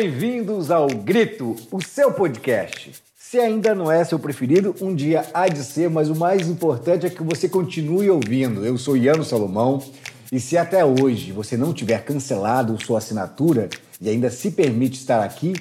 Bem-vindos 0.00 0.70
ao 0.70 0.86
Grito, 0.86 1.56
o 1.72 1.82
seu 1.82 2.12
podcast. 2.12 2.92
Se 3.18 3.36
ainda 3.36 3.74
não 3.74 3.90
é 3.90 4.04
seu 4.04 4.16
preferido, 4.16 4.72
um 4.80 4.94
dia 4.94 5.26
há 5.34 5.48
de 5.48 5.64
ser, 5.64 5.90
mas 5.90 6.08
o 6.08 6.14
mais 6.14 6.46
importante 6.46 7.04
é 7.04 7.10
que 7.10 7.20
você 7.20 7.48
continue 7.48 8.08
ouvindo. 8.08 8.64
Eu 8.64 8.78
sou 8.78 8.96
Iano 8.96 9.24
Salomão 9.24 9.82
e 10.30 10.38
se 10.38 10.56
até 10.56 10.84
hoje 10.84 11.32
você 11.32 11.56
não 11.56 11.74
tiver 11.74 12.04
cancelado 12.04 12.80
sua 12.80 12.98
assinatura 12.98 13.68
e 14.00 14.08
ainda 14.08 14.30
se 14.30 14.52
permite 14.52 15.00
estar 15.00 15.20
aqui, 15.20 15.52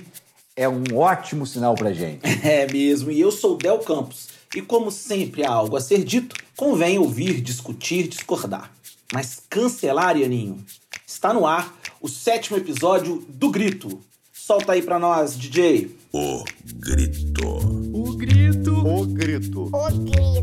é 0.55 0.69
um 0.69 0.83
ótimo 0.95 1.43
sinal 1.47 1.73
pra 1.73 1.91
gente. 1.91 2.21
É 2.47 2.71
mesmo, 2.71 3.09
e 3.09 3.19
eu 3.19 3.31
sou 3.31 3.57
Del 3.57 3.79
Campos. 3.79 4.27
E 4.55 4.61
como 4.61 4.91
sempre 4.91 5.43
há 5.43 5.49
algo 5.49 5.75
a 5.75 5.81
ser 5.81 6.03
dito, 6.03 6.35
convém 6.55 6.99
ouvir, 6.99 7.41
discutir, 7.41 8.07
discordar. 8.07 8.71
Mas 9.11 9.41
cancelar, 9.49 10.15
Ianinho? 10.15 10.63
Está 11.07 11.33
no 11.33 11.47
ar 11.47 11.75
o 11.99 12.07
sétimo 12.07 12.55
episódio 12.55 13.25
do 13.27 13.49
Grito. 13.49 13.99
Solta 14.47 14.71
aí 14.71 14.81
pra 14.81 14.97
nós, 14.97 15.37
DJ. 15.37 15.93
O 16.13 16.41
grito. 16.75 17.45
O 17.93 18.15
grito. 18.15 18.75
O 18.77 19.05
grito. 19.05 19.63
O 19.63 19.91
grito. 19.91 20.39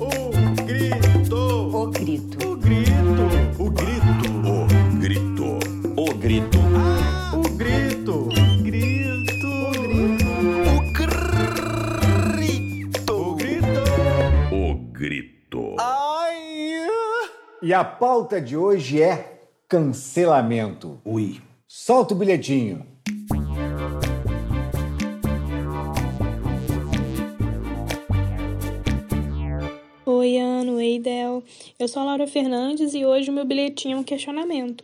O 0.00 0.56
grito. 0.64 1.36
O 1.72 1.86
grito. 1.86 3.22
O 3.56 3.70
grito. 3.70 4.24
O 4.66 4.90
grito. 4.98 5.44
O 5.96 6.18
grito. 6.18 6.58
O 7.30 7.42
Grito. 7.54 8.10
O 8.26 8.58
grito. 8.64 8.98
Grito. 12.24 13.12
O 13.12 13.34
grito. 13.36 13.84
O 14.50 14.64
grito. 14.66 14.66
O 14.66 14.74
grito. 14.90 15.76
E 17.62 17.72
a 17.72 17.84
pauta 17.84 18.40
de 18.40 18.56
hoje 18.56 19.00
é 19.00 19.38
cancelamento. 19.68 21.00
Ui. 21.04 21.40
Solta 21.68 22.14
o 22.14 22.16
bilhetinho. 22.16 22.92
Oi, 30.24 30.38
Ano, 30.38 30.76
oi, 30.76 30.98
Del. 30.98 31.42
Eu 31.78 31.86
sou 31.86 32.00
a 32.00 32.06
Laura 32.06 32.26
Fernandes 32.26 32.94
e 32.94 33.04
hoje 33.04 33.28
o 33.28 33.32
meu 33.32 33.44
bilhetinho 33.44 33.98
é 33.98 34.00
um 34.00 34.02
questionamento. 34.02 34.82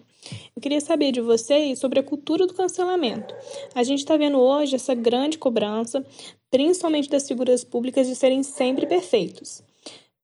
Eu 0.54 0.60
queria 0.60 0.82
saber 0.82 1.12
de 1.12 1.22
vocês 1.22 1.78
sobre 1.78 1.98
a 1.98 2.02
cultura 2.02 2.46
do 2.46 2.52
cancelamento. 2.52 3.34
A 3.74 3.82
gente 3.82 4.00
está 4.00 4.18
vendo 4.18 4.38
hoje 4.38 4.76
essa 4.76 4.94
grande 4.94 5.38
cobrança, 5.38 6.04
principalmente 6.50 7.08
das 7.08 7.26
figuras 7.26 7.64
públicas, 7.64 8.06
de 8.06 8.14
serem 8.14 8.42
sempre 8.42 8.84
perfeitos. 8.84 9.62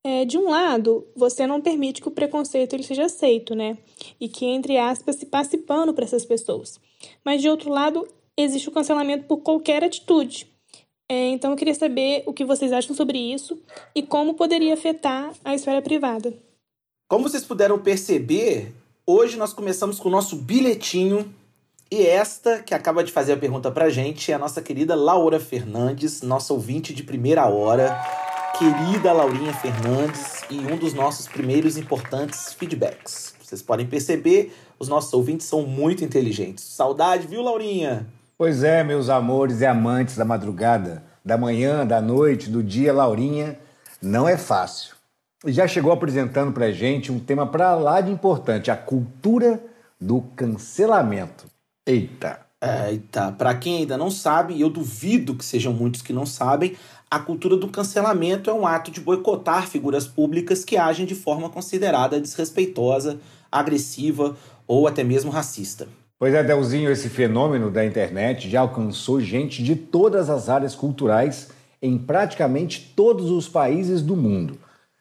É, 0.04 0.26
de 0.26 0.36
um 0.36 0.50
lado, 0.50 1.06
você 1.16 1.46
não 1.46 1.62
permite 1.62 2.02
que 2.02 2.08
o 2.08 2.10
preconceito 2.10 2.74
ele 2.74 2.82
seja 2.82 3.06
aceito, 3.06 3.54
né? 3.54 3.78
E 4.20 4.28
que, 4.28 4.44
entre 4.44 4.76
aspas, 4.76 5.16
se 5.16 5.24
passe 5.24 5.56
pano 5.56 5.94
para 5.94 6.04
essas 6.04 6.26
pessoas. 6.26 6.78
Mas, 7.24 7.40
de 7.40 7.48
outro 7.48 7.70
lado, 7.70 8.06
existe 8.36 8.68
o 8.68 8.72
cancelamento 8.72 9.24
por 9.24 9.38
qualquer 9.38 9.82
atitude. 9.82 10.46
É, 11.08 11.28
então, 11.28 11.52
eu 11.52 11.56
queria 11.56 11.74
saber 11.74 12.24
o 12.26 12.32
que 12.32 12.44
vocês 12.44 12.72
acham 12.72 12.94
sobre 12.94 13.18
isso 13.18 13.58
e 13.94 14.02
como 14.02 14.34
poderia 14.34 14.74
afetar 14.74 15.32
a 15.44 15.54
esfera 15.54 15.80
privada. 15.80 16.34
Como 17.08 17.28
vocês 17.28 17.44
puderam 17.44 17.78
perceber, 17.78 18.74
hoje 19.06 19.36
nós 19.36 19.52
começamos 19.52 20.00
com 20.00 20.08
o 20.08 20.12
nosso 20.12 20.36
bilhetinho. 20.36 21.32
E 21.88 22.04
esta 22.04 22.60
que 22.64 22.74
acaba 22.74 23.04
de 23.04 23.12
fazer 23.12 23.34
a 23.34 23.36
pergunta 23.36 23.70
pra 23.70 23.88
gente 23.88 24.32
é 24.32 24.34
a 24.34 24.38
nossa 24.38 24.60
querida 24.60 24.96
Laura 24.96 25.38
Fernandes, 25.38 26.22
nossa 26.22 26.52
ouvinte 26.52 26.92
de 26.92 27.04
primeira 27.04 27.46
hora. 27.46 27.96
Querida 28.58 29.12
Laurinha 29.12 29.52
Fernandes 29.52 30.42
e 30.50 30.58
um 30.58 30.76
dos 30.76 30.92
nossos 30.92 31.28
primeiros 31.28 31.76
importantes 31.76 32.54
feedbacks. 32.54 33.34
Vocês 33.40 33.62
podem 33.62 33.86
perceber, 33.86 34.52
os 34.78 34.88
nossos 34.88 35.12
ouvintes 35.12 35.46
são 35.46 35.62
muito 35.62 36.02
inteligentes. 36.02 36.64
Saudade, 36.64 37.28
viu, 37.28 37.42
Laurinha? 37.42 38.08
Pois 38.36 38.64
é, 38.64 38.82
meus 38.82 39.08
amores 39.08 39.60
e 39.60 39.66
amantes 39.66 40.16
da 40.16 40.24
madrugada, 40.24 41.04
da 41.26 41.36
manhã, 41.36 41.84
da 41.84 42.00
noite, 42.00 42.48
do 42.48 42.62
dia, 42.62 42.92
Laurinha, 42.92 43.58
não 44.00 44.28
é 44.28 44.36
fácil. 44.36 44.94
E 45.44 45.50
já 45.50 45.66
chegou 45.66 45.90
apresentando 45.90 46.52
pra 46.52 46.70
gente 46.70 47.10
um 47.10 47.18
tema 47.18 47.44
pra 47.48 47.74
lá 47.74 48.00
de 48.00 48.12
importante, 48.12 48.70
a 48.70 48.76
cultura 48.76 49.60
do 50.00 50.22
cancelamento. 50.36 51.46
Eita! 51.84 52.46
Eita, 52.88 53.32
pra 53.32 53.54
quem 53.56 53.78
ainda 53.78 53.98
não 53.98 54.10
sabe, 54.10 54.54
e 54.54 54.60
eu 54.60 54.70
duvido 54.70 55.34
que 55.34 55.44
sejam 55.44 55.72
muitos 55.72 56.00
que 56.00 56.12
não 56.12 56.24
sabem, 56.24 56.76
a 57.10 57.18
cultura 57.18 57.56
do 57.56 57.68
cancelamento 57.68 58.48
é 58.48 58.52
um 58.52 58.66
ato 58.66 58.92
de 58.92 59.00
boicotar 59.00 59.68
figuras 59.68 60.06
públicas 60.06 60.64
que 60.64 60.76
agem 60.76 61.06
de 61.06 61.14
forma 61.14 61.50
considerada 61.50 62.20
desrespeitosa, 62.20 63.18
agressiva 63.50 64.36
ou 64.66 64.86
até 64.86 65.02
mesmo 65.02 65.30
racista. 65.30 65.88
Pois 66.18 66.32
é, 66.32 66.42
Delzinho, 66.42 66.90
esse 66.90 67.10
fenômeno 67.10 67.70
da 67.70 67.84
internet 67.84 68.48
já 68.48 68.62
alcançou 68.62 69.20
gente 69.20 69.62
de 69.62 69.76
todas 69.76 70.30
as 70.30 70.48
áreas 70.48 70.74
culturais 70.74 71.50
em 71.82 71.98
praticamente 71.98 72.94
todos 72.96 73.30
os 73.30 73.46
países 73.46 74.00
do 74.00 74.16
mundo. 74.16 74.58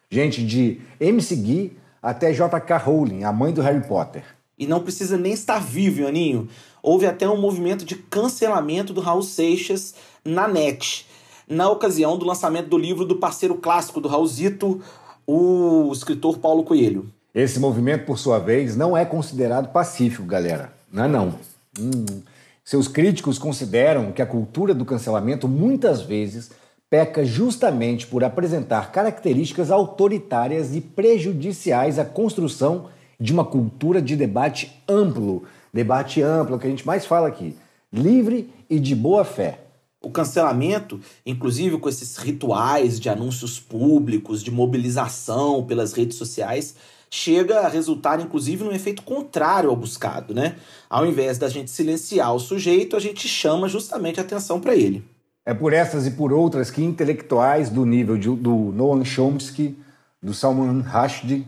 Gente 0.10 0.46
de 0.46 0.82
MC 1.00 1.38
Gui 1.38 1.78
até 2.04 2.34
J.K. 2.34 2.78
Rowling, 2.78 3.24
a 3.24 3.32
mãe 3.32 3.54
do 3.54 3.62
Harry 3.62 3.88
Potter. 3.88 4.26
E 4.60 4.68
não 4.68 4.82
precisa 4.82 5.18
nem 5.18 5.32
estar 5.32 5.60
vivo, 5.60 6.06
Aninho. 6.06 6.50
Houve 6.84 7.06
até 7.06 7.28
um 7.30 7.40
movimento 7.40 7.86
de 7.86 7.96
cancelamento 7.96 8.92
do 8.92 9.00
Raul 9.00 9.24
Seixas 9.24 9.96
na 10.24 10.50
net, 10.50 11.08
na 11.48 11.70
ocasião 11.70 12.18
do 12.18 12.26
lançamento 12.26 12.68
do 12.68 12.78
livro 12.78 13.06
do 13.06 13.16
parceiro 13.16 13.56
clássico 13.56 14.02
do 14.02 14.10
Raulzito, 14.10 14.82
o 15.26 15.90
escritor 15.94 16.40
Paulo 16.40 16.66
Coelho. 16.66 17.10
Esse 17.34 17.58
movimento, 17.58 18.06
por 18.06 18.18
sua 18.18 18.38
vez, 18.38 18.76
não 18.76 18.98
é 18.98 19.06
considerado 19.06 19.72
pacífico, 19.72 20.26
galera. 20.26 20.75
Não 20.96 21.04
é 21.04 21.08
não. 21.10 21.36
Hum. 21.78 22.22
Seus 22.64 22.88
críticos 22.88 23.38
consideram 23.38 24.14
que 24.14 24.22
a 24.22 24.26
cultura 24.26 24.74
do 24.74 24.86
cancelamento 24.86 25.46
muitas 25.46 26.02
vezes 26.02 26.52
peca 26.90 27.26
justamente 27.26 28.08
por 28.08 28.24
apresentar 28.24 28.94
características 28.94 29.72
autoritárias 29.72 30.74
e 30.74 30.80
prejudiciais 30.80 32.00
à 32.00 32.06
construção 32.06 32.88
de 33.20 33.34
uma 33.34 33.44
cultura 33.44 34.02
de 34.02 34.16
debate 34.16 34.82
amplo. 34.88 35.44
Debate 35.74 36.22
amplo, 36.22 36.58
que 36.58 36.66
a 36.66 36.70
gente 36.70 36.88
mais 36.88 37.06
fala 37.06 37.28
aqui. 37.28 37.58
Livre 37.92 38.50
e 38.70 38.80
de 38.80 38.96
boa 38.96 39.26
fé. 39.26 39.60
O 40.02 40.10
cancelamento, 40.10 41.02
inclusive 41.26 41.78
com 41.78 41.90
esses 41.90 42.16
rituais 42.16 43.02
de 43.02 43.10
anúncios 43.10 43.60
públicos, 43.60 44.42
de 44.42 44.50
mobilização 44.50 45.66
pelas 45.66 45.92
redes 45.92 46.16
sociais, 46.16 46.76
chega 47.16 47.62
a 47.62 47.68
resultar, 47.70 48.20
inclusive, 48.20 48.64
num 48.64 48.74
efeito 48.74 49.02
contrário 49.04 49.70
ao 49.70 49.76
buscado, 49.76 50.34
né? 50.34 50.58
Ao 50.90 51.06
invés 51.06 51.38
da 51.38 51.48
gente 51.48 51.72
silenciar 51.72 52.36
o 52.36 52.40
sujeito, 52.40 52.96
a 52.96 53.00
gente 53.00 53.28
chama 53.28 53.70
justamente 53.70 54.20
a 54.20 54.24
atenção 54.24 54.60
para 54.60 54.76
ele. 54.76 55.02
É 55.46 55.54
por 55.54 55.72
essas 55.72 56.06
e 56.06 56.12
por 56.12 56.34
outras 56.34 56.70
que 56.70 56.84
intelectuais 56.84 57.70
do 57.70 57.86
nível 57.86 58.18
de- 58.18 58.36
do 58.36 58.72
Noam 58.74 59.06
Chomsky, 59.06 59.78
do 60.22 60.34
Salman 60.34 60.82
Rushdie, 60.82 61.48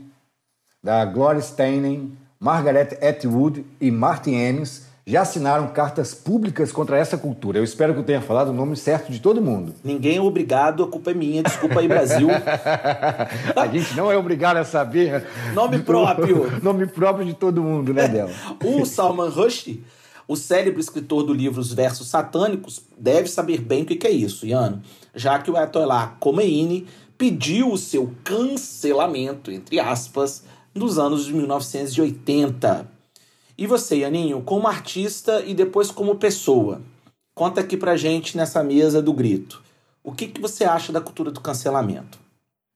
da 0.82 1.04
Gloria 1.04 1.42
Steinem, 1.42 2.14
Margaret 2.40 2.98
Atwood 3.02 3.66
e 3.82 3.92
Martin 3.92 4.36
Amis 4.36 4.86
já 5.07 5.22
assinaram 5.22 5.69
cartas 5.69 6.13
públicas 6.13 6.69
contra 6.69 6.97
essa 6.97 7.18
cultura. 7.18 7.57
Eu 7.57 7.63
espero 7.63 7.94
que 7.94 8.00
eu 8.01 8.03
tenha 8.03 8.19
falado 8.19 8.50
o 8.50 8.53
nome 8.53 8.75
certo 8.75 9.09
de 9.09 9.22
todo 9.22 9.41
mundo. 9.41 9.73
Ninguém 9.81 10.18
é 10.18 10.22
obrigado, 10.22 10.84
a 10.84 10.88
culpa 10.88 11.12
é 11.12 11.13
minha. 11.13 11.41
Desculpa 11.41 11.79
aí, 11.79 11.88
Brasil. 11.88 12.28
A 13.56 13.68
gente 13.68 13.95
não 13.95 14.12
é 14.12 14.18
obrigado 14.18 14.57
a 14.57 14.66
saber. 14.66 15.25
Nome 15.53 15.79
próprio. 15.79 16.51
nome 16.62 16.88
próprio 16.88 17.25
de 17.25 17.34
todo 17.34 17.63
mundo, 17.63 17.94
né, 17.94 18.06
Dela? 18.09 18.31
O 18.62 18.85
Salman 18.85 19.29
Rushdie, 19.29 19.81
o 20.28 20.35
célebre 20.35 20.81
escritor 20.81 21.24
do 21.24 21.34
livro 21.34 21.62
Os 21.62 21.72
Versos 21.72 22.09
Satânicos, 22.09 22.81
deve 22.97 23.29
saber 23.29 23.62
bem 23.62 23.84
o 23.84 23.85
que 23.85 23.95
que 23.95 24.07
é 24.07 24.12
isso, 24.12 24.45
Iano, 24.45 24.81
já 25.16 25.39
que 25.39 25.50
o 25.50 25.56
Ayatollah 25.56 26.18
Khomeini 26.19 26.86
pediu 27.18 27.71
o 27.71 27.77
seu 27.77 28.13
cancelamento, 28.25 29.51
entre 29.51 29.80
aspas, 29.80 30.44
nos 30.75 31.00
anos 31.00 31.25
de 31.25 31.33
1980. 31.33 32.97
E 33.57 33.65
você, 33.65 33.98
Ianinho, 33.98 34.42
como 34.42 34.68
artista 34.68 35.42
e 35.45 35.54
depois 35.54 35.89
como 35.92 36.15
pessoa, 36.15 36.81
conta 37.33 37.62
aqui 37.62 37.75
pra 37.75 37.98
gente 37.98 38.38
nessa 38.38 38.63
mesa 38.63 39.01
do 39.01 39.12
grito. 39.13 39.62
O 40.04 40.12
que, 40.12 40.27
que 40.27 40.39
você 40.39 40.63
acha 40.63 40.94
da 40.94 41.01
cultura 41.01 41.31
do 41.31 41.42
cancelamento? 41.42 42.19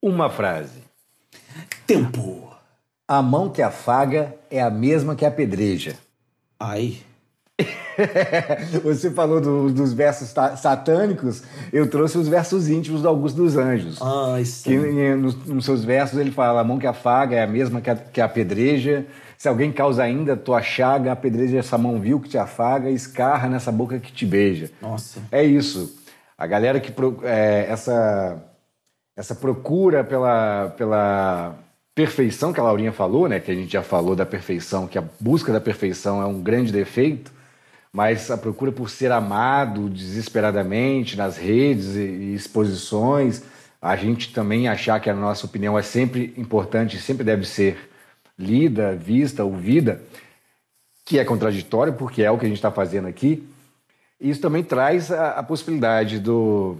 Uma 0.01 0.29
frase. 0.29 0.79
Tempo. 1.85 2.49
A 3.07 3.21
mão 3.21 3.49
que 3.49 3.61
afaga 3.61 4.35
é 4.49 4.61
a 4.61 4.69
mesma 4.69 5.15
que 5.15 5.25
apedreja. 5.25 5.95
Ai. 6.59 6.97
Você 8.83 9.11
falou 9.11 9.39
do- 9.39 9.71
dos 9.71 9.93
versos 9.93 10.29
satânicos, 10.57 11.43
eu 11.71 11.87
trouxe 11.89 12.17
os 12.17 12.27
versos 12.27 12.69
íntimos 12.69 13.01
do 13.01 13.07
Augusto 13.07 13.35
dos 13.37 13.55
Anjos. 13.57 13.99
Ai, 14.01 14.41
Que 14.41 14.45
sim. 14.47 14.75
em- 14.99 15.15
nos, 15.15 15.35
nos 15.45 15.65
seus 15.65 15.83
versos 15.83 16.17
ele 16.17 16.31
fala: 16.31 16.61
a 16.61 16.63
mão 16.63 16.79
que 16.79 16.87
afaga 16.87 17.35
é 17.35 17.43
a 17.43 17.47
mesma 17.47 17.79
que, 17.81 17.89
a, 17.89 17.95
que 17.95 18.21
apedreja. 18.21 19.05
Se 19.41 19.47
alguém 19.47 19.71
causa 19.71 20.03
ainda 20.03 20.37
tua 20.37 20.61
chaga, 20.61 21.11
apedreja 21.11 21.57
essa 21.57 21.75
mão 21.75 21.99
vil 21.99 22.19
que 22.19 22.29
te 22.29 22.37
afaga, 22.37 22.91
escarra 22.91 23.49
nessa 23.49 23.71
boca 23.71 23.97
que 23.97 24.11
te 24.11 24.23
beija. 24.23 24.69
Nossa. 24.79 25.19
É 25.31 25.43
isso. 25.43 25.99
A 26.37 26.45
galera 26.45 26.79
que 26.79 26.93
é, 27.23 27.65
essa 27.67 28.39
essa 29.17 29.33
procura 29.33 30.03
pela, 30.03 30.71
pela 30.77 31.55
perfeição 31.95 32.53
que 32.53 32.59
a 32.59 32.63
Laurinha 32.63 32.91
falou, 32.91 33.27
né? 33.27 33.39
Que 33.39 33.51
a 33.51 33.55
gente 33.55 33.73
já 33.73 33.81
falou 33.81 34.15
da 34.15 34.27
perfeição, 34.27 34.85
que 34.85 34.99
a 34.99 35.03
busca 35.19 35.51
da 35.51 35.59
perfeição 35.59 36.21
é 36.21 36.25
um 36.27 36.39
grande 36.39 36.71
defeito. 36.71 37.31
mas 37.91 38.29
a 38.29 38.37
procura 38.37 38.71
por 38.71 38.91
ser 38.91 39.11
amado 39.11 39.89
desesperadamente 39.89 41.17
nas 41.17 41.35
redes 41.35 41.95
e 41.95 42.35
exposições, 42.35 43.41
a 43.81 43.95
gente 43.95 44.31
também 44.35 44.67
achar 44.67 44.99
que 44.99 45.09
a 45.09 45.15
nossa 45.15 45.47
opinião 45.47 45.79
é 45.79 45.81
sempre 45.81 46.31
importante, 46.37 47.01
sempre 47.01 47.23
deve 47.23 47.43
ser 47.43 47.89
lida, 48.41 48.95
vista, 48.95 49.43
ouvida, 49.43 50.01
que 51.05 51.19
é 51.19 51.25
contraditório, 51.25 51.93
porque 51.93 52.23
é 52.23 52.31
o 52.31 52.37
que 52.37 52.45
a 52.45 52.47
gente 52.47 52.57
está 52.57 52.71
fazendo 52.71 53.07
aqui. 53.07 53.47
Isso 54.19 54.41
também 54.41 54.63
traz 54.63 55.11
a, 55.11 55.31
a 55.31 55.43
possibilidade 55.43 56.19
do, 56.19 56.77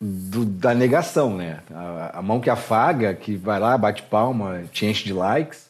do, 0.00 0.44
da 0.44 0.74
negação, 0.74 1.36
né? 1.36 1.60
A, 1.72 2.18
a, 2.18 2.22
mão 2.22 2.40
que 2.40 2.48
afaga, 2.48 3.14
que 3.14 3.36
vai 3.36 3.58
lá, 3.58 3.76
bate 3.76 4.02
palma, 4.04 4.64
te 4.72 4.86
enche 4.86 5.04
de 5.04 5.12
likes, 5.12 5.68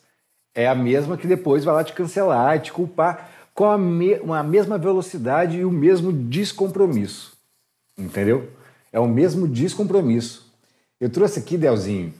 é 0.54 0.68
a 0.68 0.74
mesma 0.74 1.16
que 1.16 1.26
depois 1.26 1.64
vai 1.64 1.74
lá 1.74 1.84
te 1.84 1.92
cancelar, 1.92 2.60
te 2.60 2.72
culpar 2.72 3.30
com 3.54 3.64
a, 3.64 3.78
me, 3.78 4.14
uma 4.20 4.42
mesma 4.42 4.78
velocidade 4.78 5.58
e 5.58 5.64
o 5.64 5.70
mesmo 5.70 6.12
descompromisso. 6.12 7.32
Entendeu? 7.96 8.50
É 8.92 9.00
o 9.00 9.08
mesmo 9.08 9.48
descompromisso. 9.48 10.50
Eu 11.00 11.08
trouxe 11.08 11.38
aqui, 11.38 11.56
Delzinho, 11.56 12.12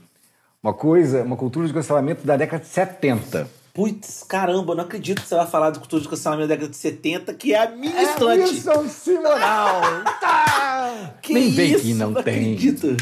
uma 0.63 0.73
coisa, 0.75 1.23
uma 1.23 1.37
cultura 1.37 1.67
de 1.67 1.73
cancelamento 1.73 2.27
da 2.27 2.37
década 2.37 2.63
de 2.63 2.69
70. 2.69 3.49
Putz, 3.73 4.25
caramba, 4.29 4.73
eu 4.73 4.77
não 4.77 4.85
acredito 4.85 5.23
que 5.23 5.29
você 5.29 5.35
vai 5.37 5.47
falar 5.47 5.71
de 5.71 5.79
cultura 5.79 6.03
de 6.03 6.09
cancelamento 6.09 6.49
da 6.49 6.55
década 6.55 6.71
de 6.71 6.77
70, 6.77 7.35
que 7.35 7.55
é 7.55 7.63
a 7.63 7.71
minha 7.71 7.97
É 7.97 8.03
estante. 8.03 8.43
Wilson 8.43 8.89
Simonal! 8.89 9.81
Tá! 10.21 11.15
Que 11.23 11.33
Nem 11.35 11.51
vem 11.51 11.73
isso, 11.73 11.83
que 11.83 11.95
não, 11.95 12.13
tem. 12.15 12.21
acredito. 12.21 12.97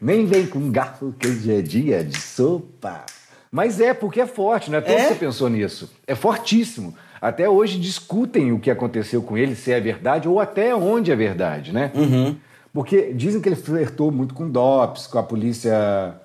Nem 0.00 0.26
vem 0.26 0.46
com 0.46 0.70
garfo 0.70 1.14
que 1.18 1.28
hoje 1.28 1.52
é 1.52 1.62
dia 1.62 2.04
de 2.04 2.20
sopa. 2.20 3.04
Mas 3.50 3.80
é, 3.80 3.94
porque 3.94 4.20
é 4.20 4.26
forte, 4.26 4.70
não 4.70 4.78
é? 4.78 4.80
Todo 4.80 4.96
É? 4.96 5.08
você 5.08 5.14
pensou 5.14 5.48
nisso. 5.48 5.90
É 6.06 6.14
fortíssimo. 6.14 6.94
Até 7.20 7.48
hoje 7.48 7.78
discutem 7.78 8.52
o 8.52 8.58
que 8.60 8.70
aconteceu 8.70 9.22
com 9.22 9.36
ele, 9.38 9.54
se 9.56 9.72
é 9.72 9.80
verdade 9.80 10.28
ou 10.28 10.38
até 10.40 10.74
onde 10.74 11.10
é 11.10 11.16
verdade, 11.16 11.72
né? 11.72 11.90
Uhum. 11.94 12.36
Porque 12.72 13.12
dizem 13.12 13.40
que 13.40 13.48
ele 13.48 13.56
flertou 13.56 14.10
muito 14.12 14.34
com 14.34 14.48
DOPS, 14.48 15.06
com 15.06 15.18
a 15.18 15.22
polícia 15.22 16.19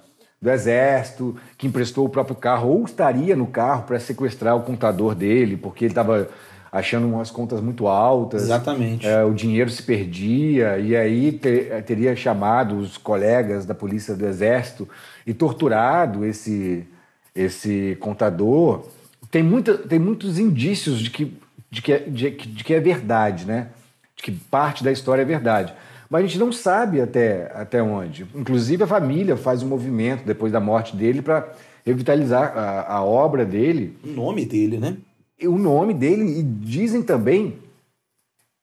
do 0.46 0.52
exército, 0.52 1.36
que 1.58 1.66
emprestou 1.66 2.06
o 2.06 2.10
próprio 2.10 2.36
carro, 2.36 2.70
ou 2.70 2.86
estaria 2.86 3.36
no 3.36 3.48
carro 3.48 3.82
para 3.82 4.00
sequestrar 4.00 4.56
o 4.56 4.62
contador 4.62 5.16
dele, 5.16 5.58
porque 5.58 5.86
ele 5.86 5.92
estava 5.92 6.30
achando 6.72 7.08
umas 7.08 7.32
contas 7.32 7.60
muito 7.62 7.88
altas. 7.88 8.44
Exatamente. 8.44 9.08
É, 9.08 9.24
o 9.24 9.34
dinheiro 9.34 9.72
se 9.72 9.82
perdia, 9.82 10.78
e 10.78 10.96
aí 10.96 11.32
te- 11.32 11.72
teria 11.88 12.16
chamado 12.16 12.78
os 12.78 12.96
colegas 12.96 13.66
da 13.66 13.74
polícia 13.74 14.14
do 14.14 14.24
exército 14.28 14.88
e 15.26 15.34
torturado 15.34 16.24
esse, 16.24 16.86
esse 17.34 17.98
contador. 18.00 18.86
Tem, 19.32 19.42
muita, 19.42 19.76
tem 19.76 19.98
muitos 19.98 20.38
indícios 20.38 21.00
de 21.00 21.10
que, 21.10 21.36
de, 21.72 21.82
que, 21.82 21.92
é- 21.92 22.00
de, 22.08 22.30
de 22.30 22.64
que 22.64 22.74
é 22.76 22.80
verdade, 22.80 23.46
né? 23.46 23.70
De 24.16 24.22
que 24.22 24.32
parte 24.32 24.84
da 24.84 24.92
história 24.92 25.24
é 25.24 25.26
verdade. 25.26 25.74
Mas 26.10 26.24
a 26.24 26.28
gente 26.28 26.40
não 26.40 26.52
sabe 26.52 27.02
até, 27.02 27.52
até 27.54 27.82
onde. 27.82 28.26
Inclusive, 28.36 28.84
a 28.84 28.88
família 28.88 29.36
faz 29.36 29.64
um 29.64 29.68
movimento 29.68 30.24
depois 30.26 30.52
da 30.52 30.60
morte 30.60 30.96
dele 30.96 31.22
para 31.22 31.52
revitalizar 31.86 32.58
a, 32.58 32.96
a 32.98 33.04
obra 33.04 33.46
dele 33.46 33.98
O 34.04 34.08
nome 34.10 34.46
dele, 34.46 34.78
né? 34.78 34.98
o 35.44 35.58
nome 35.58 35.94
dele 35.94 36.40
e 36.40 36.44
dizem 36.44 37.04
também 37.04 37.58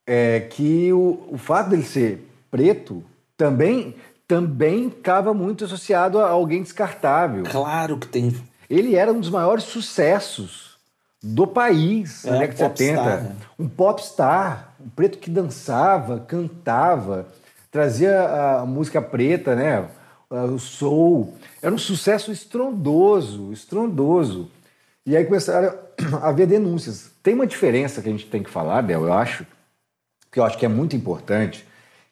é, 0.07 0.41
que 0.41 0.93
o, 0.93 1.27
o 1.31 1.39
fato 1.39 1.71
dele 1.71 1.83
ser 1.83 2.27
preto 2.51 3.03
também 3.37 3.95
também 4.27 4.87
estava 4.89 5.35
muito 5.35 5.65
associado 5.67 6.19
a 6.19 6.29
alguém 6.31 6.63
descartável. 6.63 7.43
Claro 7.45 7.99
que 7.99 8.07
tem. 8.09 8.35
Ele 8.71 8.95
era 8.97 9.13
um 9.13 9.21
dos 9.21 9.29
maiores 9.29 9.65
sucessos 9.65 10.79
do 11.23 11.47
país 11.47 12.25
na 12.25 12.37
É, 12.37 12.39
década 12.39 12.69
de 12.71 12.79
70. 12.79 12.95
popstar, 13.03 13.23
né? 13.23 13.37
Um 13.59 13.69
popstar, 13.69 14.72
um 14.85 14.89
preto 14.91 15.19
que 15.19 15.31
dançava, 15.31 16.21
cantava, 16.21 17.27
trazia 17.71 18.61
a 18.61 18.67
música 18.67 19.01
preta, 19.01 19.55
né? 19.55 19.89
o 20.31 20.59
soul. 20.59 21.35
Era 21.61 21.75
um 21.75 21.79
sucesso 21.79 22.33
estrondoso, 22.33 23.53
estrondoso. 23.53 24.51
E 25.05 25.17
aí 25.17 25.25
começaram 25.25 25.75
a 26.21 26.29
haver 26.29 26.47
denúncias. 26.47 27.11
Tem 27.23 27.35
uma 27.35 27.47
diferença 27.47 28.01
que 28.01 28.09
a 28.09 28.13
gente 28.13 28.27
tem 28.27 28.43
que 28.43 28.51
falar, 28.51 28.83
Del, 28.83 29.05
eu 29.05 29.13
acho, 29.13 29.47
que 30.31 30.41
eu 30.41 30.45
acho 30.45 30.57
que 30.57 30.65
é 30.65 30.69
muito 30.69 30.97
importante, 30.97 31.67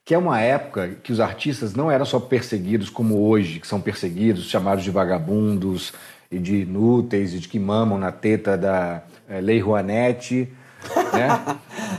que 0.05 0.15
é 0.15 0.19
uma 0.19 0.41
época 0.41 0.97
que 1.03 1.13
os 1.13 1.21
artistas 1.21 1.75
não 1.75 1.91
eram 1.91 2.05
só 2.05 2.19
perseguidos 2.21 2.91
como 2.91 3.29
hoje, 3.29 3.61
que 3.61 3.67
são 3.67 3.81
perseguidos, 3.81 4.51
chamados 4.51 4.85
de 4.85 4.91
vagabundos 4.91 5.93
e 6.31 6.39
de 6.39 6.63
inúteis 6.63 7.33
e 7.33 7.39
de 7.39 7.49
que 7.49 7.59
mamam 7.59 7.99
na 7.99 8.13
teta 8.13 8.57
da 8.57 9.03
eh, 9.29 9.41
Lei 9.41 9.61
Rouanet, 9.61 10.49
né? 11.13 11.57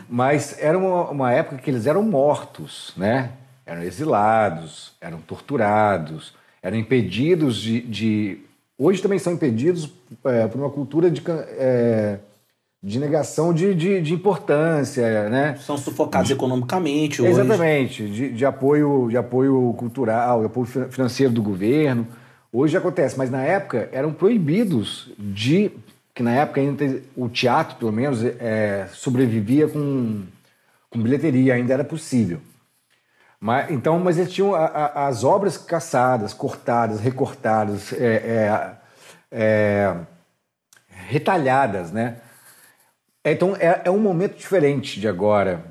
Mas 0.09 0.55
era 0.59 0.77
uma, 0.77 1.09
uma 1.09 1.31
época 1.31 1.57
que 1.57 1.69
eles 1.69 1.85
eram 1.85 2.03
mortos, 2.03 2.93
né? 2.97 3.31
Eram 3.65 3.83
exilados, 3.83 4.93
eram 4.99 5.19
torturados, 5.21 6.33
eram 6.61 6.77
impedidos 6.77 7.57
de... 7.57 7.81
de- 7.81 8.37
Hoje 8.77 8.99
também 8.99 9.19
são 9.19 9.33
impedidos 9.33 9.91
eh, 10.25 10.47
por 10.47 10.59
uma 10.59 10.69
cultura 10.69 11.09
de... 11.11 11.21
eh, 11.29 12.17
de 12.83 12.97
negação 12.99 13.53
de, 13.53 13.75
de, 13.75 14.01
de 14.01 14.11
importância, 14.11 15.29
né? 15.29 15.55
São 15.63 15.77
sufocados 15.77 16.31
economicamente 16.31 17.21
hoje. 17.21 17.29
Exatamente, 17.29 18.07
de, 18.09 18.29
de 18.33 18.43
apoio, 18.43 19.07
de 19.07 19.15
apoio 19.17 19.71
cultural, 19.77 20.39
de 20.39 20.45
apoio 20.47 20.65
fi- 20.65 20.85
financeiro 20.89 21.31
do 21.31 21.43
governo. 21.43 22.07
Hoje 22.51 22.75
acontece, 22.75 23.15
mas 23.19 23.29
na 23.29 23.43
época 23.43 23.87
eram 23.91 24.11
proibidos 24.11 25.11
de. 25.19 25.69
Que 26.13 26.21
na 26.23 26.31
época 26.31 26.59
ainda 26.61 27.01
o 27.15 27.29
teatro, 27.29 27.77
pelo 27.77 27.91
menos, 27.91 28.23
é, 28.23 28.87
sobrevivia 28.93 29.67
com, 29.67 30.23
com 30.89 31.01
bilheteria, 31.01 31.53
ainda 31.53 31.73
era 31.73 31.83
possível. 31.83 32.39
Mas, 33.39 33.71
então, 33.71 33.99
mas 33.99 34.17
eles 34.17 34.31
tinham 34.31 34.53
a- 34.53 34.65
a- 34.65 35.07
as 35.07 35.23
obras 35.23 35.57
caçadas, 35.57 36.33
cortadas, 36.33 36.99
recortadas, 36.99 37.91
é, 37.93 38.05
é, 38.05 38.71
é, 39.31 39.95
retalhadas, 40.89 41.91
né? 41.91 42.17
Então 43.25 43.55
é, 43.55 43.81
é 43.85 43.91
um 43.91 43.99
momento 43.99 44.37
diferente 44.37 44.99
de 44.99 45.07
agora, 45.07 45.63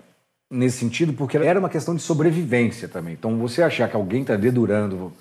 nesse 0.50 0.78
sentido, 0.78 1.12
porque 1.12 1.37
era 1.37 1.58
uma 1.58 1.69
questão 1.69 1.94
de 1.94 2.02
sobrevivência 2.02 2.88
também. 2.88 3.14
Então 3.14 3.38
você 3.38 3.62
achar 3.62 3.88
que 3.88 3.96
alguém 3.96 4.22
está 4.22 4.37
dedurando 4.37 5.12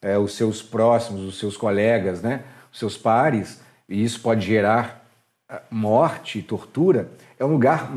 é, 0.00 0.16
os 0.18 0.34
seus 0.34 0.62
próximos, 0.62 1.22
os 1.22 1.38
seus 1.38 1.56
colegas, 1.56 2.22
né? 2.22 2.42
os 2.72 2.78
seus 2.78 2.96
pares, 2.96 3.60
e 3.92 4.02
isso 4.02 4.20
pode 4.20 4.46
gerar 4.46 5.04
ah, 5.48 5.60
morte 5.70 6.38
e 6.38 6.42
tortura, 6.42 7.10
é 7.38 7.44
um 7.44 7.52
lugar 7.52 7.92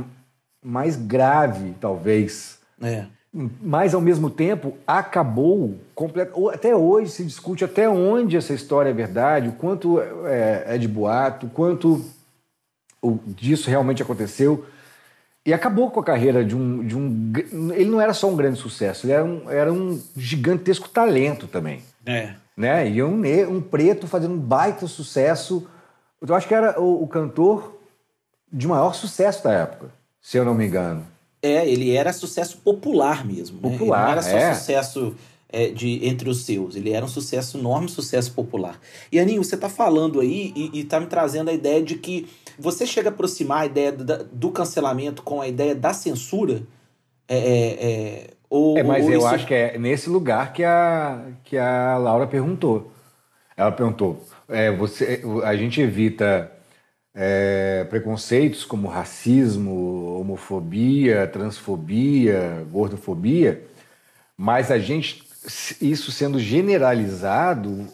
mais 0.64 0.96
grave, 0.96 1.74
talvez. 1.80 2.60
É. 2.82 3.06
Mas, 3.62 3.94
ao 3.94 4.02
mesmo 4.02 4.30
tempo, 4.30 4.78
acabou 4.88 5.78
complet... 5.94 6.30
ou 6.34 6.50
Até 6.50 6.76
hoje 6.76 7.12
se 7.12 7.24
discute 7.24 7.64
até 7.64 7.90
onde 7.90 8.38
essa 8.38 8.54
história 8.54 8.90
é 8.90 8.94
verdade, 8.94 9.50
o 9.50 9.54
quanto 9.54 10.00
é, 10.26 10.64
é 10.68 10.78
de 10.78 10.88
boato, 10.88 11.48
o 11.48 11.50
quanto 11.50 12.04
disso 13.28 13.70
realmente 13.70 14.02
aconteceu. 14.02 14.66
E 15.46 15.54
acabou 15.54 15.92
com 15.92 16.00
a 16.00 16.04
carreira 16.04 16.44
de 16.44 16.56
um, 16.56 16.86
de 16.86 16.98
um. 16.98 17.32
Ele 17.74 17.90
não 17.90 18.02
era 18.02 18.14
só 18.14 18.30
um 18.30 18.36
grande 18.36 18.58
sucesso, 18.58 19.06
ele 19.06 19.14
era 19.14 19.24
um, 19.24 19.50
era 19.50 19.72
um 19.72 20.02
gigantesco 20.18 20.90
talento 20.90 21.46
também. 21.46 21.84
É. 22.06 22.34
Né? 22.58 22.90
E 22.90 23.04
um, 23.04 23.22
um 23.50 23.62
preto 23.62 24.08
fazendo 24.08 24.34
um 24.34 24.40
baita 24.40 24.88
sucesso. 24.88 25.68
Eu 26.28 26.36
acho 26.36 26.48
que 26.48 26.54
era 26.54 26.80
o, 26.80 27.04
o 27.04 27.08
cantor 27.08 27.78
de 28.52 28.68
maior 28.68 28.94
sucesso 28.94 29.44
da 29.44 29.52
época, 29.54 29.92
se 30.22 30.38
eu 30.38 30.46
não 30.46 30.54
me 30.54 30.66
engano. 30.66 31.06
É, 31.42 31.68
ele 31.70 31.92
era 31.96 32.12
sucesso 32.14 32.58
popular 32.58 33.26
mesmo. 33.26 33.60
né? 33.62 33.70
Popular, 33.78 33.98
Ele 34.00 34.06
não 34.06 34.12
era 34.12 34.22
só 34.24 34.38
é. 34.38 34.54
sucesso 34.56 35.16
é, 35.50 35.70
de 35.70 36.06
entre 36.08 36.28
os 36.30 36.44
seus. 36.46 36.76
Ele 36.76 36.92
era 36.92 37.06
um 37.06 37.10
sucesso, 37.10 37.58
enorme 37.60 37.88
sucesso 37.88 38.32
popular. 38.34 38.80
E 39.12 39.20
Aninho, 39.20 39.44
você 39.44 39.56
tá 39.56 39.70
falando 39.70 40.20
aí 40.20 40.52
e, 40.56 40.80
e 40.80 40.84
tá 40.84 41.00
me 41.00 41.06
trazendo 41.06 41.50
a 41.50 41.54
ideia 41.54 41.84
de 41.84 41.96
que 41.96 42.28
você 42.58 42.86
chega 42.88 43.10
a 43.10 43.12
aproximar 43.14 43.62
a 43.62 43.66
ideia 43.68 43.92
da- 43.92 44.24
do 44.32 44.50
cancelamento 44.50 45.22
com 45.22 45.40
a 45.42 45.48
ideia 45.48 45.76
da 45.76 45.94
censura? 45.94 46.64
É, 47.28 47.38
é, 47.38 47.86
é, 47.86 48.28
ou, 48.50 48.78
É, 48.78 48.84
mas 48.84 49.04
ou 49.06 49.12
eu 49.12 49.20
isso- 49.20 49.28
acho 49.28 49.46
que 49.46 49.54
é 49.54 49.78
nesse 49.78 50.10
lugar 50.10 50.52
que 50.54 50.64
a, 50.64 51.26
que 51.44 51.58
a 51.58 51.98
Laura 51.98 52.26
perguntou. 52.26 52.92
Ela 53.56 53.72
perguntou: 53.72 54.20
é, 54.50 54.72
você, 54.72 55.22
a 55.44 55.56
gente 55.56 55.82
evita 55.82 56.52
é, 57.14 57.86
preconceitos 57.90 58.66
como 58.66 58.88
racismo, 58.88 60.20
homofobia, 60.20 61.28
transfobia, 61.28 62.66
gordofobia, 62.72 63.64
mas 64.38 64.70
a 64.70 64.78
gente, 64.78 65.24
isso 65.82 66.12
sendo 66.12 66.40
generalizado, 66.40 67.88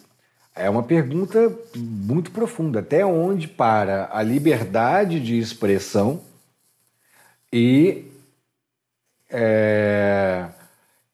é 0.56 0.70
uma 0.70 0.84
pergunta 0.84 1.54
muito 1.76 2.32
profunda. 2.32 2.80
Até 2.80 3.06
onde 3.06 3.48
para 3.48 4.10
a 4.12 4.22
liberdade 4.24 5.20
de 5.20 5.38
expressão 5.38 6.22
e. 7.52 8.06
é, 9.30 10.48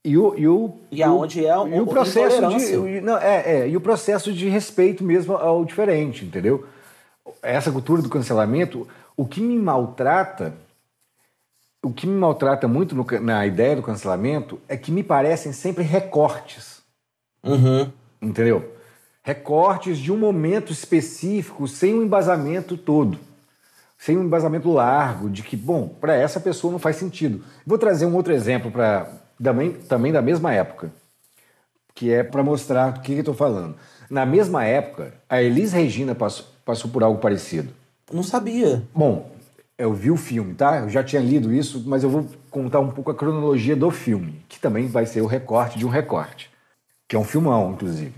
e 0.10 0.18
o, 0.18 0.34
e 0.38 0.48
o, 0.48 0.74
E 0.92 1.04
aonde 1.04 1.46
é 1.46 1.58
o- 1.58 1.68
e 1.68 1.80
o 1.82 1.86
processo 1.88 2.48
de 2.48 3.02
não, 3.02 3.18
é, 3.18 3.60
é, 3.62 3.70
e 3.70 3.76
o 3.76 3.82
processo 3.82 4.32
de 4.32 4.48
respeito 4.48 5.04
mesmo 5.04 5.34
ao 5.36 5.66
diferente, 5.66 6.24
entendeu? 6.26 6.66
Essa 7.42 7.72
cultura 7.72 8.02
do 8.02 8.10
cancelamento, 8.10 8.88
o 9.16 9.26
que 9.26 9.42
me 9.42 9.58
maltrata 9.58 10.54
o 11.84 11.92
que 11.94 12.08
me 12.08 12.18
maltrata 12.18 12.68
muito 12.68 12.96
no 12.96 13.06
na 13.22 13.46
ideia 13.46 13.76
do 13.76 13.84
cancelamento 13.84 14.60
é 14.68 14.76
que 14.76 14.92
me 14.92 15.04
parecem 15.04 15.52
sempre 15.54 15.84
recortes, 15.84 16.82
Uhum. 17.44 17.90
entendeu? 18.22 18.74
Recortes 19.24 19.98
de 19.98 20.12
um 20.12 20.18
momento 20.18 20.72
específico 20.72 21.68
sem 21.68 21.94
um 21.94 22.02
embasamento 22.04 22.78
todo. 22.78 23.20
Sem 23.98 24.18
um 24.18 24.24
embasamento 24.24 24.72
largo 24.72 25.30
de 25.30 25.44
que, 25.44 25.56
bom, 25.58 25.88
para 25.88 26.16
essa 26.16 26.40
pessoa 26.40 26.72
não 26.72 26.80
faz 26.80 26.96
sentido. 26.98 27.44
Vou 27.66 27.78
trazer 27.78 28.06
um 28.06 28.16
outro 28.16 28.34
exemplo 28.34 28.70
para 28.72 29.08
também, 29.42 29.74
também 29.74 30.12
da 30.12 30.22
mesma 30.22 30.54
época, 30.54 30.92
que 31.94 32.12
é 32.12 32.24
para 32.24 32.44
mostrar 32.44 32.92
do 32.92 33.02
que 33.02 33.14
eu 33.14 33.20
estou 33.20 33.34
falando. 33.34 33.76
Na 34.10 34.26
mesma 34.26 34.64
época, 34.64 35.14
a 35.30 35.42
Elis 35.42 35.74
Regina 35.74 36.16
passou, 36.16 36.46
passou 36.64 36.90
por 36.90 37.04
algo 37.04 37.20
parecido. 37.20 37.74
Não 38.12 38.24
sabia. 38.24 38.84
Bom, 38.94 39.32
eu 39.78 39.94
vi 39.94 40.10
o 40.10 40.18
filme, 40.18 40.54
tá? 40.54 40.80
Eu 40.80 40.90
já 40.90 41.04
tinha 41.04 41.22
lido 41.22 41.54
isso, 41.54 41.84
mas 41.86 42.04
eu 42.04 42.10
vou 42.10 42.26
contar 42.50 42.80
um 42.80 42.90
pouco 42.90 43.12
a 43.12 43.16
cronologia 43.16 43.76
do 43.76 43.92
filme, 43.92 44.42
que 44.48 44.60
também 44.60 44.88
vai 44.88 45.06
ser 45.06 45.22
o 45.22 45.26
recorte 45.28 45.78
de 45.78 45.86
um 45.86 45.90
recorte, 45.90 46.50
que 47.08 47.16
é 47.16 47.20
um 47.20 47.24
filmão, 47.24 47.72
inclusive. 47.74 48.14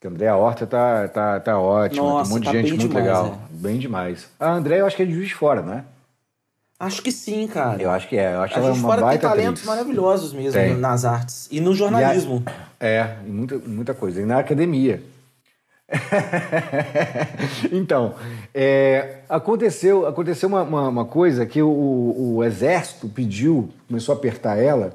Que 0.00 0.06
a 0.06 0.10
Andréa 0.10 0.36
Horta 0.36 0.66
tá, 0.66 1.08
tá, 1.08 1.40
tá 1.40 1.58
ótima, 1.58 2.02
Nossa, 2.04 2.22
tem 2.24 2.30
um 2.30 2.34
monte 2.36 2.44
tá 2.44 2.50
de 2.52 2.56
gente 2.58 2.70
muito 2.70 2.88
demais, 2.88 3.04
legal. 3.04 3.26
é. 3.26 3.56
Bem 3.56 3.78
demais. 3.78 4.28
A 4.38 4.52
Andréa 4.52 4.78
eu 4.78 4.86
acho 4.86 4.96
que 4.96 5.02
é 5.02 5.06
de 5.06 5.12
Juiz 5.12 5.28
de 5.28 5.34
Fora, 5.34 5.60
né? 5.62 5.84
Acho 6.80 7.02
que 7.02 7.10
sim, 7.10 7.46
cara. 7.48 7.82
Eu 7.82 7.90
acho 7.90 8.08
que 8.08 8.16
é. 8.16 8.34
Eu 8.34 8.40
acho 8.42 8.54
a 8.54 8.58
ela 8.58 8.68
gente 8.72 8.78
uma 8.80 8.88
fora 8.88 9.00
tem 9.00 9.06
baita 9.08 9.28
talentos 9.28 9.62
atriz. 9.62 9.64
maravilhosos 9.66 10.32
mesmo 10.32 10.52
Tem. 10.60 10.76
nas 10.76 11.04
artes. 11.04 11.48
E 11.50 11.60
no 11.60 11.74
jornalismo. 11.74 12.42
E 12.46 12.50
a- 12.84 12.88
É, 12.88 13.16
muita, 13.26 13.58
muita 13.58 13.94
coisa. 13.94 14.20
E 14.22 14.24
na 14.24 14.38
academia. 14.38 15.02
então, 17.72 18.14
é, 18.54 19.18
aconteceu, 19.28 20.06
aconteceu 20.06 20.48
uma, 20.48 20.62
uma, 20.62 20.88
uma 20.88 21.04
coisa 21.04 21.46
que 21.46 21.62
o, 21.62 22.34
o 22.36 22.44
exército 22.44 23.08
pediu, 23.08 23.70
começou 23.86 24.14
a 24.14 24.18
apertar 24.18 24.58
ela, 24.58 24.92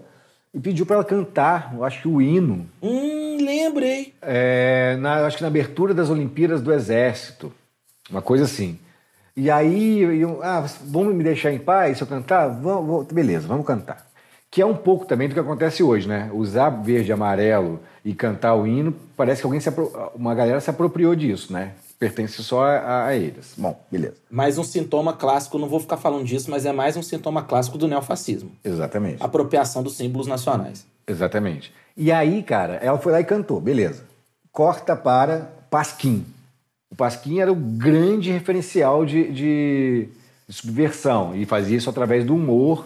e 0.53 0.59
pediu 0.59 0.85
para 0.85 0.97
ela 0.97 1.03
cantar, 1.05 1.73
eu 1.75 1.83
acho 1.83 2.01
que 2.03 2.07
o 2.07 2.21
hino, 2.21 2.67
Hum, 2.81 3.37
lembrei. 3.41 4.13
é, 4.21 4.95
na, 4.99 5.25
acho 5.25 5.37
que 5.37 5.41
na 5.43 5.47
abertura 5.49 5.93
das 5.93 6.09
Olimpíadas 6.09 6.61
do 6.61 6.71
Exército, 6.71 7.51
uma 8.09 8.21
coisa 8.21 8.43
assim. 8.45 8.77
E 9.35 9.49
aí, 9.49 9.99
eu, 10.01 10.41
ah, 10.43 10.65
vamos 10.85 11.15
me 11.15 11.23
deixar 11.23 11.51
em 11.51 11.57
paz 11.59 11.97
se 11.97 12.03
eu 12.03 12.07
cantar? 12.07 12.47
Vamos, 12.49 12.85
vamos- 12.87 13.07
beleza, 13.07 13.47
vamos 13.47 13.65
cantar. 13.65 14.05
Que 14.51 14.61
é 14.61 14.65
um 14.65 14.75
pouco 14.75 15.05
também 15.05 15.27
do 15.27 15.33
que 15.33 15.39
acontece 15.39 15.81
hoje, 15.81 16.07
né? 16.07 16.29
Usar 16.31 16.69
verde 16.69 17.09
e 17.09 17.13
amarelo 17.13 17.79
e 18.05 18.13
cantar 18.13 18.53
o 18.53 18.67
hino, 18.67 18.93
parece 19.17 19.41
que 19.41 19.47
alguém 19.47 19.59
uma 20.13 20.35
galera 20.35 20.59
se 20.61 20.69
apropriou 20.69 21.15
disso, 21.15 21.51
né? 21.51 21.71
Pertence 21.97 22.43
só 22.43 22.63
a, 22.65 23.05
a 23.07 23.15
eles. 23.15 23.55
Bom, 23.57 23.79
beleza. 23.91 24.15
Mais 24.29 24.57
um 24.59 24.63
sintoma 24.63 25.13
clássico, 25.13 25.57
não 25.57 25.67
vou 25.67 25.79
ficar 25.79 25.97
falando 25.97 26.25
disso, 26.25 26.51
mas 26.51 26.65
é 26.65 26.71
mais 26.71 26.95
um 26.95 27.01
sintoma 27.01 27.41
clássico 27.41 27.77
do 27.77 27.87
neofascismo. 27.87 28.51
Exatamente. 28.63 29.23
Apropriação 29.23 29.81
dos 29.81 29.95
símbolos 29.97 30.27
nacionais. 30.27 30.85
Exatamente. 31.07 31.73
E 31.97 32.11
aí, 32.11 32.43
cara, 32.43 32.75
ela 32.75 32.99
foi 32.99 33.11
lá 33.11 33.21
e 33.21 33.23
cantou, 33.23 33.59
beleza. 33.59 34.03
Corta 34.51 34.95
para 34.95 35.49
Pasquim. 35.71 36.23
O 36.93 36.95
Pasquim 36.95 37.39
era 37.39 37.51
o 37.51 37.55
grande 37.55 38.31
referencial 38.31 39.03
de, 39.03 39.31
de- 39.31 40.07
de 40.47 40.53
subversão 40.53 41.35
e 41.35 41.43
fazia 41.43 41.75
isso 41.75 41.89
através 41.89 42.23
do 42.23 42.35
humor, 42.35 42.85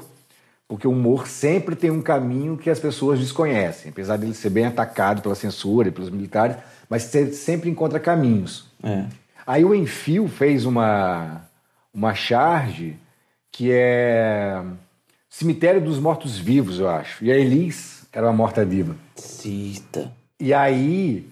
porque 0.65 0.87
o 0.87 0.91
humor 0.91 1.27
sempre 1.27 1.75
tem 1.75 1.91
um 1.91 2.01
caminho 2.01 2.55
que 2.55 2.69
as 2.69 2.79
pessoas 2.79 3.19
desconhecem, 3.19 3.91
apesar 3.91 4.15
dele 4.15 4.33
ser 4.33 4.49
bem 4.49 4.65
atacado 4.65 5.21
pela 5.21 5.35
censura 5.35 5.89
e 5.89 5.91
pelos 5.91 6.09
militares, 6.09 6.55
mas 6.89 7.03
você 7.03 7.33
sempre 7.33 7.69
encontra 7.69 7.99
caminhos. 7.99 8.67
É. 8.81 9.03
Aí 9.45 9.65
o 9.65 9.75
Enfio 9.75 10.29
fez 10.29 10.63
uma, 10.65 11.41
uma 11.93 12.15
charge 12.15 12.95
que 13.51 13.71
é 13.73 14.63
Cemitério 15.29 15.81
dos 15.81 15.99
Mortos-Vivos, 15.99 16.79
eu 16.79 16.87
acho. 16.89 17.25
E 17.25 17.29
a 17.29 17.35
Elis 17.35 18.07
era 18.13 18.25
uma 18.27 18.33
morta-viva. 18.33 18.95
Cita. 19.17 20.13
E 20.39 20.53
aí 20.53 21.27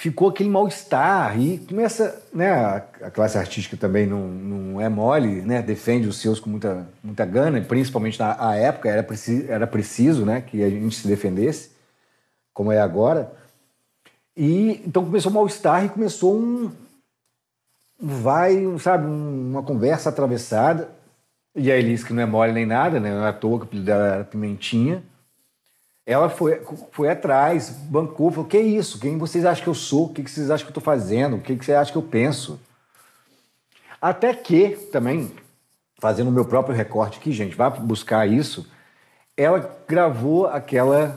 ficou 0.00 0.30
aquele 0.30 0.48
mal-estar 0.48 1.38
e 1.38 1.58
começa, 1.58 2.22
né, 2.32 2.50
a, 2.50 3.10
classe 3.10 3.36
artística 3.36 3.76
também 3.76 4.06
não, 4.06 4.28
não 4.28 4.80
é 4.80 4.88
mole, 4.88 5.42
né, 5.42 5.60
defende 5.60 6.08
os 6.08 6.16
seus 6.16 6.40
com 6.40 6.48
muita, 6.48 6.88
muita 7.04 7.26
gana, 7.26 7.58
e 7.58 7.64
principalmente 7.64 8.18
na 8.18 8.56
época 8.56 8.88
era, 8.88 9.02
preci, 9.02 9.44
era 9.46 9.66
preciso, 9.66 10.24
né, 10.24 10.40
que 10.40 10.64
a 10.64 10.70
gente 10.70 10.96
se 10.96 11.06
defendesse, 11.06 11.72
como 12.54 12.72
é 12.72 12.80
agora. 12.80 13.30
E 14.34 14.82
então 14.86 15.04
começou 15.04 15.30
o 15.30 15.34
mal-estar 15.34 15.84
e 15.84 15.90
começou 15.90 16.34
um, 16.34 16.72
vai, 18.00 18.56
sabe, 18.78 19.06
um- 19.06 19.50
uma 19.50 19.62
conversa 19.62 20.08
atravessada. 20.08 20.88
E 21.54 21.70
a 21.70 21.76
Elis, 21.76 22.02
que 22.02 22.14
não 22.14 22.22
é 22.22 22.26
mole 22.26 22.52
nem 22.52 22.64
nada, 22.64 22.98
né, 22.98 23.12
não 23.12 23.26
é 23.26 23.28
à 23.28 23.34
toa 23.34 23.66
que 23.66 23.76
o 23.76 23.82
dela 23.82 24.06
era 24.06 24.24
Pimentinha, 24.24 25.02
ela 26.10 26.28
foi, 26.28 26.60
foi 26.90 27.08
atrás, 27.08 27.70
bancou, 27.70 28.32
falou: 28.32 28.48
que 28.48 28.58
isso? 28.58 28.98
Quem 28.98 29.16
vocês 29.16 29.44
acham 29.44 29.62
que 29.62 29.68
eu 29.68 29.74
sou? 29.74 30.06
O 30.06 30.08
que 30.12 30.28
vocês 30.28 30.50
acham 30.50 30.66
que 30.66 30.70
eu 30.70 30.80
estou 30.80 30.82
fazendo? 30.82 31.36
O 31.36 31.40
que 31.40 31.54
que 31.54 31.64
vocês 31.64 31.78
acham 31.78 31.92
que 31.92 31.98
eu 31.98 32.02
penso? 32.02 32.58
Até 34.02 34.34
que, 34.34 34.70
também, 34.90 35.30
fazendo 36.00 36.28
o 36.28 36.32
meu 36.32 36.44
próprio 36.44 36.74
recorte 36.74 37.18
aqui, 37.18 37.30
gente, 37.30 37.54
vá 37.54 37.70
buscar 37.70 38.26
isso. 38.26 38.66
Ela 39.36 39.78
gravou 39.86 40.46
aquela 40.46 41.16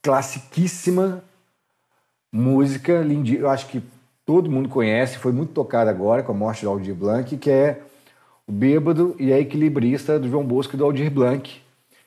classiquíssima 0.00 1.24
música, 2.30 3.00
lindíssima, 3.00 3.46
eu 3.46 3.50
acho 3.50 3.66
que 3.66 3.82
todo 4.24 4.50
mundo 4.50 4.68
conhece, 4.68 5.18
foi 5.18 5.32
muito 5.32 5.52
tocada 5.52 5.90
agora 5.90 6.22
com 6.22 6.30
a 6.30 6.34
morte 6.34 6.62
do 6.62 6.70
Aldir 6.70 6.94
Blanc, 6.94 7.36
que 7.36 7.50
é 7.50 7.80
o 8.46 8.52
Bêbado 8.52 9.16
e 9.18 9.32
a 9.32 9.40
Equilibrista 9.40 10.16
do 10.16 10.28
João 10.28 10.44
Bosco 10.44 10.76
e 10.76 10.78
do 10.78 10.84
Aldir 10.84 11.10
Blanc, 11.10 11.60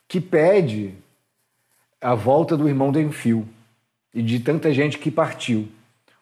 que 0.07 0.21
pede 0.21 0.95
a 2.01 2.15
volta 2.15 2.57
do 2.57 2.67
irmão 2.67 2.91
do 2.91 2.99
Enfio 2.99 3.47
e 4.13 4.21
de 4.21 4.39
tanta 4.39 4.73
gente 4.73 4.97
que 4.97 5.11
partiu. 5.11 5.67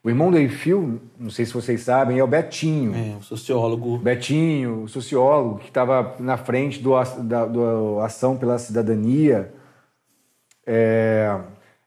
O 0.03 0.09
irmão 0.09 0.31
do 0.31 0.39
Enfio, 0.39 1.01
não 1.19 1.29
sei 1.29 1.45
se 1.45 1.53
vocês 1.53 1.81
sabem, 1.81 2.19
é 2.19 2.23
o 2.23 2.27
Betinho. 2.27 2.95
É, 2.95 3.17
o 3.17 3.21
sociólogo. 3.23 3.97
Betinho, 3.97 4.83
o 4.83 4.87
sociólogo, 4.87 5.59
que 5.59 5.67
estava 5.67 6.15
na 6.19 6.37
frente 6.37 6.79
do, 6.79 6.91
da 7.23 7.45
do 7.45 7.99
Ação 7.99 8.37
pela 8.37 8.57
Cidadania. 8.57 9.53
É, 10.65 11.37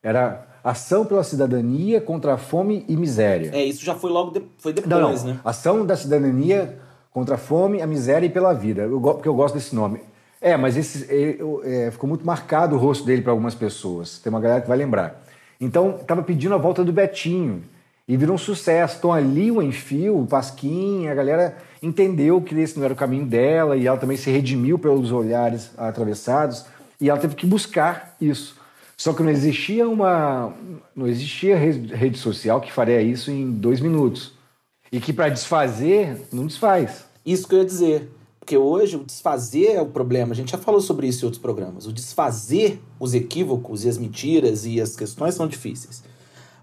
era 0.02 0.46
Ação 0.62 1.06
pela 1.06 1.24
Cidadania 1.24 2.00
contra 2.00 2.34
a 2.34 2.36
Fome 2.36 2.84
e 2.86 2.96
Miséria. 2.96 3.50
É, 3.54 3.64
isso 3.64 3.84
já 3.84 3.94
foi 3.94 4.10
logo 4.10 4.30
de... 4.30 4.42
foi 4.58 4.72
depois, 4.72 4.90
Não, 4.90 5.12
não. 5.12 5.24
né? 5.24 5.40
Ação 5.42 5.86
da 5.86 5.96
cidadania 5.96 6.78
contra 7.10 7.34
a 7.34 7.38
fome, 7.38 7.80
a 7.80 7.86
miséria 7.86 8.26
e 8.26 8.30
pela 8.30 8.52
vida. 8.52 8.82
Eu, 8.82 9.00
porque 9.00 9.28
eu 9.28 9.34
gosto 9.34 9.54
desse 9.54 9.74
nome. 9.74 10.00
É, 10.42 10.56
mas 10.56 10.76
esse, 10.76 11.06
é, 11.08 11.86
é, 11.86 11.90
ficou 11.92 12.08
muito 12.08 12.26
marcado 12.26 12.74
o 12.74 12.78
rosto 12.78 13.06
dele 13.06 13.22
para 13.22 13.30
algumas 13.30 13.54
pessoas. 13.54 14.18
Tem 14.18 14.28
uma 14.28 14.40
galera 14.40 14.60
que 14.60 14.66
vai 14.66 14.76
lembrar. 14.76 15.22
Então, 15.60 15.98
estava 16.00 16.20
pedindo 16.20 16.52
a 16.52 16.58
volta 16.58 16.82
do 16.82 16.92
Betinho. 16.92 17.62
E 18.08 18.16
virou 18.16 18.34
um 18.34 18.38
sucesso. 18.38 18.96
Então, 18.98 19.12
ali 19.12 19.52
o 19.52 19.62
Enfio, 19.62 20.18
o 20.18 20.26
Pasquim, 20.26 21.06
a 21.06 21.14
galera 21.14 21.56
entendeu 21.80 22.40
que 22.40 22.58
esse 22.58 22.76
não 22.76 22.84
era 22.84 22.92
o 22.92 22.96
caminho 22.96 23.24
dela 23.24 23.76
e 23.76 23.86
ela 23.86 23.96
também 23.96 24.16
se 24.16 24.28
redimiu 24.28 24.76
pelos 24.76 25.12
olhares 25.12 25.70
atravessados. 25.78 26.64
E 27.00 27.08
ela 27.08 27.20
teve 27.20 27.36
que 27.36 27.46
buscar 27.46 28.16
isso. 28.20 28.60
Só 28.96 29.12
que 29.12 29.22
não 29.22 29.30
existia 29.30 29.88
uma. 29.88 30.52
Não 30.94 31.06
existia 31.06 31.56
rede 31.56 32.18
social 32.18 32.60
que 32.60 32.72
faria 32.72 33.00
isso 33.00 33.30
em 33.30 33.50
dois 33.52 33.80
minutos. 33.80 34.32
E 34.90 35.00
que 35.00 35.12
para 35.12 35.28
desfazer, 35.28 36.20
não 36.32 36.46
desfaz. 36.46 37.04
Isso 37.24 37.46
que 37.46 37.54
eu 37.54 37.60
ia 37.60 37.64
dizer. 37.64 38.10
Porque 38.42 38.56
hoje 38.56 38.96
o 38.96 39.04
desfazer 39.04 39.76
é 39.76 39.80
o 39.80 39.86
problema. 39.86 40.32
A 40.32 40.34
gente 40.34 40.50
já 40.50 40.58
falou 40.58 40.80
sobre 40.80 41.06
isso 41.06 41.24
em 41.24 41.26
outros 41.26 41.40
programas. 41.40 41.86
O 41.86 41.92
desfazer 41.92 42.82
os 42.98 43.14
equívocos 43.14 43.84
e 43.84 43.88
as 43.88 43.96
mentiras 43.96 44.66
e 44.66 44.80
as 44.80 44.96
questões 44.96 45.36
são 45.36 45.46
difíceis. 45.46 46.02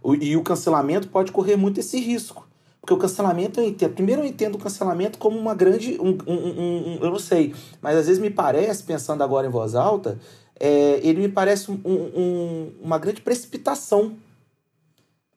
O- 0.04 0.14
e 0.14 0.36
o 0.36 0.44
cancelamento 0.44 1.08
pode 1.08 1.32
correr 1.32 1.56
muito 1.56 1.80
esse 1.80 1.98
risco. 1.98 2.46
Porque 2.82 2.94
o 2.94 2.98
cancelamento, 2.98 3.62
eu 3.62 3.66
entendo. 3.70 3.94
Primeiro, 3.94 4.24
eu 4.24 4.26
entendo 4.26 4.56
o 4.56 4.58
cancelamento 4.58 5.18
como 5.18 5.40
uma 5.40 5.56
grande. 5.56 5.98
Um, 6.02 6.18
um- 6.28 6.62
um- 6.62 7.00
eu 7.02 7.12
não 7.12 7.20
sei. 7.20 7.56
Mas 7.82 7.96
às 7.96 8.08
vezes 8.08 8.22
me 8.22 8.30
parece, 8.30 8.84
pensando 8.84 9.24
agora 9.24 9.48
em 9.48 9.50
voz 9.50 9.74
alta, 9.74 10.20
é, 10.60 11.00
ele 11.02 11.22
me 11.22 11.30
parece 11.30 11.72
um- 11.72 11.80
um- 11.86 12.72
uma 12.82 12.98
grande 12.98 13.22
precipitação. 13.22 14.18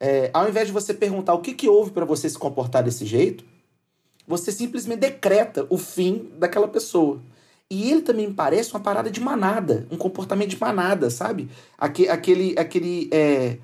É, 0.00 0.28
ao 0.34 0.48
invés 0.48 0.66
de 0.66 0.72
você 0.72 0.92
perguntar 0.92 1.34
o 1.34 1.40
que, 1.40 1.54
que 1.54 1.68
houve 1.68 1.92
para 1.92 2.04
você 2.04 2.28
se 2.28 2.36
comportar 2.36 2.82
desse 2.82 3.06
jeito, 3.06 3.44
você 4.26 4.52
simplesmente 4.52 5.00
decreta 5.00 5.66
o 5.68 5.76
fim 5.78 6.30
daquela 6.38 6.68
pessoa. 6.68 7.20
E 7.70 7.90
ele 7.90 8.02
também 8.02 8.30
parece 8.32 8.70
uma 8.72 8.80
parada 8.80 9.10
de 9.10 9.20
manada, 9.20 9.86
um 9.90 9.96
comportamento 9.96 10.50
de 10.50 10.60
manada, 10.60 11.08
sabe? 11.10 11.48
Aque- 11.78 12.08
Aquele. 12.08 12.54
aquele 12.58 13.08
é, 13.10 13.56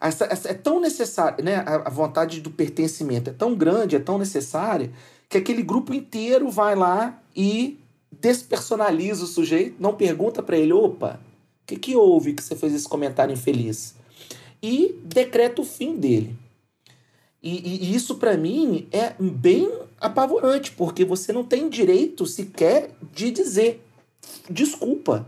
essa, 0.00 0.26
essa- 0.26 0.48
é 0.50 0.54
tão 0.54 0.80
necessário, 0.80 1.42
né? 1.44 1.56
A, 1.66 1.86
a 1.86 1.90
vontade 1.90 2.40
do 2.40 2.50
pertencimento 2.50 3.30
é 3.30 3.32
tão 3.32 3.54
grande, 3.54 3.96
é 3.96 3.98
tão 3.98 4.18
necessária, 4.18 4.92
que 5.28 5.38
aquele 5.38 5.62
grupo 5.62 5.92
inteiro 5.94 6.50
vai 6.50 6.74
lá 6.76 7.20
e 7.34 7.78
despersonaliza 8.20 9.24
o 9.24 9.26
sujeito, 9.26 9.76
não 9.80 9.94
pergunta 9.94 10.42
para 10.42 10.56
ele: 10.56 10.72
opa, 10.72 11.18
o 11.62 11.66
que, 11.66 11.76
que 11.76 11.96
houve 11.96 12.34
que 12.34 12.42
você 12.42 12.54
fez 12.54 12.74
esse 12.74 12.88
comentário 12.88 13.32
infeliz? 13.32 13.94
E 14.62 14.94
decreta 15.04 15.62
o 15.62 15.64
fim 15.64 15.96
dele. 15.96 16.36
E, 17.42 17.90
e- 17.90 17.94
isso 17.94 18.16
para 18.16 18.36
mim 18.36 18.86
é 18.90 19.14
bem 19.18 19.70
apavorante, 20.00 20.72
porque 20.72 21.04
você 21.04 21.32
não 21.32 21.44
tem 21.44 21.68
direito 21.68 22.26
sequer 22.26 22.90
de 23.14 23.30
dizer 23.30 23.84
desculpa, 24.50 25.26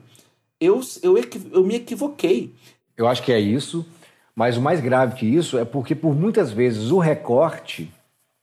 eu, 0.60 0.80
eu, 1.02 1.16
eu 1.52 1.64
me 1.64 1.76
equivoquei. 1.76 2.52
Eu 2.96 3.08
acho 3.08 3.22
que 3.22 3.32
é 3.32 3.40
isso, 3.40 3.86
mas 4.34 4.56
o 4.56 4.60
mais 4.60 4.80
grave 4.80 5.16
que 5.16 5.26
isso 5.26 5.58
é 5.58 5.64
porque, 5.64 5.94
por 5.94 6.14
muitas 6.14 6.52
vezes, 6.52 6.90
o 6.90 6.98
recorte 6.98 7.90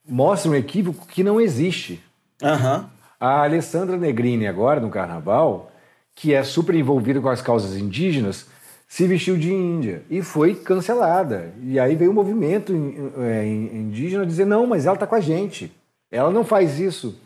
mostra 0.07 0.50
um 0.51 0.55
equívoco 0.55 1.05
que 1.07 1.24
não 1.24 1.39
existe. 1.39 2.01
Aham. 2.41 2.89
A 3.19 3.43
Alessandra 3.43 3.97
Negrini, 3.97 4.47
agora 4.47 4.79
no 4.79 4.89
carnaval, 4.89 5.71
que 6.15 6.33
é 6.33 6.43
super 6.43 6.75
envolvida 6.75 7.19
com 7.19 7.29
as 7.29 7.41
causas 7.41 7.75
indígenas, 7.75 8.45
se 8.88 9.06
vestiu 9.06 9.38
de 9.38 9.53
índia 9.53 10.03
e 10.10 10.22
foi 10.22 10.56
cancelada. 10.56 11.53
E 11.62 11.77
aí 11.79 11.96
veio 11.96 12.12
o 12.12 12.13
movimento 12.13 12.74
in- 12.74 13.12
é, 13.17 13.46
in- 13.46 13.70
indígena 13.88 14.25
dizer: 14.25 14.46
não, 14.46 14.65
mas 14.65 14.86
ela 14.86 14.96
está 14.96 15.06
com 15.06 15.15
a 15.15 15.20
gente. 15.20 15.72
Ela 16.12 16.32
não 16.32 16.46
faz 16.46 16.79
isso 16.79 17.20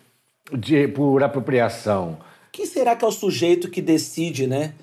de- 0.51 0.87
por 0.87 1.21
apropriação. 1.23 2.17
Quem 2.51 2.65
será 2.65 2.95
que 2.95 3.05
é 3.05 3.07
o 3.07 3.11
sujeito 3.11 3.69
que 3.69 3.81
decide, 3.81 4.47
né? 4.47 4.73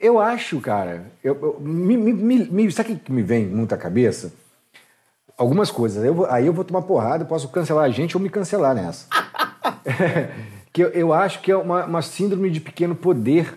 Eu 0.00 0.18
acho, 0.18 0.60
cara. 0.60 1.06
Eu, 1.22 1.38
eu- 1.40 1.60
me, 1.60 1.96
me- 1.96 2.44
me- 2.50 2.72
sabe 2.72 2.94
o 2.94 2.98
que 2.98 3.12
me 3.12 3.22
vem 3.22 3.46
muito 3.46 3.72
à 3.74 3.78
cabeça? 3.78 4.32
Algumas 5.36 5.70
coisas. 5.70 6.04
Eu 6.04 6.26
aí 6.28 6.46
eu 6.46 6.52
vou 6.52 6.64
tomar 6.64 6.82
porrada, 6.82 7.22
eu 7.22 7.28
posso 7.28 7.48
cancelar 7.48 7.84
a 7.84 7.90
gente 7.90 8.16
ou 8.16 8.22
me 8.22 8.28
cancelar 8.28 8.74
nessa. 8.74 9.06
que 10.72 10.82
eu, 10.82 10.88
eu 10.88 11.12
acho 11.12 11.40
que 11.40 11.50
é 11.52 11.56
uma, 11.56 11.84
uma 11.84 12.02
síndrome 12.02 12.50
de 12.50 12.60
pequeno 12.60 12.94
poder 12.94 13.54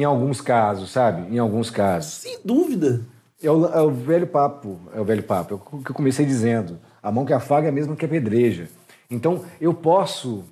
em 0.00 0.04
alguns 0.04 0.40
casos, 0.42 0.90
sabe? 0.90 1.34
Em 1.34 1.38
alguns 1.38 1.70
casos. 1.70 2.12
Sem 2.12 2.38
dúvida. 2.44 3.00
É 3.42 3.50
o, 3.50 3.66
é 3.66 3.80
o 3.82 3.90
velho 3.90 4.26
papo, 4.26 4.78
é 4.94 5.00
o 5.00 5.04
velho 5.04 5.22
papo. 5.22 5.54
É 5.54 5.76
o 5.76 5.82
que 5.82 5.90
eu 5.90 5.94
comecei 5.94 6.26
dizendo. 6.26 6.78
A 7.02 7.10
mão 7.10 7.24
que 7.24 7.32
afaga 7.32 7.66
é 7.66 7.70
a 7.70 7.72
mesma 7.72 7.96
que 7.96 8.04
apedreja. 8.04 8.68
Então, 9.10 9.42
eu 9.60 9.72
posso 9.72 10.44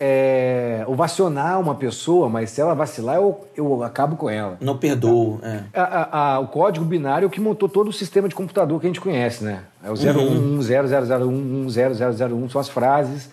é, 0.00 0.84
ovacionar 0.86 1.60
uma 1.60 1.74
pessoa, 1.74 2.28
mas 2.28 2.50
se 2.50 2.60
ela 2.60 2.74
vacilar, 2.74 3.16
eu, 3.16 3.46
eu 3.56 3.82
acabo 3.82 4.16
com 4.16 4.28
ela. 4.30 4.56
Não 4.60 4.76
perdoo. 4.78 5.40
É. 5.42 5.62
A- 5.74 5.82
a- 5.82 6.34
a- 6.34 6.38
o 6.40 6.48
código 6.48 6.84
binário 6.84 7.24
é 7.24 7.28
o 7.28 7.30
que 7.30 7.40
montou 7.40 7.68
todo 7.68 7.88
o 7.88 7.92
sistema 7.92 8.28
de 8.28 8.34
computador 8.34 8.80
que 8.80 8.86
a 8.86 8.90
gente 8.90 9.00
conhece, 9.00 9.42
né? 9.44 9.64
É 9.84 9.90
o 9.90 9.94
01, 9.94 10.62
0001, 10.62 11.68
0001, 11.68 12.48
são 12.48 12.60
as 12.60 12.68
frases. 12.68 13.30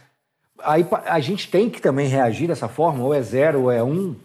Aí 0.63 0.86
a 1.05 1.20
gente 1.20 1.50
tem 1.51 1.70
que 1.70 1.82
também 1.82 2.08
reagir 2.08 2.48
dessa 2.48 2.67
forma, 2.70 3.03
ou 3.03 3.13
é 3.13 3.22
zero 3.22 3.63
ou 3.63 3.72
é 3.72 3.84
um. 3.84 4.15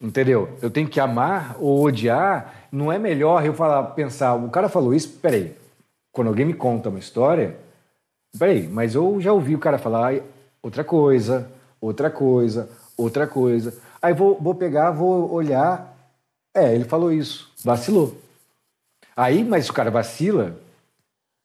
Entendeu? 0.00 0.56
Eu 0.62 0.70
tenho 0.70 0.88
que 0.88 0.98
amar 0.98 1.56
ou 1.60 1.84
odiar. 1.84 2.68
Não 2.72 2.90
é 2.90 2.98
melhor 2.98 3.44
eu 3.44 3.52
falar, 3.52 3.82
pensar, 3.90 4.34
o 4.34 4.48
cara 4.48 4.68
falou 4.68 4.94
isso, 4.94 5.10
peraí. 5.20 5.54
Quando 6.10 6.28
alguém 6.28 6.46
me 6.46 6.54
conta 6.54 6.88
uma 6.88 6.98
história, 6.98 7.56
peraí, 8.38 8.66
mas 8.66 8.94
eu 8.94 9.20
já 9.20 9.32
ouvi 9.32 9.54
o 9.54 9.58
cara 9.58 9.78
falar 9.78 10.06
"Ai, 10.06 10.22
outra 10.62 10.82
coisa, 10.82 11.50
outra 11.80 12.10
coisa, 12.10 12.70
outra 12.96 13.26
coisa. 13.26 13.78
Aí 14.00 14.14
vou, 14.14 14.38
vou 14.40 14.54
pegar, 14.54 14.90
vou 14.90 15.30
olhar. 15.30 15.94
É, 16.54 16.74
ele 16.74 16.84
falou 16.84 17.12
isso, 17.12 17.52
vacilou. 17.62 18.16
Aí, 19.14 19.44
mas 19.44 19.68
o 19.68 19.72
cara 19.72 19.90
vacila, 19.90 20.56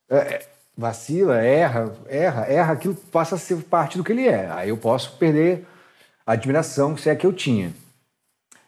é, 0.10 0.18
é, 0.18 0.48
vacila, 0.78 1.44
erra, 1.44 1.94
erra, 2.08 2.46
erra, 2.46 2.74
aquilo 2.74 2.96
passa 2.96 3.36
a 3.36 3.38
ser 3.38 3.62
parte 3.64 3.98
do 3.98 4.04
que 4.04 4.14
ele 4.14 4.28
é. 4.28 4.50
Aí 4.52 4.70
eu 4.70 4.78
posso 4.78 5.18
perder 5.18 5.66
a 6.26 6.34
admiração, 6.34 6.96
se 6.96 7.10
é 7.10 7.16
que 7.16 7.26
eu 7.26 7.34
tinha. 7.34 7.74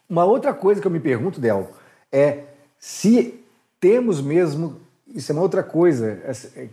Uma 0.10 0.24
outra 0.26 0.54
coisa 0.54 0.80
que 0.80 0.88
eu 0.88 0.92
me 0.92 1.00
pergunto, 1.00 1.40
Del, 1.40 1.72
é 2.12 2.44
se 2.80 3.44
temos 3.80 4.22
mesmo. 4.22 4.78
Isso 5.08 5.32
é 5.32 5.36
uma 5.36 5.42
outra 5.42 5.64
coisa, 5.64 6.20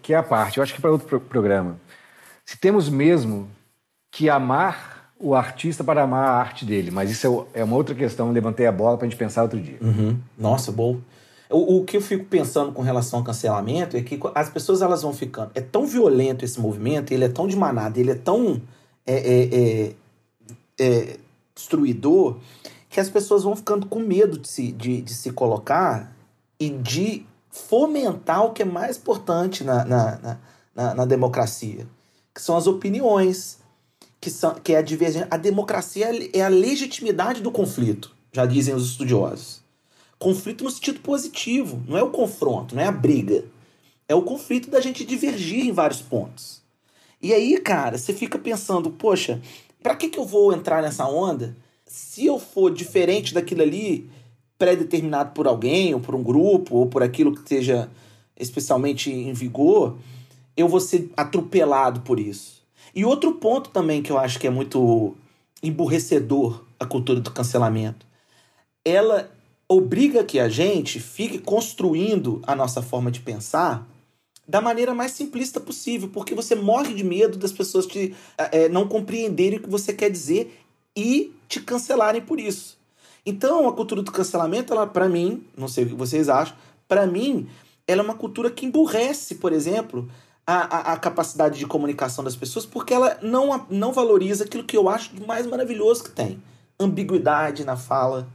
que 0.02 0.12
é 0.12 0.16
a 0.16 0.22
parte, 0.22 0.58
eu 0.58 0.62
acho 0.62 0.72
que 0.72 0.78
é 0.78 0.82
para 0.82 0.90
outro 0.90 1.06
pro- 1.06 1.20
programa. 1.20 1.78
Se 2.44 2.58
temos 2.58 2.88
mesmo 2.88 3.48
que 4.10 4.28
amar 4.28 5.12
o 5.18 5.34
artista 5.34 5.82
para 5.84 6.02
amar 6.02 6.24
a 6.28 6.32
arte 6.32 6.64
dele, 6.64 6.90
mas 6.90 7.10
isso 7.10 7.48
é 7.54 7.60
é 7.60 7.64
uma 7.64 7.76
outra 7.76 7.94
questão, 7.94 8.32
levantei 8.32 8.66
a 8.66 8.72
bola 8.72 8.96
para 8.98 9.06
a 9.06 9.08
gente 9.08 9.18
pensar 9.18 9.42
outro 9.42 9.60
dia. 9.60 9.78
Uhum. 9.80 10.18
Nossa, 10.36 10.70
bom. 10.72 10.98
O, 11.48 11.78
o 11.78 11.84
que 11.84 11.96
eu 11.96 12.00
fico 12.00 12.24
pensando 12.24 12.72
com 12.72 12.82
relação 12.82 13.20
ao 13.20 13.24
cancelamento 13.24 13.96
é 13.96 14.02
que 14.02 14.18
as 14.34 14.48
pessoas 14.50 14.82
elas 14.82 15.02
vão 15.02 15.12
ficando. 15.12 15.50
É 15.54 15.60
tão 15.60 15.86
violento 15.86 16.44
esse 16.44 16.60
movimento, 16.60 17.12
ele 17.12 17.24
é 17.24 17.28
tão 17.28 17.46
de 17.46 17.56
manada, 17.56 17.98
ele 18.00 18.10
é 18.10 18.14
tão 18.16 18.60
é, 19.06 19.14
é, 19.14 19.54
é, 19.54 19.92
é, 20.80 21.16
destruidor, 21.54 22.38
que 22.94 23.00
as 23.00 23.10
pessoas 23.10 23.42
vão 23.42 23.56
ficando 23.56 23.86
com 23.86 23.98
medo 23.98 24.38
de 24.38 24.46
se, 24.46 24.70
de, 24.70 25.02
de 25.02 25.12
se 25.12 25.32
colocar 25.32 26.16
e 26.60 26.70
de 26.70 27.26
fomentar 27.50 28.44
o 28.44 28.52
que 28.52 28.62
é 28.62 28.64
mais 28.64 28.98
importante 28.98 29.64
na, 29.64 29.84
na, 29.84 30.38
na, 30.72 30.94
na, 30.94 31.04
democracia, 31.04 31.88
que 32.32 32.40
são 32.40 32.56
as 32.56 32.68
opiniões, 32.68 33.58
que, 34.20 34.30
são, 34.30 34.54
que 34.54 34.74
é 34.74 34.78
a 34.78 34.82
divergência. 34.82 35.26
A 35.28 35.36
democracia 35.36 36.08
é 36.32 36.42
a 36.42 36.46
legitimidade 36.46 37.42
do 37.42 37.50
conflito, 37.50 38.14
já 38.32 38.46
dizem 38.46 38.76
os 38.76 38.90
estudiosos. 38.90 39.60
Conflito 40.16 40.62
no 40.62 40.70
sentido 40.70 41.00
positivo, 41.00 41.82
não 41.88 41.98
é 41.98 42.02
o 42.04 42.10
confronto, 42.10 42.76
não 42.76 42.82
é 42.82 42.86
a 42.86 42.92
briga. 42.92 43.44
É 44.08 44.14
o 44.14 44.22
conflito 44.22 44.70
da 44.70 44.80
gente 44.80 45.04
divergir 45.04 45.66
em 45.66 45.72
vários 45.72 46.00
pontos. 46.00 46.62
E 47.20 47.34
aí, 47.34 47.58
cara, 47.60 47.98
você 47.98 48.12
fica 48.12 48.38
pensando, 48.38 48.88
poxa, 48.88 49.42
pra 49.82 49.96
que, 49.96 50.08
que 50.08 50.18
eu 50.20 50.24
vou 50.24 50.52
entrar 50.52 50.80
nessa 50.80 51.08
onda 51.08 51.56
se 51.94 52.26
eu 52.26 52.40
for 52.40 52.74
diferente 52.74 53.32
daquilo 53.32 53.62
ali, 53.62 54.10
pré-determinado 54.58 55.30
por 55.30 55.46
alguém, 55.46 55.94
ou 55.94 56.00
por 56.00 56.16
um 56.16 56.24
grupo, 56.24 56.74
ou 56.74 56.86
por 56.88 57.04
aquilo 57.04 57.32
que 57.32 57.38
esteja 57.38 57.88
especialmente 58.36 59.12
em 59.12 59.32
vigor, 59.32 59.96
eu 60.56 60.66
vou 60.66 60.80
ser 60.80 61.08
atropelado 61.16 62.00
por 62.00 62.18
isso. 62.18 62.64
E 62.92 63.04
outro 63.04 63.34
ponto 63.34 63.70
também 63.70 64.02
que 64.02 64.10
eu 64.10 64.18
acho 64.18 64.40
que 64.40 64.46
é 64.48 64.50
muito 64.50 65.14
emburrecedor 65.62 66.64
a 66.80 66.84
cultura 66.84 67.20
do 67.20 67.30
cancelamento. 67.30 68.04
Ela 68.84 69.30
obriga 69.68 70.24
que 70.24 70.40
a 70.40 70.48
gente 70.48 70.98
fique 70.98 71.38
construindo 71.38 72.42
a 72.44 72.56
nossa 72.56 72.82
forma 72.82 73.08
de 73.08 73.20
pensar 73.20 73.88
da 74.48 74.60
maneira 74.60 74.92
mais 74.92 75.12
simplista 75.12 75.60
possível, 75.60 76.08
porque 76.08 76.34
você 76.34 76.56
morre 76.56 76.92
de 76.92 77.04
medo 77.04 77.38
das 77.38 77.52
pessoas 77.52 77.86
te, 77.86 78.14
eh, 78.36 78.68
não 78.68 78.88
compreenderem 78.88 79.60
o 79.60 79.62
que 79.62 79.70
você 79.70 79.92
quer 79.92 80.10
dizer 80.10 80.63
e 80.96 81.34
te 81.48 81.60
cancelarem 81.60 82.20
por 82.20 82.38
isso. 82.38 82.78
Então, 83.26 83.68
a 83.68 83.72
cultura 83.72 84.02
do 84.02 84.12
cancelamento, 84.12 84.72
ela 84.72 84.86
para 84.86 85.08
mim, 85.08 85.46
não 85.56 85.68
sei 85.68 85.84
o 85.84 85.88
que 85.88 85.94
vocês 85.94 86.28
acham, 86.28 86.56
para 86.86 87.06
mim, 87.06 87.48
ela 87.86 88.02
é 88.02 88.04
uma 88.04 88.14
cultura 88.14 88.50
que 88.50 88.66
emburrece, 88.66 89.36
por 89.36 89.52
exemplo, 89.52 90.08
a, 90.46 90.54
a, 90.54 90.92
a 90.92 90.96
capacidade 90.98 91.58
de 91.58 91.66
comunicação 91.66 92.22
das 92.22 92.36
pessoas, 92.36 92.66
porque 92.66 92.92
ela 92.92 93.18
não, 93.22 93.66
não 93.70 93.92
valoriza 93.92 94.44
aquilo 94.44 94.64
que 94.64 94.76
eu 94.76 94.88
acho 94.88 95.12
mais 95.26 95.46
maravilhoso 95.46 96.04
que 96.04 96.10
tem. 96.10 96.42
Ambiguidade 96.78 97.64
na 97.64 97.76
fala, 97.76 98.28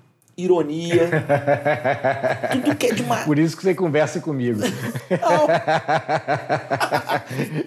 ironia, 0.43 1.10
tudo 2.52 2.75
que 2.75 2.88
é 2.88 2.93
demais. 2.93 3.25
Por 3.25 3.38
isso 3.38 3.56
que 3.58 3.63
você 3.63 3.75
conversa 3.75 4.19
comigo. 4.19 4.62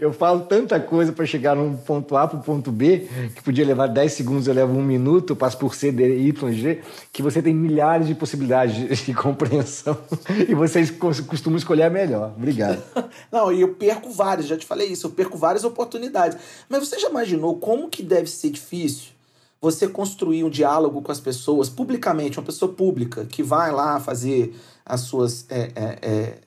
Eu 0.01 0.13
falo 0.13 0.41
tanta 0.41 0.81
coisa 0.81 1.13
para 1.13 1.25
chegar 1.27 1.55
num 1.55 1.77
ponto 1.77 2.17
A 2.17 2.27
para 2.27 2.39
o 2.39 2.43
ponto 2.43 2.71
B, 2.73 3.09
que 3.35 3.43
podia 3.43 3.65
levar 3.65 3.87
10 3.87 4.13
segundos, 4.13 4.47
eu 4.47 4.55
levo 4.55 4.77
um 4.77 4.83
minuto, 4.83 5.31
eu 5.31 5.37
passo 5.37 5.57
por 5.59 5.75
C, 5.75 5.93
D, 5.93 6.19
Y, 6.19 6.53
G, 6.53 6.81
que 7.13 7.23
você 7.23 7.41
tem 7.41 7.55
milhares 7.55 8.07
de 8.07 8.15
possibilidades 8.15 8.75
de, 8.75 9.05
de 9.05 9.15
compreensão 9.15 9.97
e 10.49 10.55
vocês 10.55 10.91
cos- 10.91 11.21
costumam 11.21 11.57
escolher 11.59 11.85
a 11.85 11.91
melhor. 11.91 12.33
Obrigado. 12.37 12.83
Não, 13.31 13.53
e 13.53 13.61
eu 13.61 13.69
perco 13.75 14.11
várias, 14.11 14.47
já 14.47 14.57
te 14.57 14.67
falei 14.67 14.89
isso, 14.89 15.07
eu 15.07 15.11
perco 15.11 15.39
várias 15.39 15.65
oportunidades. 15.65 16.39
Mas 16.69 16.89
você 16.89 16.99
já 16.99 17.09
imaginou 17.09 17.57
como 17.59 17.89
que 17.89 18.03
deve 18.03 18.29
ser 18.29 18.51
difícil 18.51 19.12
você 19.63 19.87
construir 19.87 20.43
um 20.43 20.51
diálogo 20.51 21.01
com 21.01 21.13
as 21.13 21.21
pessoas 21.21 21.69
publicamente, 21.69 22.37
uma 22.39 22.45
pessoa 22.45 22.73
pública 22.73 23.25
que 23.25 23.45
vai 23.45 23.71
lá 23.71 24.01
fazer 24.01 24.55
as 24.85 25.03
suas. 25.03 25.47
é, 25.49 25.73
é, 25.77 25.99
é, 26.03 26.39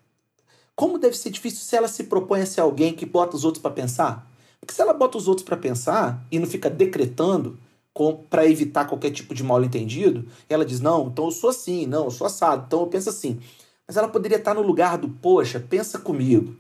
Como 0.76 1.00
deve 1.00 1.18
ser 1.18 1.30
difícil 1.30 1.62
se 1.62 1.76
ela 1.78 1.88
se 1.88 2.04
propõe 2.04 2.42
a 2.42 2.46
ser 2.46 2.60
alguém 2.60 2.94
que 2.94 3.06
bota 3.06 3.38
os 3.38 3.46
outros 3.46 3.62
para 3.62 3.72
pensar? 3.72 4.30
Porque 4.60 4.74
se 4.76 4.82
ela 4.82 4.94
bota 4.94 5.18
os 5.18 5.28
outros 5.30 5.46
para 5.46 5.56
pensar 5.56 6.26
e 6.30 6.38
não 6.38 6.46
fica 6.46 6.70
decretando 6.70 7.58
para 8.30 8.46
evitar 8.46 8.84
qualquer 8.86 9.12
tipo 9.12 9.34
de 9.34 9.42
mal 9.42 9.64
entendido, 9.64 10.28
ela 10.50 10.66
diz: 10.66 10.82
não, 10.82 11.08
então 11.08 11.26
eu 11.26 11.32
sou 11.32 11.50
assim, 11.52 11.86
não, 11.86 12.06
eu 12.06 12.12
sou 12.12 12.28
assado, 12.28 12.66
então 12.68 12.82
eu 12.82 12.88
penso 12.88 13.10
assim. 13.10 13.40
Mas 13.88 13.96
ela 13.96 14.10
poderia 14.10 14.38
estar 14.38 14.54
no 14.54 14.62
lugar 14.62 14.98
do, 14.98 15.08
poxa, 15.08 15.58
pensa 15.60 15.98
comigo. 16.00 16.54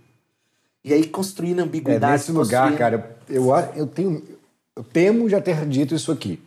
E 0.86 0.94
aí 0.94 1.06
construindo 1.08 1.60
É, 1.60 1.64
ambiguidade. 1.64 2.14
nesse 2.14 2.32
lugar, 2.32 2.70
construindo- 2.72 2.78
cara, 2.78 3.18
eu, 3.28 3.48
eu 3.76 3.88
tenho. 3.88 4.24
Eu 4.78 4.84
temo 4.84 5.28
já 5.30 5.42
ter 5.42 5.66
dito 5.68 5.96
isso 5.96 6.12
aqui. 6.12 6.40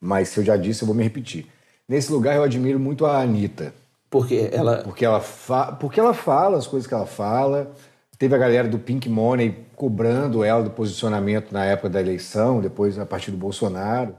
Mas 0.00 0.28
se 0.28 0.40
eu 0.40 0.44
já 0.44 0.56
disse, 0.56 0.82
eu 0.82 0.86
vou 0.86 0.94
me 0.94 1.02
repetir. 1.02 1.46
Nesse 1.88 2.10
lugar 2.12 2.36
eu 2.36 2.42
admiro 2.42 2.80
muito 2.80 3.04
a 3.04 3.20
Anitta. 3.20 3.74
Porque 4.08 4.48
ela. 4.52 4.78
Porque 4.78 5.04
ela, 5.04 5.20
fa... 5.20 5.72
porque 5.72 6.00
ela 6.00 6.14
fala 6.14 6.56
as 6.56 6.66
coisas 6.66 6.86
que 6.86 6.94
ela 6.94 7.06
fala. 7.06 7.72
Teve 8.18 8.34
a 8.34 8.38
galera 8.38 8.68
do 8.68 8.78
Pink 8.78 9.08
Money 9.08 9.66
cobrando 9.74 10.44
ela 10.44 10.62
do 10.62 10.70
posicionamento 10.70 11.52
na 11.52 11.64
época 11.64 11.88
da 11.88 12.00
eleição, 12.00 12.60
depois 12.60 12.98
a 12.98 13.06
partir 13.06 13.30
do 13.30 13.36
Bolsonaro. 13.36 14.14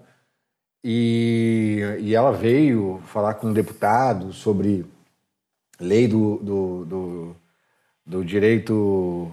E, 0.84 1.80
e 2.00 2.16
ela 2.16 2.32
veio 2.32 3.00
falar 3.06 3.36
com 3.36 3.48
um 3.48 3.54
deputado 3.54 4.34
sobre 4.34 4.86
lei 5.80 6.08
do, 6.08 6.38
do, 6.38 6.86
do, 6.86 7.36
do 8.06 8.26
direito 8.26 9.32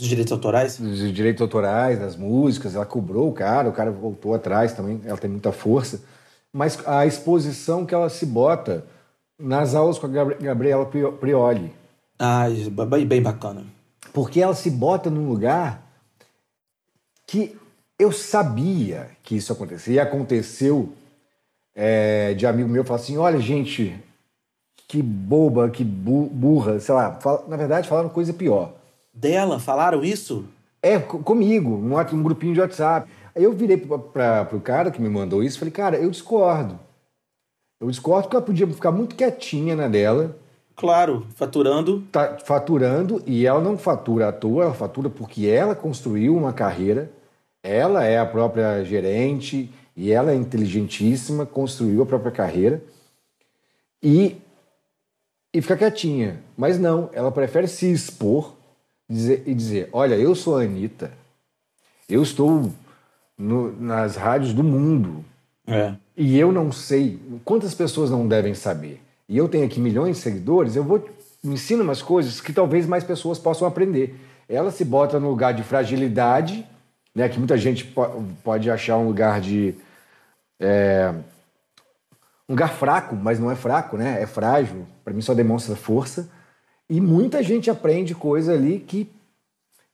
Dos 0.00 0.08
direitos 0.08 0.32
autorais? 0.32 0.78
dos 0.80 1.12
direitos 1.12 1.42
autorais 1.42 1.98
das 1.98 2.16
músicas, 2.16 2.74
ela 2.74 2.86
cobrou 2.86 3.28
o 3.28 3.32
cara, 3.34 3.68
o 3.68 3.72
cara 3.72 3.90
voltou 3.90 4.34
atrás 4.34 4.72
também, 4.72 4.98
ela 5.04 5.18
tem 5.18 5.28
muita 5.30 5.52
força. 5.52 6.00
mas 6.52 6.78
a 6.86 7.04
exposição 7.06 7.84
que 7.84 7.94
ela 7.94 8.08
se 8.08 8.24
bota 8.24 8.84
nas 9.38 9.74
aulas 9.74 9.98
com 9.98 10.06
a 10.06 10.08
Gabri- 10.10 10.36
Gabriela 10.40 10.86
Pri- 10.86 11.12
Prioli. 11.12 11.72
Ai, 12.18 12.54
bem, 12.88 13.06
bem 13.06 13.22
bacana. 13.22 13.64
Porque 14.12 14.40
ela 14.40 14.54
se 14.54 14.70
bota 14.70 15.08
num 15.10 15.28
lugar 15.28 15.82
que 17.26 17.56
eu 17.98 18.10
sabia 18.10 19.10
que 19.22 19.36
isso 19.36 19.52
acontecia. 19.52 19.94
E 19.94 20.00
aconteceu 20.00 20.92
é, 21.74 22.34
de 22.34 22.46
amigo 22.46 22.68
meu 22.68 22.84
falar 22.84 22.98
assim: 23.00 23.16
olha, 23.16 23.38
gente, 23.38 23.96
que 24.88 25.00
boba, 25.02 25.70
que 25.70 25.84
bu- 25.84 26.28
burra, 26.32 26.80
sei 26.80 26.94
lá. 26.94 27.12
Fala- 27.20 27.44
na 27.48 27.56
verdade, 27.56 27.88
falaram 27.88 28.08
coisa 28.08 28.32
pior. 28.32 28.72
Dela, 29.12 29.58
falaram 29.58 30.04
isso? 30.04 30.44
É, 30.82 30.98
co- 30.98 31.18
comigo, 31.18 31.76
wat- 31.92 32.12
num 32.14 32.22
grupinho 32.22 32.54
de 32.54 32.60
WhatsApp. 32.60 33.10
Aí 33.34 33.42
eu 33.44 33.52
virei 33.52 33.76
pra, 33.76 34.44
pro 34.44 34.60
cara 34.60 34.90
que 34.90 35.00
me 35.00 35.08
mandou 35.08 35.42
isso 35.42 35.56
e 35.56 35.58
falei, 35.58 35.72
cara, 35.72 35.96
eu 35.96 36.10
discordo. 36.10 36.78
Eu 37.80 37.88
discordo 37.90 38.24
porque 38.24 38.36
ela 38.36 38.44
podia 38.44 38.66
ficar 38.66 38.90
muito 38.92 39.14
quietinha 39.16 39.74
na 39.74 39.88
dela, 39.88 40.36
Claro, 40.76 41.26
faturando. 41.34 42.02
tá 42.10 42.38
faturando, 42.42 43.22
e 43.26 43.46
ela 43.46 43.60
não 43.60 43.76
fatura 43.76 44.28
à 44.28 44.32
toa, 44.32 44.64
ela 44.64 44.74
fatura 44.74 45.10
porque 45.10 45.46
ela 45.46 45.74
construiu 45.74 46.34
uma 46.34 46.54
carreira, 46.54 47.10
ela 47.62 48.04
é 48.04 48.18
a 48.18 48.24
própria 48.24 48.82
gerente, 48.82 49.70
e 49.94 50.10
ela 50.10 50.32
é 50.32 50.34
inteligentíssima, 50.34 51.44
construiu 51.44 52.02
a 52.02 52.06
própria 52.06 52.32
carreira, 52.32 52.82
e, 54.02 54.38
e 55.54 55.60
fica 55.60 55.76
quietinha. 55.76 56.42
Mas 56.56 56.78
não, 56.78 57.10
ela 57.12 57.30
prefere 57.30 57.68
se 57.68 57.90
expor 57.92 58.54
dizer- 59.10 59.42
e 59.46 59.54
dizer, 59.54 59.88
olha, 59.92 60.14
eu 60.14 60.34
sou 60.34 60.56
a 60.58 60.62
Anitta, 60.62 61.10
eu 62.08 62.22
estou 62.22 62.70
no- 63.36 63.72
nas 63.80 64.16
rádios 64.16 64.52
do 64.54 64.62
mundo, 64.62 65.24
É. 65.66 65.94
e 66.16 66.38
eu 66.38 66.52
não 66.52 66.70
sei 66.70 67.18
quantas 67.44 67.74
pessoas 67.74 68.10
não 68.10 68.26
devem 68.28 68.54
saber. 68.54 69.02
E 69.28 69.36
eu 69.36 69.48
tenho 69.48 69.64
aqui 69.66 69.80
milhões 69.80 70.16
de 70.16 70.22
seguidores, 70.22 70.76
eu 70.76 70.84
vou 70.84 71.08
ensino 71.42 71.82
umas 71.82 72.02
coisas 72.02 72.40
que 72.40 72.52
talvez 72.52 72.86
mais 72.86 73.02
pessoas 73.04 73.38
possam 73.38 73.66
aprender. 73.66 74.14
Ela 74.48 74.70
se 74.70 74.84
bota 74.84 75.18
no 75.18 75.30
lugar 75.30 75.54
de 75.54 75.62
fragilidade, 75.62 76.66
né, 77.14 77.28
que 77.28 77.38
muita 77.38 77.56
gente 77.56 77.84
po- 77.84 78.24
pode 78.44 78.70
achar 78.70 78.96
um 78.98 79.06
lugar 79.06 79.40
de 79.40 79.74
é, 80.62 81.14
um 82.48 82.52
lugar 82.52 82.68
fraco, 82.74 83.16
mas 83.16 83.38
não 83.40 83.50
é 83.50 83.56
fraco, 83.56 83.96
né? 83.96 84.20
É 84.20 84.26
frágil. 84.26 84.84
Para 85.02 85.14
mim 85.14 85.22
só 85.22 85.32
demonstra 85.32 85.74
força. 85.74 86.28
E 86.90 87.00
muita 87.00 87.42
gente 87.42 87.70
aprende 87.70 88.14
coisa 88.14 88.52
ali 88.52 88.80
que 88.86 89.08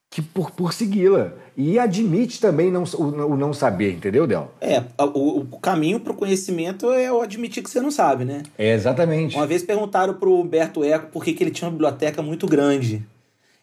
que 0.08 0.22
por, 0.22 0.50
por 0.52 0.72
segui-la. 0.72 1.32
E 1.56 1.78
admite 1.78 2.40
também 2.40 2.70
não, 2.70 2.84
o, 2.84 3.02
o 3.32 3.36
não 3.36 3.52
saber, 3.52 3.92
entendeu, 3.92 4.26
Del? 4.26 4.50
É, 4.60 4.82
o, 5.02 5.40
o 5.40 5.58
caminho 5.58 5.98
pro 6.00 6.14
conhecimento 6.14 6.90
é 6.92 7.12
o 7.12 7.20
admitir 7.20 7.62
que 7.62 7.68
você 7.68 7.80
não 7.80 7.90
sabe, 7.90 8.24
né? 8.24 8.42
É 8.56 8.72
exatamente. 8.72 9.36
Uma 9.36 9.46
vez 9.46 9.62
perguntaram 9.62 10.14
pro 10.14 10.40
Humberto 10.40 10.82
Eco 10.84 11.08
por 11.10 11.24
que, 11.24 11.34
que 11.34 11.42
ele 11.44 11.50
tinha 11.50 11.66
uma 11.68 11.72
biblioteca 11.72 12.22
muito 12.22 12.46
grande. 12.46 13.02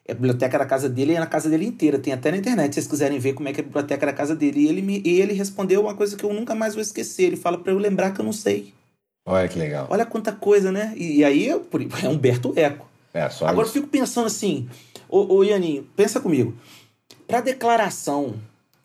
A 0.08 0.14
biblioteca 0.14 0.58
era 0.58 0.64
a 0.66 0.68
casa 0.68 0.90
dele 0.90 1.14
e 1.14 1.20
na 1.20 1.26
casa 1.26 1.50
dele 1.50 1.66
inteira. 1.66 1.98
Tem 1.98 2.12
até 2.14 2.30
na 2.30 2.38
internet, 2.38 2.74
se 2.74 2.82
vocês 2.82 2.88
quiserem 2.88 3.18
ver 3.20 3.34
como 3.34 3.48
é 3.48 3.54
que 3.54 3.62
a 3.62 3.64
biblioteca 3.64 4.04
era 4.04 4.12
a 4.12 4.16
casa 4.16 4.36
dele. 4.36 4.60
E 4.66 4.68
ele, 4.68 4.82
me, 4.82 5.02
e 5.04 5.22
ele 5.22 5.34
respondeu 5.34 5.82
uma 5.82 5.96
coisa 5.96 6.18
que 6.18 6.26
eu 6.26 6.34
nunca 6.34 6.54
mais 6.54 6.74
vou 6.76 6.82
esquecer. 6.82 7.24
Ele 7.24 7.38
fala 7.38 7.58
pra 7.58 7.72
eu 7.72 7.78
lembrar 7.80 8.12
que 8.12 8.20
eu 8.20 8.26
não 8.26 8.34
sei. 8.34 8.74
Olha 9.26 9.48
que 9.48 9.58
legal. 9.58 9.88
Olha 9.90 10.06
quanta 10.06 10.34
coisa, 10.34 10.72
né? 10.74 10.94
E, 10.98 11.20
e 11.20 11.24
aí 11.24 11.58
por- 11.72 11.82
é 11.82 12.08
Humberto 12.10 12.52
Eco. 12.56 12.86
É, 13.14 13.30
só 13.30 13.46
Agora 13.46 13.62
eu 13.62 13.64
isso. 13.66 13.74
fico 13.74 13.88
pensando 13.88 14.26
assim, 14.28 14.68
ô, 15.08 15.36
ô 15.36 15.44
Ianinho, 15.44 15.84
pensa 15.96 16.20
comigo. 16.20 16.56
Pra 17.28 17.42
declaração, 17.42 18.36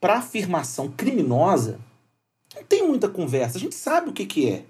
pra 0.00 0.18
afirmação 0.18 0.88
criminosa, 0.90 1.78
não 2.54 2.62
tem 2.64 2.86
muita 2.86 3.08
conversa. 3.08 3.56
A 3.56 3.60
gente 3.60 3.74
sabe 3.74 4.10
o 4.10 4.12
que, 4.12 4.26
que 4.26 4.48
é. 4.48 4.64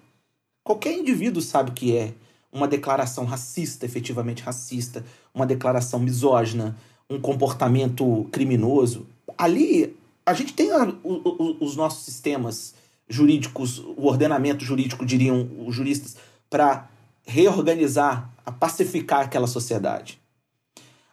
Qualquer 0.65 0.93
indivíduo 0.93 1.43
sabe 1.43 1.71
o 1.71 1.75
que 1.75 1.97
é 1.97 2.13
uma 2.53 2.69
declaração 2.69 3.25
racista, 3.25 3.85
efetivamente 3.85 4.43
racista, 4.43 5.05
uma 5.35 5.47
declaração 5.47 5.99
misógina, 6.01 6.77
um 7.11 7.21
comportamento 7.21 8.27
criminoso. 8.33 9.07
Ali, 9.37 9.97
a 10.25 10.33
gente 10.35 10.53
tem 10.53 10.71
a- 10.71 10.95
o- 11.03 11.13
o- 11.61 11.65
os 11.65 11.77
nossos 11.77 12.05
sistemas 12.05 12.75
jurídicos, 13.09 13.79
o 13.79 14.07
ordenamento 14.07 14.65
jurídico, 14.65 15.05
diriam 15.07 15.49
os 15.67 15.75
juristas, 15.75 16.17
para 16.51 16.89
reorganizar, 17.29 18.33
a 18.45 18.51
pacificar 18.51 19.21
aquela 19.21 19.47
sociedade. 19.47 20.19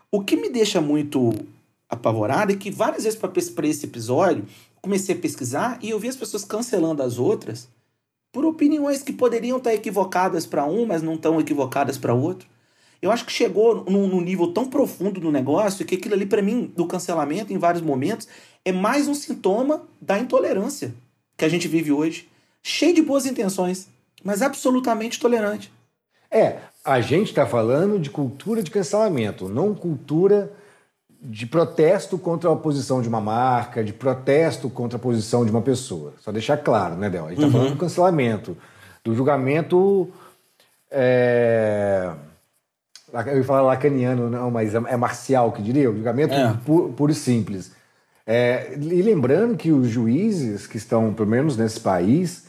O 0.09 0.23
que 0.23 0.37
me 0.37 0.49
deixa 0.49 0.79
muito 0.79 1.33
apavorado 1.89 2.53
é 2.53 2.55
que 2.55 2.71
várias 2.71 3.03
vezes 3.03 3.19
para 3.19 3.67
esse 3.67 3.85
episódio 3.85 4.45
comecei 4.81 5.13
a 5.13 5.17
pesquisar 5.17 5.77
e 5.81 5.89
eu 5.89 5.99
vi 5.99 6.07
as 6.07 6.15
pessoas 6.15 6.45
cancelando 6.45 7.03
as 7.03 7.19
outras 7.19 7.67
por 8.31 8.45
opiniões 8.45 9.03
que 9.03 9.11
poderiam 9.11 9.57
estar 9.57 9.73
equivocadas 9.73 10.45
para 10.45 10.65
um, 10.65 10.85
mas 10.85 11.01
não 11.01 11.15
estão 11.15 11.39
equivocadas 11.39 11.97
para 11.97 12.13
outro. 12.13 12.47
Eu 13.01 13.11
acho 13.11 13.25
que 13.25 13.31
chegou 13.31 13.83
num, 13.83 14.07
num 14.07 14.21
nível 14.21 14.53
tão 14.53 14.67
profundo 14.67 15.19
no 15.19 15.31
negócio 15.31 15.85
que 15.85 15.95
aquilo 15.95 16.15
ali, 16.15 16.25
para 16.25 16.41
mim, 16.41 16.71
do 16.75 16.87
cancelamento, 16.87 17.51
em 17.51 17.57
vários 17.57 17.83
momentos, 17.83 18.27
é 18.63 18.71
mais 18.71 19.09
um 19.09 19.13
sintoma 19.13 19.85
da 19.99 20.17
intolerância 20.17 20.95
que 21.35 21.43
a 21.43 21.49
gente 21.49 21.67
vive 21.67 21.91
hoje. 21.91 22.29
Cheio 22.63 22.95
de 22.95 23.01
boas 23.01 23.25
intenções, 23.25 23.89
mas 24.23 24.41
absolutamente 24.41 25.19
tolerante. 25.19 25.74
É, 26.29 26.57
a 26.83 26.99
gente 27.01 27.29
está 27.29 27.45
falando 27.45 27.99
de 27.99 28.09
cultura 28.09 28.61
de 28.61 28.69
cancelamento, 28.71 29.47
não 29.49 29.73
cultura 29.73 30.51
de 31.21 31.45
protesto 31.47 32.17
contra 32.19 32.49
a 32.49 32.53
oposição 32.53 33.01
de 33.01 33.07
uma 33.07 33.21
marca, 33.21 33.83
de 33.83 33.91
protesto 33.93 34.69
contra 34.69 34.97
a 34.97 34.99
posição 35.01 35.43
de 35.45 35.49
uma 35.51 35.61
pessoa. 35.61 36.13
Só 36.21 36.31
deixar 36.31 36.57
claro, 36.57 36.95
né, 36.95 37.09
Del? 37.09 37.25
A 37.25 37.29
gente 37.29 37.39
está 37.39 37.51
falando 37.51 37.71
do 37.73 37.79
cancelamento, 37.79 38.55
do 39.03 39.15
julgamento. 39.15 40.11
É... 40.91 42.11
Eu 43.27 43.37
ia 43.37 43.43
falar 43.45 43.61
lacaniano, 43.61 44.29
não, 44.29 44.51
mas 44.51 44.75
é 44.75 44.97
marcial 44.97 45.51
que 45.53 45.61
diria, 45.61 45.89
o 45.89 45.95
julgamento 45.95 46.33
É. 46.33 46.53
pu- 46.65 46.91
puro 46.97 47.11
e 47.11 47.15
simples. 47.15 47.71
É, 48.27 48.73
e 48.75 49.01
lembrando 49.01 49.55
que 49.55 49.71
os 49.71 49.87
juízes 49.87 50.67
que 50.67 50.77
estão, 50.77 51.13
pelo 51.13 51.29
menos 51.29 51.55
nesse 51.55 51.79
país, 51.79 52.45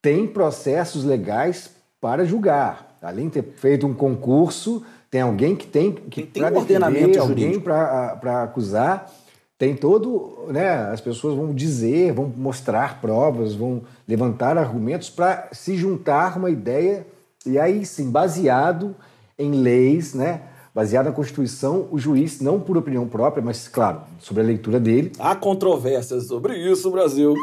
têm 0.00 0.26
processos 0.26 1.04
legais 1.04 1.70
para 2.00 2.24
julgar. 2.24 2.87
Além 3.02 3.26
de 3.26 3.40
ter 3.40 3.44
feito 3.56 3.86
um 3.86 3.94
concurso, 3.94 4.82
tem 5.10 5.20
alguém 5.20 5.54
que 5.54 5.66
tem 5.66 5.92
que 5.92 6.22
Tem 6.22 6.42
um 6.44 6.56
ordenamento 6.56 7.06
defender, 7.06 7.20
alguém 7.20 7.60
para 7.60 8.42
acusar. 8.42 9.10
Tem 9.56 9.74
todo, 9.74 10.46
né? 10.48 10.68
As 10.92 11.00
pessoas 11.00 11.34
vão 11.34 11.52
dizer, 11.52 12.12
vão 12.12 12.32
mostrar 12.36 13.00
provas, 13.00 13.54
vão 13.54 13.82
levantar 14.06 14.56
argumentos 14.56 15.10
para 15.10 15.48
se 15.52 15.76
juntar 15.76 16.36
uma 16.36 16.50
ideia 16.50 17.04
e 17.44 17.58
aí 17.58 17.84
sim, 17.84 18.10
baseado 18.10 18.94
em 19.38 19.52
leis, 19.52 20.14
né? 20.14 20.42
Baseado 20.74 21.06
na 21.06 21.12
Constituição, 21.12 21.88
o 21.90 21.98
juiz, 21.98 22.40
não 22.40 22.60
por 22.60 22.76
opinião 22.76 23.08
própria, 23.08 23.42
mas, 23.42 23.66
claro, 23.66 24.02
sobre 24.20 24.42
a 24.42 24.46
leitura 24.46 24.78
dele, 24.78 25.10
Há 25.18 25.34
controvérsias 25.34 26.26
sobre 26.26 26.56
isso, 26.56 26.90
Brasil. 26.90 27.34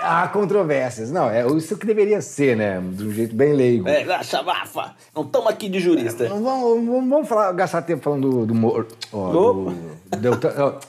Há 0.00 0.28
controvérsias. 0.28 1.10
Não, 1.10 1.28
é 1.28 1.46
isso 1.56 1.76
que 1.76 1.86
deveria 1.86 2.20
ser, 2.22 2.56
né? 2.56 2.80
De 2.92 3.04
um 3.04 3.12
jeito 3.12 3.34
bem 3.34 3.52
leigo. 3.52 3.88
É, 3.88 4.22
chamafa. 4.22 4.94
Não 5.14 5.22
estamos 5.24 5.48
aqui 5.48 5.68
de 5.68 5.80
jurista. 5.80 6.28
Não 6.28 6.42
vamos, 6.42 6.86
vamos- 6.86 7.08
vamos 7.10 7.28
falar, 7.28 7.52
gastar 7.52 7.82
tempo 7.82 8.02
falando 8.02 8.30
do. 8.30 8.46
do, 8.46 8.54
Mor- 8.54 8.86
ó, 9.12 9.32
do- 9.32 9.72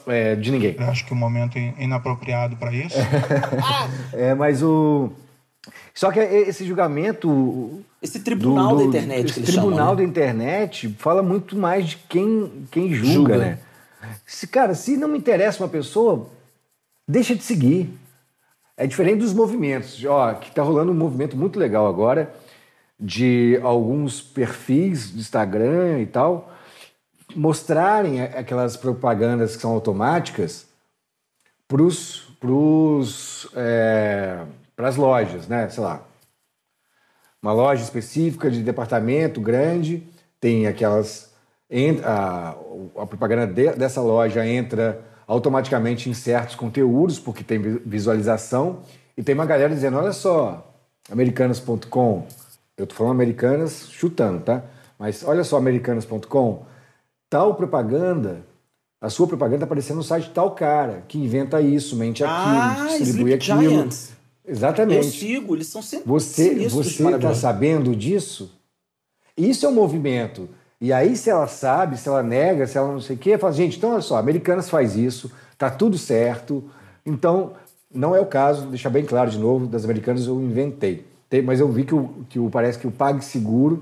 é, 0.07 0.35
de 0.35 0.51
ninguém. 0.51 0.75
Eu 0.79 0.85
acho 0.85 1.05
que 1.05 1.11
o 1.13 1.15
momento 1.15 1.57
é 1.57 1.73
inapropriado 1.79 2.55
para 2.55 2.71
isso. 2.73 2.95
É, 4.13 4.33
mas 4.35 4.61
o. 4.63 5.09
Só 5.93 6.11
que 6.11 6.19
esse 6.19 6.65
julgamento. 6.65 7.81
Esse 8.01 8.19
tribunal 8.21 8.77
da 8.77 8.83
internet 8.83 9.29
esse 9.29 9.41
tribunal 9.41 9.77
chamam. 9.77 9.89
né? 9.95 9.95
da 9.97 10.03
internet 10.03 10.95
fala 10.99 11.21
muito 11.21 11.57
mais 11.57 11.89
de 11.89 11.97
quem, 12.07 12.65
quem 12.71 12.93
julga, 12.93 13.13
Julga. 13.13 13.37
né? 13.37 13.59
Se, 14.25 14.47
cara, 14.47 14.73
se 14.73 14.95
não 14.95 15.09
me 15.09 15.17
interessa 15.17 15.61
uma 15.61 15.67
pessoa, 15.69 16.27
deixa 17.07 17.35
de 17.35 17.43
seguir. 17.43 17.89
É 18.79 18.87
diferente 18.87 19.19
dos 19.19 19.33
movimentos. 19.33 20.01
Ó, 20.05 20.33
que 20.35 20.51
tá 20.51 20.63
rolando 20.63 20.93
um 20.93 20.95
movimento 20.95 21.35
muito 21.35 21.59
legal 21.59 21.85
agora 21.85 22.33
de 22.97 23.59
alguns 23.61 24.21
perfis 24.21 25.11
do 25.11 25.19
Instagram 25.19 25.99
e 25.99 26.05
tal 26.05 26.53
mostrarem 27.35 28.21
aquelas 28.21 28.77
propagandas 28.77 29.55
que 29.55 29.61
são 29.61 29.71
automáticas 29.71 30.65
pros, 31.67 33.47
é, 33.53 34.43
pras 34.75 34.95
lojas, 34.95 35.45
né? 35.47 35.67
Sei 35.69 35.83
lá, 35.83 36.01
uma 37.41 37.51
loja 37.51 37.83
específica 37.83 38.49
de 38.49 38.63
departamento 38.63 39.41
grande, 39.41 40.07
tem 40.39 40.67
aquelas. 40.67 41.29
A, 42.03 42.55
a 42.97 43.05
propaganda 43.05 43.45
de- 43.45 43.73
dessa 43.73 44.01
loja 44.01 44.47
entra 44.47 44.99
automaticamente 45.29 46.09
em 46.09 46.13
certos 46.15 46.55
conteúdos, 46.55 47.19
porque 47.19 47.43
tem 47.43 47.61
vi- 47.61 47.81
visualização, 47.85 48.79
e 49.15 49.21
tem 49.21 49.35
uma 49.35 49.45
galera 49.45 49.71
dizendo: 49.73 49.97
olha 49.97 50.11
só, 50.11 50.73
americanas.com, 51.11 52.25
eu 52.75 52.87
tô 52.87 52.95
falando 52.95 53.11
americanas 53.13 53.87
chutando, 53.91 54.41
tá? 54.41 54.63
Mas 54.97 55.23
olha 55.23 55.43
só, 55.43 55.57
americanas.com, 55.57 56.65
tal 57.29 57.53
propaganda. 57.55 58.43
A 59.01 59.09
sua 59.09 59.27
propaganda 59.27 59.57
está 59.57 59.65
aparecendo 59.65 59.97
no 59.97 60.03
site 60.03 60.25
de 60.25 60.31
tal 60.31 60.51
cara 60.51 61.05
que 61.07 61.17
inventa 61.17 61.61
isso, 61.61 61.95
mente 61.95 62.21
aquilo, 62.23 62.55
Ah, 62.55 62.87
distribui 62.97 63.31
Sleep 63.31 63.33
aquilo. 63.35 63.69
Giants. 63.71 64.11
Eu 64.43 64.51
Exatamente. 64.51 65.11
sigo, 65.11 65.55
eles 65.55 65.67
são 65.67 65.81
sempre 65.81 66.05
Você 66.07 66.53
está 67.15 67.33
sabendo 67.35 67.95
disso? 67.95 68.51
Isso 69.37 69.65
é 69.65 69.69
um 69.69 69.73
movimento. 69.73 70.49
E 70.81 70.93
aí, 70.93 71.15
se 71.17 71.29
ela 71.29 71.47
sabe, 71.47 71.97
se 71.97 72.07
ela 72.07 72.23
nega, 72.23 72.65
se 72.65 72.77
ela 72.77 72.91
não 72.91 73.01
sei 73.01 73.15
o 73.15 73.19
quê, 73.19 73.37
fala, 73.37 73.51
gente, 73.51 73.77
então 73.77 73.91
olha 73.91 74.01
só, 74.01 74.17
Americanas 74.17 74.69
faz 74.69 74.95
isso, 74.95 75.29
tá 75.57 75.69
tudo 75.69 75.97
certo. 75.97 76.63
Então, 77.05 77.53
não 77.93 78.15
é 78.15 78.19
o 78.21 78.25
caso, 78.25 78.67
deixar 78.67 78.89
bem 78.89 79.03
claro 79.05 79.29
de 79.29 79.37
novo, 79.37 79.67
das 79.67 79.83
Americanas 79.83 80.25
eu 80.25 80.39
inventei. 80.41 81.05
Tem- 81.29 81.41
Mas 81.41 81.59
eu 81.59 81.69
vi 81.69 81.83
que, 81.83 81.93
o, 81.93 82.09
que 82.29 82.39
o, 82.39 82.49
parece 82.49 82.79
que 82.79 82.87
o 82.87 82.91
PagSeguro, 82.91 83.75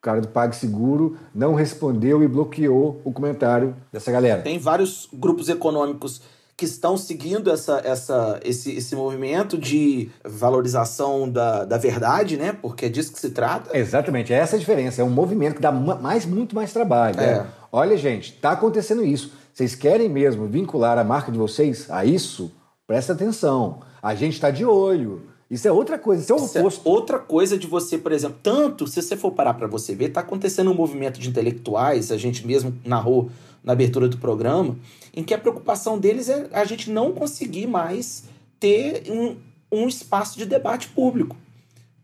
o 0.00 0.02
cara 0.02 0.20
do 0.20 0.28
PagSeguro, 0.28 1.16
não 1.34 1.54
respondeu 1.54 2.22
e 2.22 2.26
bloqueou 2.28 3.00
o 3.04 3.12
comentário 3.12 3.74
dessa 3.92 4.10
galera. 4.10 4.42
Tem 4.42 4.58
vários 4.58 5.08
grupos 5.12 5.48
econômicos 5.48 6.20
que 6.56 6.64
estão 6.64 6.96
seguindo 6.96 7.50
essa, 7.50 7.80
essa, 7.84 8.38
esse, 8.44 8.72
esse 8.76 8.94
movimento 8.94 9.58
de 9.58 10.08
valorização 10.24 11.28
da, 11.28 11.64
da 11.64 11.76
verdade, 11.76 12.36
né? 12.36 12.52
Porque 12.60 12.86
é 12.86 12.88
disso 12.88 13.12
que 13.12 13.18
se 13.20 13.30
trata. 13.30 13.76
Exatamente, 13.76 14.32
é 14.32 14.36
essa 14.36 14.56
a 14.56 14.58
diferença. 14.58 15.00
É 15.00 15.04
um 15.04 15.10
movimento 15.10 15.56
que 15.56 15.60
dá 15.62 15.72
ma- 15.72 15.96
mais, 15.96 16.24
muito 16.24 16.54
mais 16.54 16.72
trabalho. 16.72 17.18
É. 17.18 17.38
né? 17.38 17.46
Olha, 17.72 17.96
gente, 17.96 18.34
está 18.34 18.52
acontecendo 18.52 19.04
isso. 19.04 19.32
Vocês 19.52 19.74
querem 19.74 20.08
mesmo 20.08 20.46
vincular 20.46 20.96
a 20.98 21.04
marca 21.04 21.32
de 21.32 21.38
vocês 21.38 21.90
a 21.90 22.04
isso? 22.04 22.52
Presta 22.86 23.12
atenção. 23.12 23.80
A 24.02 24.14
gente 24.14 24.34
está 24.34 24.50
de 24.50 24.64
olho. 24.64 25.22
Isso 25.50 25.68
é 25.68 25.72
outra 25.72 25.98
coisa, 25.98 26.22
isso 26.22 26.32
é 26.32 26.34
o 26.34 26.38
é 26.38 26.42
oposto. 26.60 26.88
outra 26.88 27.18
coisa 27.18 27.56
de 27.58 27.66
você, 27.66 27.98
por 27.98 28.12
exemplo, 28.12 28.38
tanto, 28.42 28.86
se 28.86 29.00
você 29.00 29.16
for 29.16 29.30
parar 29.32 29.54
para 29.54 29.66
você 29.66 29.94
ver, 29.94 30.08
tá 30.08 30.20
acontecendo 30.20 30.70
um 30.70 30.74
movimento 30.74 31.20
de 31.20 31.28
intelectuais, 31.28 32.10
a 32.10 32.16
gente 32.16 32.46
mesmo 32.46 32.74
narrou 32.84 33.30
na 33.64 33.72
abertura 33.72 34.08
do 34.08 34.18
programa, 34.18 34.76
em 35.14 35.24
que 35.24 35.32
a 35.32 35.38
preocupação 35.38 35.98
deles 35.98 36.28
é 36.28 36.48
a 36.52 36.64
gente 36.64 36.90
não 36.90 37.12
conseguir 37.12 37.66
mais 37.66 38.24
ter 38.60 39.04
um, 39.10 39.36
um 39.72 39.88
espaço 39.88 40.36
de 40.38 40.44
debate 40.44 40.88
público. 40.88 41.36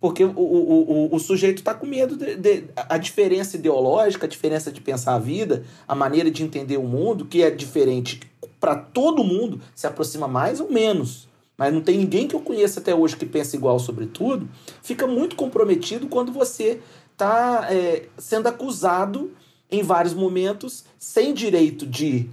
Porque 0.01 0.25
o, 0.25 0.31
o, 0.31 1.09
o, 1.13 1.15
o 1.15 1.19
sujeito 1.21 1.59
está 1.59 1.75
com 1.75 1.85
medo 1.87 2.17
de, 2.17 2.35
de- 2.35 2.65
a 2.75 2.97
diferença 2.97 3.57
ideológica, 3.57 4.25
a 4.25 4.29
diferença 4.29 4.73
de 4.73 4.81
pensar 4.81 5.15
a 5.15 5.19
vida, 5.19 5.63
a 5.87 5.95
maneira 5.95 6.31
de 6.31 6.43
entender 6.43 6.79
o 6.79 6.85
mundo, 6.85 7.27
que 7.27 7.43
é 7.43 7.51
diferente 7.51 8.21
para 8.59 8.75
todo 8.75 9.23
mundo, 9.23 9.61
se 9.75 9.87
aproxima 9.87 10.27
mais 10.27 10.59
ou 10.59 10.71
menos. 10.71 11.29
Mas 11.57 11.75
não 11.75 11.83
tem 11.83 11.99
ninguém 11.99 12.27
que 12.27 12.35
eu 12.35 12.41
conheça 12.41 12.81
até 12.81 12.95
hoje 12.95 13.15
que 13.15 13.27
pensa 13.27 13.55
igual 13.55 13.79
sobre 13.79 14.07
tudo. 14.07 14.49
Fica 14.83 15.07
muito 15.07 15.37
comprometido 15.37 16.09
quando 16.09 16.33
você 16.33 16.81
está 17.13 17.69
sendo 18.17 18.47
acusado 18.49 19.31
em 19.71 19.83
vários 19.83 20.15
momentos, 20.15 20.85
sem 20.99 21.33
direito 21.33 21.87
de 21.87 22.29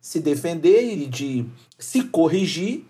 se 0.00 0.20
defender 0.20 0.82
e 0.82 1.06
de 1.06 1.44
se 1.78 2.04
corrigir, 2.04 2.84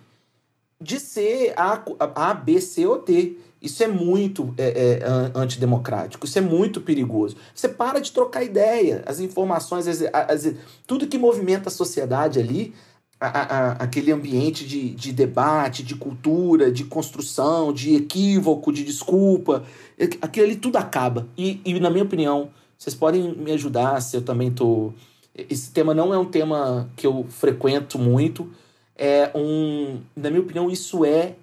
de 0.81 0.99
ser 0.99 1.53
A, 1.57 1.83
A, 2.15 2.35
B, 2.35 2.61
C 2.61 2.87
ou 2.87 3.03
D. 3.03 3.37
Isso 3.61 3.83
é 3.83 3.89
muito 3.89 4.55
é, 4.57 5.01
é, 5.03 5.07
an- 5.07 5.33
antidemocrático, 5.35 6.25
isso 6.25 6.39
é 6.39 6.41
muito 6.41 6.81
perigoso. 6.81 7.37
Você 7.55 7.69
para 7.69 8.01
de 8.01 8.11
trocar 8.11 8.43
ideia, 8.43 9.03
as 9.07 9.21
informações, 9.21 9.87
as- 9.87 10.01
as- 10.03 10.55
tudo 10.87 11.07
que 11.07 11.19
movimenta 11.19 11.69
a 11.69 11.73
sociedade 11.73 12.39
ali, 12.39 12.73
a- 13.21 13.27
a- 13.27 13.73
aquele 13.73 14.11
ambiente 14.13 14.67
de, 14.67 14.93
de 14.95 15.13
debate, 15.13 15.83
de 15.83 15.95
cultura, 15.95 16.73
de 16.73 16.85
construção, 16.85 17.71
de 17.71 17.95
equívoco, 17.97 18.73
de 18.73 18.83
desculpa, 18.83 19.65
é- 19.99 20.05
aquilo 20.23 20.47
ali 20.47 20.57
tudo 20.57 20.77
acaba. 20.79 21.29
E, 21.37 21.61
e, 21.63 21.79
na 21.79 21.91
minha 21.91 22.05
opinião, 22.05 22.49
vocês 22.81 22.95
podem 22.95 23.35
me 23.35 23.53
ajudar 23.53 24.01
se 24.01 24.17
eu 24.17 24.23
também 24.23 24.51
tô. 24.51 24.95
Esse 25.35 25.71
tema 25.71 25.93
não 25.93 26.15
é 26.15 26.19
um 26.19 26.25
tema 26.25 26.89
que 26.97 27.07
eu 27.07 27.27
frequento 27.29 27.99
muito. 27.99 28.51
É 28.97 29.31
um. 29.35 30.01
Na 30.17 30.31
minha 30.31 30.41
opinião, 30.41 30.71
isso 30.71 31.05
é 31.05 31.35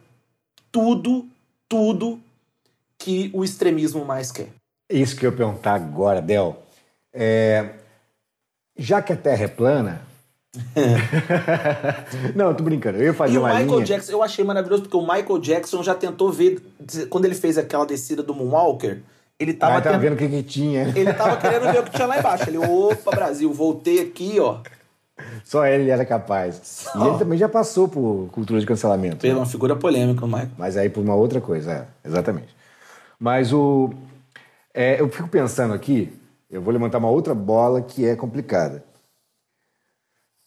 tudo, 0.71 1.27
tudo 1.69 2.19
que 2.97 3.29
o 3.35 3.43
extremismo 3.43 4.03
mais 4.03 4.31
quer. 4.31 4.49
Isso 4.89 5.15
que 5.15 5.27
eu 5.27 5.29
ia 5.29 5.37
perguntar 5.37 5.75
agora, 5.75 6.23
Del. 6.23 6.57
É, 7.13 7.75
já 8.75 8.99
que 9.03 9.13
a 9.13 9.17
Terra 9.17 9.43
é 9.43 9.47
plana. 9.47 10.01
não, 12.35 12.51
tô 12.55 12.63
brincando. 12.63 12.97
Eu 12.97 13.03
ia 13.03 13.13
fazer 13.13 13.35
E 13.35 13.37
o 13.37 13.43
Michael 13.43 13.65
linha. 13.67 13.85
Jackson, 13.85 14.11
eu 14.11 14.23
achei 14.23 14.43
maravilhoso, 14.43 14.83
porque 14.83 14.97
o 14.97 15.01
Michael 15.01 15.37
Jackson 15.37 15.83
já 15.83 15.93
tentou 15.93 16.31
ver. 16.31 16.63
Quando 17.11 17.25
ele 17.25 17.35
fez 17.35 17.59
aquela 17.59 17.85
descida 17.85 18.23
do 18.23 18.33
Moonwalker, 18.33 19.03
ele 19.39 19.53
tava, 19.53 19.77
Ah, 19.77 19.81
tava 19.81 19.95
tent- 19.95 20.01
vendo 20.01 20.13
o 20.13 20.17
que, 20.17 20.27
que 20.29 20.43
tinha. 20.43 20.93
ele 20.97 21.13
tava 21.13 21.37
querendo 21.37 21.71
ver 21.71 21.79
o 21.79 21.83
que 21.83 21.91
tinha 21.91 22.07
lá 22.07 22.17
embaixo. 22.19 22.49
Ele, 22.49 22.57
opa, 22.57 23.11
Brasil, 23.11 23.51
voltei 23.53 23.99
aqui, 24.01 24.39
ó. 24.39 24.59
Só 25.43 25.65
ele 25.65 25.89
era 25.89 26.05
capaz. 26.05 26.85
E 26.95 27.01
ele 27.07 27.17
também 27.17 27.37
já 27.37 27.49
passou 27.49 27.87
por 27.87 28.29
cultura 28.31 28.59
de 28.59 28.65
cancelamento. 28.65 29.17
Pela 29.17 29.33
né? 29.35 29.39
uma 29.39 29.45
figura 29.45 29.75
polêmica, 29.75 30.25
Michael. 30.25 30.49
Mas 30.57 30.77
aí 30.77 30.89
por 30.89 31.01
uma 31.03 31.15
outra 31.15 31.41
coisa, 31.41 31.71
é, 31.71 32.07
exatamente. 32.07 32.55
Mas 33.19 33.51
o. 33.51 33.91
é, 34.73 34.99
eu 35.01 35.09
fico 35.09 35.27
pensando 35.27 35.73
aqui, 35.73 36.13
eu 36.49 36.61
vou 36.61 36.71
levantar 36.71 36.99
uma 36.99 37.09
outra 37.09 37.33
bola 37.33 37.81
que 37.81 38.05
é 38.05 38.15
complicada. 38.15 38.83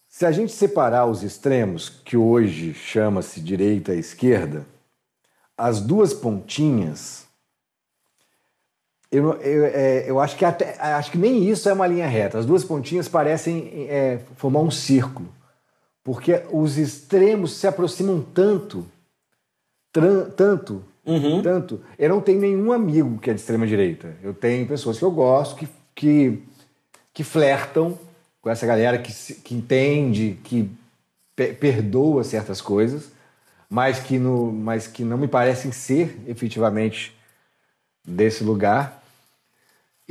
Se 0.08 0.26
a 0.26 0.32
gente 0.32 0.52
separar 0.52 1.06
os 1.06 1.22
extremos, 1.22 1.88
que 1.88 2.16
hoje 2.16 2.74
chama-se 2.74 3.40
direita 3.40 3.94
e 3.94 3.98
esquerda, 4.00 4.64
as 5.56 5.80
duas 5.80 6.12
pontinhas, 6.12 7.26
eu, 9.10 9.32
eu, 9.40 9.64
é, 9.66 10.04
eu 10.10 10.20
acho, 10.20 10.36
que 10.36 10.44
até, 10.44 10.76
acho 10.80 11.10
que 11.10 11.18
nem 11.18 11.48
isso 11.48 11.68
é 11.68 11.72
uma 11.72 11.86
linha 11.86 12.06
reta. 12.06 12.38
As 12.38 12.46
duas 12.46 12.64
pontinhas 12.64 13.08
parecem 13.08 13.86
é, 13.88 14.20
formar 14.36 14.60
um 14.60 14.70
círculo. 14.70 15.28
Porque 16.04 16.42
os 16.50 16.78
extremos 16.78 17.52
se 17.56 17.66
aproximam 17.66 18.22
tanto, 18.34 18.86
tran- 19.92 20.30
tanto, 20.30 20.84
Uhum. 21.04 21.42
tanto. 21.42 21.80
Eu 21.98 22.08
não 22.10 22.20
tenho 22.20 22.40
nenhum 22.40 22.72
amigo 22.72 23.18
que 23.18 23.30
é 23.30 23.34
de 23.34 23.40
extrema 23.40 23.66
direita. 23.66 24.14
Eu 24.22 24.32
tenho 24.34 24.66
pessoas 24.66 24.98
que 24.98 25.04
eu 25.04 25.10
gosto, 25.10 25.56
que, 25.56 25.68
que, 25.94 26.42
que 27.12 27.24
flertam 27.24 27.98
com 28.40 28.48
essa 28.48 28.66
galera 28.66 28.96
que, 28.98 29.12
que 29.34 29.54
entende, 29.54 30.38
que 30.44 30.70
pe- 31.34 31.52
perdoa 31.52 32.22
certas 32.22 32.60
coisas, 32.60 33.10
mas 33.68 33.98
que, 33.98 34.18
no, 34.18 34.52
mas 34.52 34.86
que 34.86 35.02
não 35.04 35.18
me 35.18 35.26
parecem 35.28 35.72
ser 35.72 36.18
efetivamente 36.26 37.14
desse 38.06 38.42
lugar. 38.44 38.99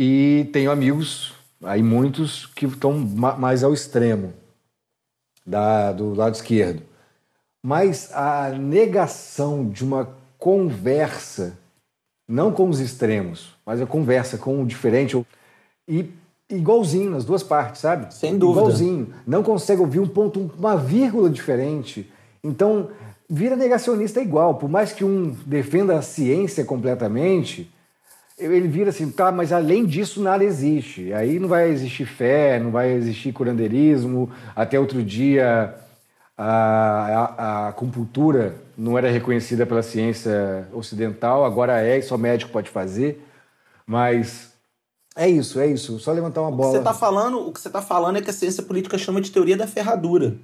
E 0.02 0.50
tenho 0.54 0.72
amigos, 0.72 1.34
aí 1.62 1.84
muitos, 1.84 2.46
que 2.46 2.66
estão 2.66 2.98
ma- 2.98 3.36
mais 3.36 3.66
ao 3.66 3.74
extremo 3.74 4.34
da, 5.46 5.92
do 5.92 6.14
lado 6.14 6.36
esquerdo. 6.36 6.82
Mas 7.62 8.10
a 8.14 8.48
negação 8.52 9.68
de 9.70 9.84
uma 9.84 10.08
conversa, 10.38 11.58
não 12.26 12.50
com 12.50 12.70
os 12.70 12.80
extremos, 12.80 13.54
mas 13.66 13.82
a 13.82 13.86
conversa 13.86 14.38
com 14.38 14.64
o 14.64 14.66
diferente, 14.66 15.22
e 15.86 16.10
igualzinho 16.50 17.12
nas 17.12 17.26
duas 17.26 17.44
partes, 17.44 17.82
sabe? 17.82 18.14
Sem 18.14 18.38
dúvida. 18.38 18.62
Igualzinho. 18.62 19.14
Não 19.28 19.44
consegue 19.44 19.82
ouvir 19.82 20.00
um 20.00 20.08
ponto, 20.08 20.50
uma 20.58 20.78
vírgula 20.78 21.30
diferente. 21.30 22.10
Então, 22.42 22.90
vira 23.30 23.58
negacionista 23.58 24.22
igual. 24.22 24.56
Por 24.56 24.70
mais 24.70 24.94
que 24.94 25.04
um 25.04 25.32
defenda 25.46 25.98
a 25.98 26.02
ciência 26.02 26.64
completamente, 26.64 27.70
ele 28.40 28.68
vira 28.68 28.90
assim, 28.90 29.10
tá, 29.12 29.32
mas 29.32 29.52
além 29.52 29.86
disso 29.86 30.22
nada 30.22 30.44
existe. 30.44 31.14
Aí 31.14 31.40
não 31.40 31.48
vai 31.48 31.70
existir 31.70 32.06
fé, 32.06 32.60
não 32.60 32.72
vai 32.72 32.92
existir 32.92 33.32
curandeirismo. 33.34 34.30
Até 34.56 34.80
outro 34.80 35.04
dia 35.04 35.76
a, 36.38 36.46
a, 36.48 37.44
a 37.66 37.68
acupuntura 37.70 38.56
não 38.78 38.98
era 38.98 39.10
reconhecida 39.10 39.66
pela 39.66 39.84
ciência 39.84 40.68
ocidental, 40.72 41.44
agora 41.44 41.82
é 41.82 41.98
e 41.98 42.02
só 42.02 42.18
médico 42.18 42.52
pode 42.52 42.70
fazer. 42.70 43.26
Mas 43.86 44.54
é 45.16 45.28
isso, 45.28 45.60
é 45.60 45.68
isso. 45.68 46.00
Só 46.00 46.12
levantar 46.12 46.42
uma 46.42 46.52
bola. 46.52 46.72
Você 46.78 46.84
tá 46.84 46.94
falando, 46.94 47.46
o 47.48 47.52
que 47.52 47.60
você 47.60 47.70
tá 47.70 47.82
falando 47.82 48.18
é 48.18 48.22
que 48.22 48.30
a 48.30 48.34
ciência 48.34 48.64
política 48.64 48.98
chama 48.98 49.20
de 49.20 49.32
teoria 49.32 49.58
da 49.58 49.68
ferradura. 49.68 50.36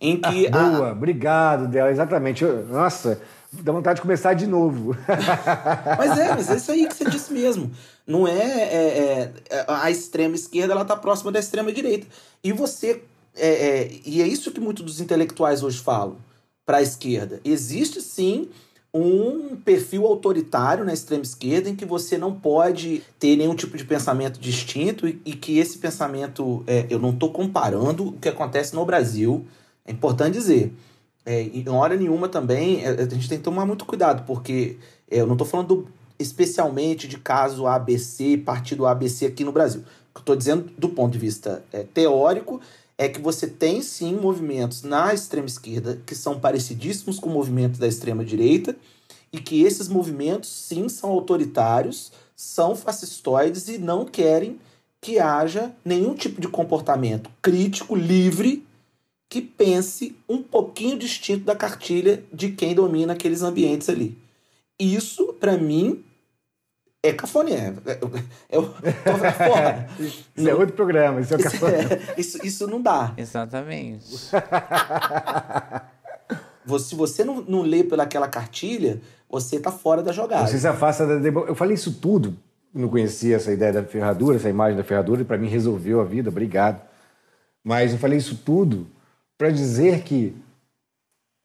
Em 0.00 0.20
que 0.20 0.46
a- 0.48 0.50
Boa, 0.50 0.92
obrigado, 0.92 1.68
dela, 1.68 1.90
exatamente. 1.90 2.44
Eu- 2.44 2.66
nossa, 2.66 3.20
dá 3.62 3.72
vontade 3.72 3.96
de 3.96 4.02
começar 4.02 4.34
de 4.34 4.46
novo. 4.46 4.96
Mas 5.98 6.18
é, 6.18 6.28
mas 6.34 6.50
é 6.50 6.56
isso 6.56 6.72
aí 6.72 6.86
que 6.86 6.94
você 6.94 7.04
disse 7.04 7.32
mesmo. 7.32 7.70
Não 8.06 8.26
é, 8.28 8.32
é- 8.38 9.32
é- 9.50 9.64
a 9.68 9.90
extrema 9.90 10.34
esquerda, 10.34 10.72
ela 10.74 10.84
tá 10.84 10.96
próxima 10.96 11.30
da 11.32 11.38
extrema 11.38 11.72
direita. 11.72 12.06
E 12.42 12.52
você. 12.52 13.02
é- 13.36 13.48
é, 13.48 13.90
e 14.04 14.22
é 14.22 14.26
isso 14.26 14.50
que 14.50 14.60
muitos 14.60 14.84
dos 14.84 15.00
intelectuais 15.00 15.62
hoje 15.62 15.78
falam 15.78 16.16
para 16.66 16.78
a 16.78 16.82
esquerda. 16.82 17.40
Existe 17.44 18.00
sim 18.00 18.48
um 18.92 19.56
perfil 19.56 20.06
autoritário 20.06 20.84
na 20.84 20.92
extrema 20.92 21.22
esquerda 21.24 21.68
em 21.68 21.74
que 21.74 21.84
você 21.84 22.16
não 22.16 22.32
pode 22.32 23.02
ter 23.18 23.34
nenhum 23.36 23.54
tipo 23.56 23.76
de 23.76 23.84
pensamento 23.84 24.38
distinto 24.38 25.08
e, 25.08 25.20
e 25.24 25.32
que 25.34 25.58
esse 25.58 25.78
pensamento. 25.78 26.62
é, 26.66 26.86
eu 26.90 26.98
não 26.98 27.10
estou 27.10 27.30
comparando 27.32 28.08
o 28.08 28.12
que 28.12 28.28
acontece 28.28 28.74
no 28.74 28.84
Brasil. 28.84 29.44
É 29.86 29.92
importante 29.92 30.34
dizer. 30.34 30.72
É, 31.26 31.42
em 31.42 31.68
hora 31.68 31.96
nenhuma 31.96 32.28
também, 32.28 32.84
é, 32.84 32.88
a 32.90 33.08
gente 33.08 33.28
tem 33.28 33.38
que 33.38 33.44
tomar 33.44 33.64
muito 33.66 33.84
cuidado, 33.86 34.24
porque 34.26 34.76
é, 35.10 35.20
eu 35.20 35.26
não 35.26 35.34
estou 35.34 35.46
falando 35.46 35.68
do- 35.68 35.88
especialmente 36.18 37.08
de 37.08 37.18
caso 37.18 37.66
ABC, 37.66 38.36
partido 38.38 38.86
ABC 38.86 39.26
aqui 39.26 39.42
no 39.44 39.52
Brasil. 39.52 39.80
O 39.80 39.84
que 40.14 40.18
eu 40.18 40.20
estou 40.20 40.36
dizendo 40.36 40.70
do 40.78 40.88
ponto 40.88 41.12
de 41.12 41.18
vista 41.18 41.64
é, 41.72 41.82
teórico 41.82 42.60
é 42.96 43.08
que 43.08 43.20
você 43.20 43.46
tem 43.48 43.82
sim 43.82 44.14
movimentos 44.14 44.82
na 44.82 45.12
extrema 45.14 45.46
esquerda 45.48 46.00
que 46.06 46.14
são 46.14 46.38
parecidíssimos 46.38 47.18
com 47.18 47.28
movimentos 47.28 47.78
da 47.80 47.88
extrema 47.88 48.24
direita 48.24 48.76
E 49.32 49.38
que 49.40 49.62
esses 49.64 49.88
movimentos, 49.88 50.48
sim, 50.50 50.88
são 50.88 51.10
autoritários, 51.10 52.12
são 52.36 52.76
fascistoides 52.76 53.68
e 53.68 53.78
não 53.78 54.04
querem 54.04 54.58
que 55.00 55.18
haja 55.18 55.72
nenhum 55.84 56.14
tipo 56.14 56.40
de 56.40 56.48
comportamento 56.48 57.30
crítico, 57.42 57.94
livre, 57.96 58.64
que 59.28 59.40
pense 59.40 60.16
um 60.28 60.42
pouquinho 60.42 60.98
distinto 60.98 61.44
da 61.44 61.56
cartilha 61.56 62.22
de 62.32 62.50
quem 62.52 62.74
domina 62.74 63.12
aqueles 63.14 63.42
ambientes 63.42 63.88
ali. 63.88 64.16
Isso, 64.78 65.32
para 65.40 65.56
mim, 65.56 66.04
é 67.02 67.12
cafoné. 67.12 67.74
É, 67.86 67.92
é, 67.92 68.60
tô 68.60 69.32
fora. 69.32 69.88
Isso 70.36 70.48
é 70.48 70.54
outro 70.54 70.74
programa, 70.74 71.20
isso 71.20 71.34
é 71.34 71.38
Isso, 71.38 71.50
café. 71.50 71.80
é- 71.94 72.14
isso, 72.20 72.46
isso 72.46 72.66
não 72.66 72.80
dá. 72.80 73.12
Exatamente. 73.16 74.04
Você- 76.66 76.84
Se 76.90 76.94
você 76.94 77.24
não, 77.24 77.42
não 77.42 77.60
lê 77.62 77.84
pelaquela 77.84 78.26
cartilha, 78.26 79.00
você 79.28 79.60
tá 79.60 79.70
fora 79.70 80.02
da 80.02 80.12
jogada. 80.12 80.46
Você 80.46 80.58
se 80.58 80.66
afasta 80.66 81.06
da. 81.20 81.28
Eu 81.28 81.54
falei 81.54 81.74
isso 81.74 81.92
tudo, 81.92 82.34
não 82.72 82.88
conhecia 82.88 83.36
essa 83.36 83.52
ideia 83.52 83.72
da 83.72 83.84
ferradura, 83.84 84.36
essa 84.36 84.48
imagem 84.48 84.76
da 84.76 84.82
ferradura, 84.84 85.20
e 85.20 85.24
para 85.24 85.36
mim 85.36 85.48
resolveu 85.48 86.00
a 86.00 86.04
vida, 86.04 86.30
obrigado. 86.30 86.80
Mas 87.62 87.92
eu 87.92 87.98
falei 87.98 88.16
isso 88.18 88.36
tudo 88.44 88.86
para 89.44 89.50
dizer 89.52 90.00
que 90.04 90.34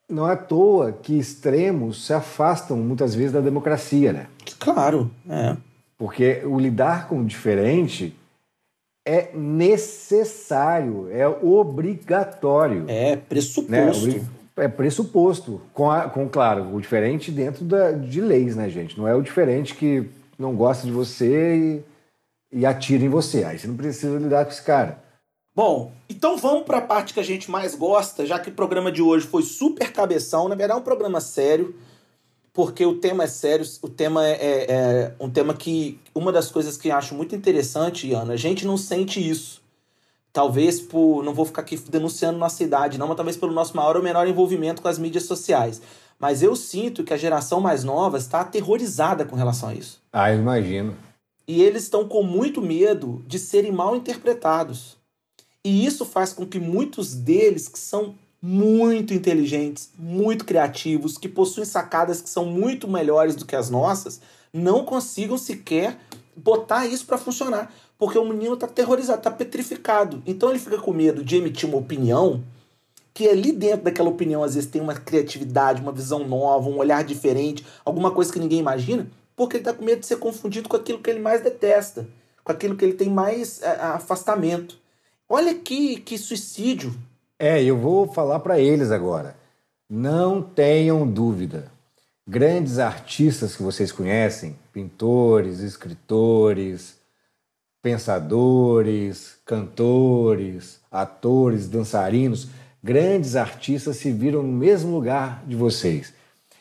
não 0.10 0.26
é 0.26 0.32
à 0.32 0.38
toa 0.38 0.94
que 0.94 1.20
extremos 1.20 2.06
se 2.06 2.14
afastam 2.14 2.78
muitas 2.78 3.14
vezes 3.14 3.34
da 3.34 3.42
democracia, 3.42 4.14
né? 4.14 4.28
Claro, 4.58 5.12
é. 5.30 5.58
Porque 5.98 6.42
o 6.46 6.58
lidar 6.58 7.10
com 7.10 7.20
o 7.20 7.26
diferente 7.26 8.16
é 9.06 9.36
necessário, 9.36 11.10
é 11.12 11.28
obrigatório. 11.28 12.86
É 12.88 13.18
né? 13.18 13.22
pressuposto. 13.28 14.08
Obri- 14.08 14.24
É 14.56 14.68
pressuposto, 14.70 15.62
com, 15.74 15.92
a- 15.92 16.10
com, 16.10 16.28
claro, 16.30 16.74
o 16.74 16.80
diferente 16.82 17.32
dentro 17.32 17.66
da, 17.66 17.92
de 17.92 18.22
leis, 18.22 18.56
né, 18.56 18.70
gente? 18.70 18.98
Não 18.98 19.08
é 19.08 19.14
o 19.16 19.22
diferente 19.22 19.76
que 19.76 20.10
não 20.38 20.56
gosta 20.56 20.86
de 20.88 20.92
você 20.94 21.84
e, 22.54 22.60
e 22.60 22.66
atira 22.66 23.04
em 23.04 23.10
você. 23.10 23.44
Aí 23.44 23.60
você 23.60 23.68
não 23.68 23.76
precisa 23.76 24.18
lidar 24.18 24.46
com 24.46 24.52
esse 24.52 24.64
cara. 24.64 25.00
Bom, 25.60 25.92
então 26.08 26.38
vamos 26.38 26.64
para 26.64 26.78
a 26.78 26.82
parte 26.82 27.14
que 27.14 27.20
a 27.20 27.24
gente 27.24 27.52
mais 27.52 27.76
gosta, 27.76 28.26
já 28.26 28.40
que 28.40 28.50
o 28.50 28.54
programa 28.54 28.90
de 28.90 29.02
hoje 29.02 29.28
foi 29.28 29.44
super 29.44 29.92
cabeção. 29.92 30.48
Na 30.48 30.56
verdade, 30.56 30.80
é 30.80 30.82
um 30.82 30.86
programa 30.86 31.20
sério, 31.20 31.76
porque 32.54 32.86
o 32.86 32.96
tema 32.96 33.26
é 33.26 33.28
sério. 33.28 33.66
O 33.82 33.90
tema 33.90 34.26
é, 34.26 34.32
é- 34.32 34.66
é 34.70 35.16
um 35.20 35.30
tema 35.30 35.54
que. 35.54 36.00
Uma 36.16 36.32
das 36.32 36.50
coisas 36.50 36.78
que 36.78 36.88
eu 36.88 36.96
acho 36.96 37.14
muito 37.14 37.36
interessante, 37.36 38.14
Ana, 38.14 38.36
a 38.36 38.38
gente 38.38 38.66
não 38.66 38.78
sente 38.78 39.20
isso. 39.20 39.62
Talvez 40.32 40.80
por. 40.80 41.26
Não 41.26 41.34
vou 41.34 41.44
ficar 41.44 41.64
aqui 41.64 41.76
denunciando 41.76 42.40
nossa 42.40 42.64
idade, 42.64 42.98
não, 42.98 43.10
mas 43.10 43.18
talvez 43.18 43.36
pelo 43.36 43.52
nosso 43.52 43.76
maior 43.76 43.98
ou 43.98 44.02
menor 44.02 44.30
envolvimento 44.30 44.82
com 44.82 44.88
as 44.88 44.98
mídias 44.98 45.26
sociais. 45.26 45.82
Mas 46.18 46.42
eu 46.42 46.56
sinto 46.56 47.04
que 47.04 47.14
a 47.14 47.18
geração 47.18 47.60
mais 47.60 47.84
nova 47.84 48.18
está 48.18 48.40
aterrorizada 48.40 49.26
com 49.26 49.36
relação 49.36 49.68
a 49.68 49.74
isso. 49.74 50.02
Ah, 50.14 50.32
eu 50.32 50.40
imagino. 50.40 50.96
E 51.46 51.62
eles 51.62 51.84
estão 51.84 52.08
com 52.08 52.24
muito 52.24 52.62
medo 52.62 53.22
de 53.28 53.38
serem 53.38 53.74
mal 53.74 53.94
interpretados. 53.94 54.98
E 55.66 55.86
isso 55.86 56.06
faz 56.06 56.32
com 56.34 56.46
que 56.46 56.60
muitos 56.60 57.14
deles, 57.14 57.68
que 57.68 57.80
são 57.80 58.16
muito 58.42 59.14
inteligentes, 59.14 59.92
muito 59.98 60.46
criativos, 60.46 61.18
que 61.18 61.28
possuem 61.28 61.66
sacadas 61.66 62.22
que 62.22 62.30
são 62.30 62.46
muito 62.46 62.88
melhores 62.88 63.36
do 63.36 63.46
que 63.46 63.56
as 63.56 63.70
nossas, 63.70 64.22
não 64.54 64.86
consigam 64.86 65.38
sequer 65.38 65.98
botar 66.36 66.86
isso 66.86 67.06
para 67.06 67.18
funcionar. 67.18 67.72
Porque 67.98 68.18
o 68.18 68.26
menino 68.26 68.56
tá 68.56 68.66
aterrorizado, 68.66 69.22
tá 69.22 69.30
petrificado. 69.30 70.24
Então 70.26 70.50
ele 70.50 70.60
fica 70.60 70.78
com 70.78 70.94
medo 70.94 71.24
de 71.24 71.36
emitir 71.36 71.68
uma 71.68 71.78
opinião 71.78 72.44
que 73.14 73.28
ali 73.28 73.52
dentro 73.52 73.84
daquela 73.84 74.08
opinião 74.08 74.42
às 74.42 74.56
vezes 74.56 74.70
tem 74.70 74.82
uma 74.82 74.94
criatividade, 74.94 75.82
uma 75.82 75.92
visão 75.92 76.26
nova, 76.26 76.70
um 76.70 76.78
olhar 76.78 77.04
diferente, 77.04 77.66
alguma 77.84 78.12
coisa 78.12 78.32
que 78.32 78.40
ninguém 78.40 78.60
imagina, 78.60 79.12
porque 79.36 79.58
ele 79.58 79.66
tá 79.66 79.74
com 79.74 79.84
medo 79.84 80.00
de 80.00 80.06
ser 80.06 80.20
confundido 80.20 80.70
com 80.70 80.78
aquilo 80.78 81.00
que 81.00 81.10
ele 81.10 81.20
mais 81.20 81.44
detesta, 81.44 82.08
com 82.46 82.52
aquilo 82.54 82.78
que 82.78 82.86
ele 82.86 82.94
tem 82.94 83.10
mais 83.10 83.62
é, 83.62 83.72
afastamento. 83.82 84.78
Olha 85.32 85.54
que, 85.54 85.98
que 85.98 86.18
suicídio. 86.18 86.92
É, 87.38 87.64
eu 87.64 87.78
vou 87.78 88.12
falar 88.12 88.40
para 88.40 88.60
eles 88.60 88.90
agora. 88.90 89.36
Não 89.88 90.42
tenham 90.42 91.08
dúvida. 91.08 91.72
Grandes 92.28 92.80
artistas 92.80 93.56
que 93.56 93.62
vocês 93.62 93.92
conhecem, 93.92 94.56
pintores, 94.74 95.60
escritores, 95.60 96.96
pensadores, 97.80 99.38
cantores, 99.46 100.80
atores, 100.92 101.68
dançarinos, 101.68 102.50
grandes 102.84 103.36
artistas 103.36 103.98
se 103.98 104.12
viram 104.12 104.42
no 104.42 104.52
mesmo 104.52 104.96
lugar 104.96 105.44
de 105.46 105.56
vocês, 105.56 106.12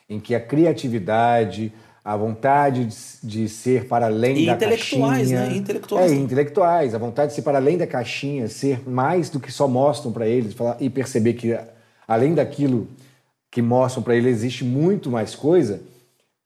em 0.09 0.21
que 0.21 0.35
a 0.35 0.41
criatividade, 0.41 1.73
a 2.09 2.17
vontade 2.17 2.87
de, 2.87 2.97
de 3.23 3.49
ser 3.51 3.87
para 3.87 4.07
além 4.07 4.45
E 4.45 4.47
da 4.47 4.55
intelectuais, 4.55 5.29
caixinha, 5.29 5.41
né? 5.41 5.53
E 5.53 5.59
intelectuais. 5.59 6.11
É, 6.11 6.15
intelectuais, 6.15 6.95
a 6.95 6.99
vontade 6.99 7.29
de 7.29 7.35
ser 7.35 7.43
para 7.43 7.59
além 7.59 7.77
da 7.77 7.87
caixinha, 7.87 8.49
ser 8.49 8.89
mais 8.89 9.29
do 9.29 9.39
que 9.39 9.53
só 9.53 9.69
mostram 9.69 10.11
para 10.11 10.27
eles 10.27 10.55
falar, 10.55 10.79
e 10.81 10.89
perceber 10.89 11.35
que 11.35 11.55
além 12.07 12.35
daquilo 12.35 12.89
que 13.51 13.61
mostram 13.61 14.03
para 14.03 14.17
eles 14.17 14.39
existe 14.39 14.65
muito 14.65 15.11
mais 15.11 15.35
coisa, 15.35 15.83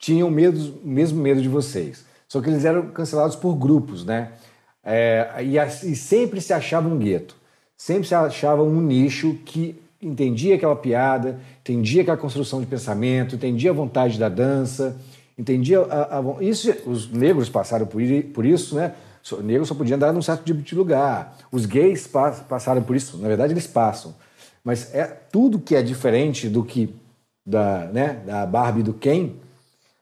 tinham 0.01 0.29
medo, 0.29 0.81
mesmo 0.83 1.22
medo 1.22 1.40
de 1.40 1.48
vocês. 1.48 2.05
Só 2.27 2.40
que 2.40 2.51
eles 2.51 2.64
eram 2.64 2.88
cancelados 2.88 3.37
por 3.37 3.55
grupos, 3.55 4.05
né? 4.05 4.33
É, 4.83 5.29
e, 5.44 5.57
e 5.59 5.94
sempre 5.94 6.40
se 6.40 6.53
achava 6.53 6.88
um 6.88 6.98
gueto, 6.98 7.37
sempre 7.77 8.09
se 8.09 8.16
achava 8.16 8.64
um 8.64 8.81
nicho 8.81 9.38
que 9.44 9.81
entendia 10.03 10.57
aquela 10.57 10.75
piada, 10.75 11.38
entendia 11.61 12.03
aquela 12.03 12.16
construção 12.16 12.61
de 12.61 12.66
pensamento, 12.66 13.37
entendia 13.37 13.70
a 13.70 13.75
vontade 13.75 14.18
da 14.18 14.29
dança, 14.29 14.96
entendia 15.38 15.81
a, 15.81 16.18
a 16.18 16.21
vo- 16.21 16.42
isso. 16.42 16.73
Os 16.87 17.11
negros 17.11 17.49
passaram 17.49 17.87
por, 17.87 18.01
por 18.35 18.45
isso, 18.47 18.75
né? 18.77 18.95
Só- 19.23 19.37
O 19.37 19.42
negro 19.42 19.64
só 19.66 19.75
podia 19.75 19.97
andar 19.97 20.12
num 20.12 20.23
certo 20.23 20.45
tipo 20.45 20.61
de 20.62 20.75
lugar. 20.75 21.37
Os 21.51 21.66
gays 21.66 22.07
pa- 22.07 22.31
passaram 22.49 22.83
por 22.83 22.97
isso. 22.97 23.16
Na 23.18 23.29
verdade, 23.29 23.53
eles 23.53 23.66
passam. 23.66 24.14
Mas 24.64 24.95
é 24.95 25.05
tudo 25.05 25.59
que 25.59 25.75
é 25.75 25.83
diferente 25.83 26.49
do 26.49 26.64
que 26.64 26.95
da, 27.45 27.87
né, 27.92 28.23
da 28.25 28.47
Barbie 28.47 28.83
do 28.85 28.92
Ken 28.95 29.33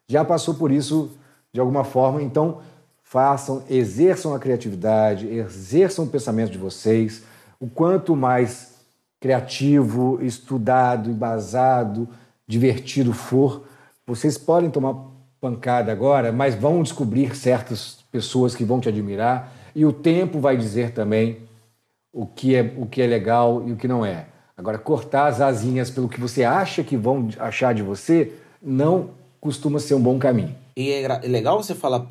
já 0.06 0.24
passou 0.24 0.54
por 0.54 0.70
isso 0.70 1.10
de 1.52 1.60
alguma 1.60 1.84
forma. 1.84 2.22
Então, 2.22 2.60
façam, 3.02 3.62
exerçam 3.70 4.34
a 4.34 4.38
criatividade, 4.38 5.26
exerçam 5.26 6.04
o 6.04 6.08
pensamento 6.08 6.50
de 6.52 6.58
vocês. 6.58 7.22
O 7.58 7.66
quanto 7.68 8.14
mais 8.14 8.74
criativo, 9.18 10.18
estudado, 10.22 11.10
embasado, 11.10 12.08
divertido 12.46 13.12
for, 13.12 13.64
vocês 14.06 14.36
podem 14.38 14.70
tomar 14.70 14.94
pancada 15.40 15.90
agora, 15.90 16.30
mas 16.30 16.54
vão 16.54 16.82
descobrir 16.82 17.34
certas 17.34 17.98
pessoas 18.12 18.54
que 18.54 18.64
vão 18.64 18.80
te 18.80 18.88
admirar 18.88 19.52
e 19.74 19.84
o 19.84 19.92
tempo 19.92 20.38
vai 20.38 20.56
dizer 20.56 20.92
também 20.92 21.38
o 22.12 22.26
que 22.26 22.54
é 22.54 22.74
o 22.76 22.86
que 22.86 23.00
é 23.00 23.06
legal 23.06 23.66
e 23.66 23.72
o 23.72 23.76
que 23.76 23.88
não 23.88 24.04
é. 24.04 24.26
Agora 24.56 24.76
cortar 24.76 25.26
as 25.26 25.40
asinhas 25.40 25.90
pelo 25.90 26.08
que 26.08 26.20
você 26.20 26.44
acha 26.44 26.84
que 26.84 26.96
vão 26.96 27.28
achar 27.38 27.72
de 27.72 27.82
você 27.82 28.32
não 28.60 29.10
costuma 29.40 29.78
ser 29.78 29.94
um 29.94 30.02
bom 30.02 30.18
caminho. 30.18 30.54
E 30.76 30.90
é, 30.90 31.04
é 31.04 31.28
legal 31.28 31.62
você 31.62 31.74
falar 31.74 32.06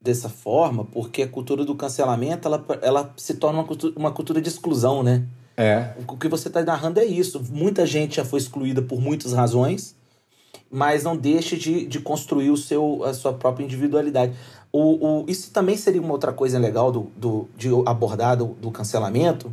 dessa 0.00 0.28
forma, 0.28 0.84
porque 0.84 1.22
a 1.22 1.28
cultura 1.28 1.64
do 1.64 1.74
cancelamento 1.74 2.48
ela, 2.48 2.64
ela 2.80 3.14
se 3.16 3.34
torna 3.34 3.60
uma 3.60 3.66
cultura, 3.66 3.92
uma 3.96 4.10
cultura 4.10 4.40
de 4.40 4.48
exclusão, 4.48 5.02
né? 5.02 5.24
É, 5.56 5.90
O 6.08 6.16
que 6.16 6.28
você 6.28 6.48
está 6.48 6.62
narrando 6.62 6.98
é 6.98 7.04
isso. 7.04 7.40
Muita 7.50 7.86
gente 7.86 8.16
já 8.16 8.24
foi 8.24 8.38
excluída 8.38 8.80
por 8.80 9.00
muitas 9.00 9.32
razões, 9.32 9.94
mas 10.72 11.04
não 11.04 11.14
deixe 11.14 11.56
de, 11.58 11.84
de 11.84 12.00
construir 12.00 12.50
o 12.50 12.56
seu, 12.56 13.04
a 13.04 13.12
sua 13.12 13.34
própria 13.34 13.62
individualidade. 13.62 14.32
O, 14.72 15.20
o, 15.20 15.24
isso 15.28 15.50
também 15.50 15.76
seria 15.76 16.00
uma 16.00 16.12
outra 16.12 16.32
coisa 16.32 16.58
legal 16.58 16.90
do, 16.90 17.12
do, 17.14 17.46
de 17.58 17.68
abordar 17.84 18.38
do, 18.38 18.46
do 18.46 18.70
cancelamento, 18.70 19.52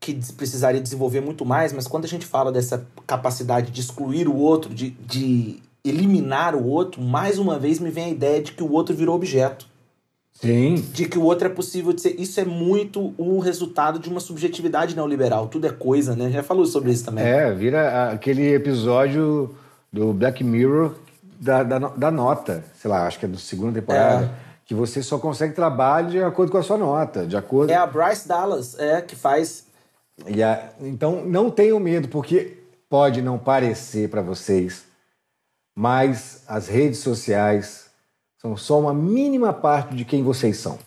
que 0.00 0.14
precisaria 0.32 0.80
desenvolver 0.80 1.20
muito 1.20 1.44
mais, 1.44 1.72
mas 1.72 1.86
quando 1.86 2.04
a 2.04 2.08
gente 2.08 2.26
fala 2.26 2.50
dessa 2.50 2.84
capacidade 3.06 3.70
de 3.70 3.80
excluir 3.80 4.26
o 4.26 4.34
outro, 4.34 4.74
de, 4.74 4.90
de 4.90 5.62
eliminar 5.84 6.56
o 6.56 6.66
outro, 6.66 7.00
mais 7.00 7.38
uma 7.38 7.60
vez 7.60 7.78
me 7.78 7.90
vem 7.90 8.06
a 8.06 8.10
ideia 8.10 8.42
de 8.42 8.50
que 8.52 8.62
o 8.64 8.72
outro 8.72 8.94
virou 8.94 9.14
objeto 9.14 9.68
sim, 10.32 10.84
de 10.92 11.08
que 11.08 11.16
o 11.16 11.22
outro 11.22 11.46
é 11.46 11.50
possível 11.50 11.92
de 11.92 12.00
ser. 12.00 12.20
Isso 12.20 12.40
é 12.40 12.44
muito 12.44 13.14
o 13.16 13.38
resultado 13.38 14.00
de 14.00 14.08
uma 14.08 14.20
subjetividade 14.20 14.96
neoliberal. 14.96 15.46
Tudo 15.46 15.68
é 15.68 15.70
coisa, 15.70 16.16
né? 16.16 16.30
Já 16.30 16.42
falou 16.42 16.66
sobre 16.66 16.90
isso 16.90 17.04
também. 17.04 17.24
é, 17.24 17.54
vira 17.54 18.10
aquele 18.10 18.52
episódio 18.52 19.54
do 19.96 20.12
Black 20.12 20.44
Mirror 20.44 20.94
da, 21.40 21.62
da, 21.62 21.78
da 21.78 22.10
nota, 22.10 22.62
sei 22.80 22.90
lá, 22.90 23.06
acho 23.06 23.18
que 23.18 23.24
é 23.24 23.28
do 23.28 23.38
segunda 23.38 23.80
temporada, 23.80 24.30
que 24.64 24.74
você 24.74 25.02
só 25.02 25.18
consegue 25.18 25.54
trabalho 25.54 26.10
de 26.10 26.22
acordo 26.22 26.52
com 26.52 26.58
a 26.58 26.62
sua 26.62 26.76
nota, 26.76 27.26
de 27.26 27.36
acordo. 27.36 27.70
É 27.70 27.76
a 27.76 27.86
Bryce 27.86 28.28
Dallas, 28.28 28.78
é, 28.78 29.00
que 29.00 29.16
faz. 29.16 29.64
A- 30.20 30.70
então 30.80 31.24
não 31.24 31.50
tenham 31.50 31.78
medo, 31.80 32.08
porque 32.08 32.58
pode 32.88 33.22
não 33.22 33.38
parecer 33.38 34.08
para 34.10 34.22
vocês, 34.22 34.84
mas 35.74 36.42
as 36.48 36.68
redes 36.68 36.98
sociais 37.00 37.86
são 38.40 38.56
só 38.56 38.78
uma 38.80 38.94
mínima 38.94 39.52
parte 39.52 39.94
de 39.94 40.04
quem 40.04 40.22
vocês 40.22 40.56
são 40.58 40.78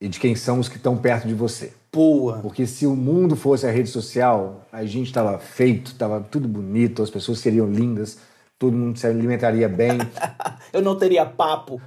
e 0.00 0.08
de 0.08 0.18
quem 0.20 0.34
são 0.34 0.58
os 0.58 0.68
que 0.68 0.76
estão 0.76 0.96
perto 0.96 1.26
de 1.26 1.34
você. 1.34 1.72
Boa. 1.96 2.38
Porque 2.40 2.66
se 2.66 2.86
o 2.86 2.94
mundo 2.94 3.34
fosse 3.34 3.66
a 3.66 3.70
rede 3.70 3.88
social, 3.88 4.60
a 4.70 4.84
gente 4.84 5.06
estava 5.06 5.38
feito, 5.38 5.92
estava 5.92 6.20
tudo 6.20 6.46
bonito, 6.46 7.02
as 7.02 7.08
pessoas 7.08 7.38
seriam 7.38 7.66
lindas, 7.66 8.18
todo 8.58 8.76
mundo 8.76 8.98
se 8.98 9.06
alimentaria 9.06 9.66
bem, 9.68 9.98
Eu 10.72 10.82
não 10.82 10.94
teria 10.94 11.24
papo. 11.24 11.80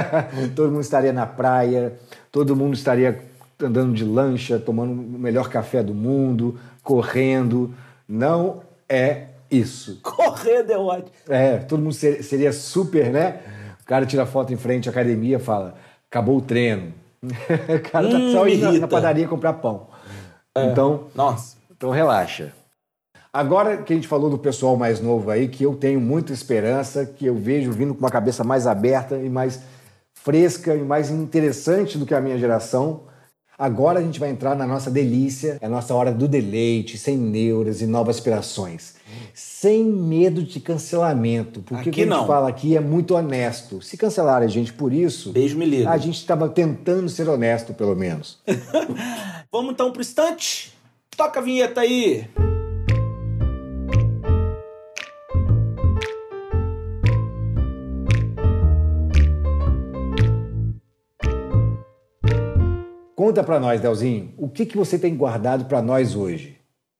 todo 0.56 0.70
mundo 0.70 0.80
estaria 0.80 1.12
na 1.12 1.26
praia, 1.26 1.92
todo 2.32 2.56
mundo 2.56 2.72
estaria 2.72 3.20
andando 3.62 3.92
de 3.92 4.02
lancha, 4.04 4.58
tomando 4.58 4.92
o 4.92 5.18
melhor 5.18 5.50
café 5.50 5.82
do 5.82 5.92
mundo, 5.92 6.58
correndo. 6.82 7.74
Não 8.08 8.62
é 8.88 9.26
isso. 9.50 10.00
Correndo 10.02 10.70
é 10.72 10.78
ótimo. 10.78 11.10
É, 11.28 11.58
todo 11.58 11.82
mundo 11.82 11.92
ser- 11.92 12.22
seria 12.22 12.52
super, 12.52 13.10
né? 13.10 13.40
O 13.82 13.84
cara 13.84 14.06
tira 14.06 14.24
foto 14.24 14.52
em 14.54 14.56
frente 14.56 14.88
à 14.88 14.92
academia 14.92 15.38
fala: 15.38 15.74
acabou 16.08 16.38
o 16.38 16.40
treino. 16.40 16.94
o 17.22 17.90
cara 17.90 18.08
tá 18.08 18.16
Hum, 18.16 18.32
só 18.32 18.44
me 18.44 18.56
indo 18.56 18.72
na, 18.72 18.78
na 18.80 18.88
padaria 18.88 19.28
comprar 19.28 19.54
pão. 19.54 19.88
Então, 20.56 21.06
Nossa. 21.14 21.56
então 21.70 21.90
relaxa. 21.90 22.52
Agora 23.32 23.76
que 23.76 23.92
a 23.92 23.96
gente 23.96 24.08
falou 24.08 24.28
do 24.28 24.38
pessoal 24.38 24.76
mais 24.76 25.00
novo 25.00 25.30
aí, 25.30 25.48
que 25.48 25.64
eu 25.64 25.76
tenho 25.76 26.00
muita 26.00 26.32
esperança, 26.32 27.06
que 27.06 27.26
eu 27.26 27.36
vejo 27.36 27.70
vindo 27.70 27.94
com 27.94 28.00
uma 28.00 28.10
cabeça 28.10 28.42
mais 28.42 28.66
aberta 28.66 29.16
e 29.16 29.30
mais 29.30 29.60
fresca 30.14 30.74
e 30.74 30.82
mais 30.82 31.10
interessante 31.10 31.96
do 31.96 32.04
que 32.04 32.14
a 32.14 32.20
minha 32.20 32.36
geração. 32.36 33.02
Agora 33.60 33.98
a 33.98 34.02
gente 34.02 34.18
vai 34.18 34.30
entrar 34.30 34.56
na 34.56 34.66
nossa 34.66 34.90
delícia, 34.90 35.58
é 35.60 35.66
a 35.66 35.68
nossa 35.68 35.94
hora 35.94 36.10
do 36.10 36.26
deleite, 36.26 36.96
sem 36.96 37.14
neuras 37.14 37.82
e 37.82 37.86
novas 37.86 38.16
aspirações. 38.16 38.94
Sem 39.34 39.84
medo 39.84 40.42
de 40.42 40.60
cancelamento, 40.60 41.60
porque 41.60 41.74
Aqui 41.74 41.88
o 41.90 41.92
que 41.92 42.00
a 42.00 42.04
gente 42.04 42.10
não. 42.10 42.26
fala 42.26 42.48
aqui 42.48 42.74
é 42.74 42.80
muito 42.80 43.14
honesto. 43.14 43.82
Se 43.82 43.98
cancelarem 43.98 44.48
a 44.48 44.50
gente 44.50 44.72
por 44.72 44.94
isso, 44.94 45.30
Beijo 45.32 45.58
me 45.58 45.66
liga. 45.66 45.90
a 45.90 45.98
gente 45.98 46.16
estava 46.16 46.48
tentando 46.48 47.06
ser 47.10 47.28
honesto, 47.28 47.74
pelo 47.74 47.94
menos. 47.94 48.38
Vamos 49.52 49.72
então 49.72 49.92
pro 49.92 50.00
instante? 50.00 50.72
Toca 51.14 51.40
a 51.40 51.42
vinheta 51.42 51.82
aí. 51.82 52.26
Conta 63.30 63.44
pra 63.44 63.60
nós, 63.60 63.80
Delzinho, 63.80 64.34
o 64.36 64.48
que, 64.48 64.66
que 64.66 64.76
você 64.76 64.98
tem 64.98 65.14
guardado 65.16 65.66
pra 65.66 65.80
nós 65.80 66.16
hoje? 66.16 66.56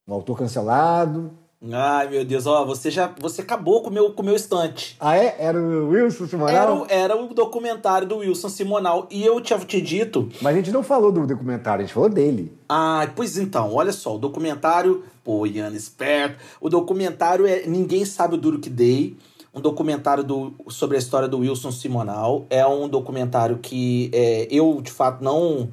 Um 0.06 0.14
autor 0.14 0.38
cancelado? 0.38 1.32
Ai, 1.72 2.08
meu 2.08 2.24
Deus, 2.24 2.46
ó, 2.46 2.64
você 2.64 2.88
já 2.88 3.12
você 3.18 3.42
acabou 3.42 3.82
com 3.82 3.90
o 3.90 3.92
meu, 3.92 4.12
com 4.12 4.22
o 4.22 4.24
meu 4.24 4.36
estante. 4.36 4.96
Ah, 5.00 5.16
é? 5.18 5.34
Era 5.40 5.60
o 5.60 5.88
Wilson 5.88 6.22
Era, 6.22 6.28
Simonal? 6.30 6.82
o- 6.82 6.86
era 6.88 7.16
o 7.20 7.34
documentário 7.34 8.06
do 8.06 8.18
Wilson 8.18 8.48
Simonal. 8.48 9.08
E 9.10 9.26
eu 9.26 9.40
tinha 9.40 9.58
te 9.58 9.80
dito. 9.80 10.28
Mas 10.40 10.54
a 10.54 10.56
gente 10.58 10.70
não 10.70 10.84
falou 10.84 11.10
do 11.10 11.26
documentário, 11.26 11.82
a 11.82 11.84
gente 11.84 11.92
falou 11.94 12.08
dele. 12.08 12.56
Ah, 12.68 13.10
pois 13.16 13.36
então, 13.36 13.74
olha 13.74 13.90
só, 13.90 14.14
o 14.14 14.18
documentário. 14.18 15.02
Pô, 15.24 15.44
Ian, 15.48 15.72
esperto. 15.72 16.36
O 16.60 16.68
documentário 16.68 17.44
é 17.44 17.66
Ninguém 17.66 18.04
Sabe 18.04 18.36
o 18.36 18.38
Duro 18.38 18.60
Que 18.60 18.70
Dei. 18.70 19.16
Um 19.52 19.60
documentário 19.60 20.22
do, 20.22 20.54
sobre 20.68 20.96
a 20.96 21.00
história 21.00 21.26
do 21.26 21.38
Wilson 21.38 21.72
Simonal. 21.72 22.46
É 22.48 22.64
um 22.64 22.88
documentário 22.88 23.58
que 23.58 24.08
é, 24.14 24.46
eu, 24.48 24.80
de 24.80 24.92
fato, 24.92 25.24
não, 25.24 25.68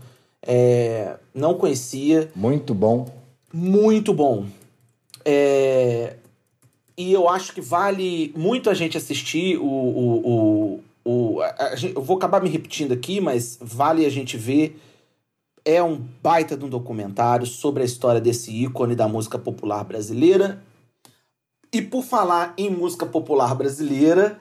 é, 0.47 1.17
não 1.35 1.53
conhecia. 1.55 2.31
Muito 2.35 2.73
bom. 2.73 3.07
Muito 3.53 4.13
bom. 4.13 4.45
É, 5.25 6.15
E 6.97 7.13
eu 7.13 7.29
acho 7.29 7.53
que 7.53 7.61
vale 7.61 8.33
muito 8.35 8.69
a 8.69 8.73
gente 8.73 8.97
assistir 8.97 9.57
o. 9.57 9.65
o, 9.65 10.27
o, 10.27 10.83
o- 11.35 11.41
a- 11.41 11.73
a 11.73 11.75
eu 11.93 12.01
vou 12.01 12.17
acabar 12.17 12.41
me 12.41 12.49
repetindo 12.49 12.91
aqui, 12.93 13.19
mas 13.21 13.57
vale 13.61 14.05
a 14.05 14.09
gente 14.09 14.35
ver. 14.37 14.79
É 15.63 15.83
um 15.83 15.97
baita 16.23 16.55
de 16.55 16.63
um 16.63 16.69
documentário 16.69 17.45
sobre 17.45 17.83
a 17.83 17.85
história 17.85 18.21
desse 18.21 18.51
ícone 18.63 18.95
da 18.95 19.07
música 19.07 19.37
popular 19.37 19.83
brasileira. 19.83 20.63
E 21.73 21.81
por 21.81 22.03
falar 22.03 22.53
em 22.57 22.69
música 22.69 23.05
popular 23.05 23.53
brasileira, 23.53 24.39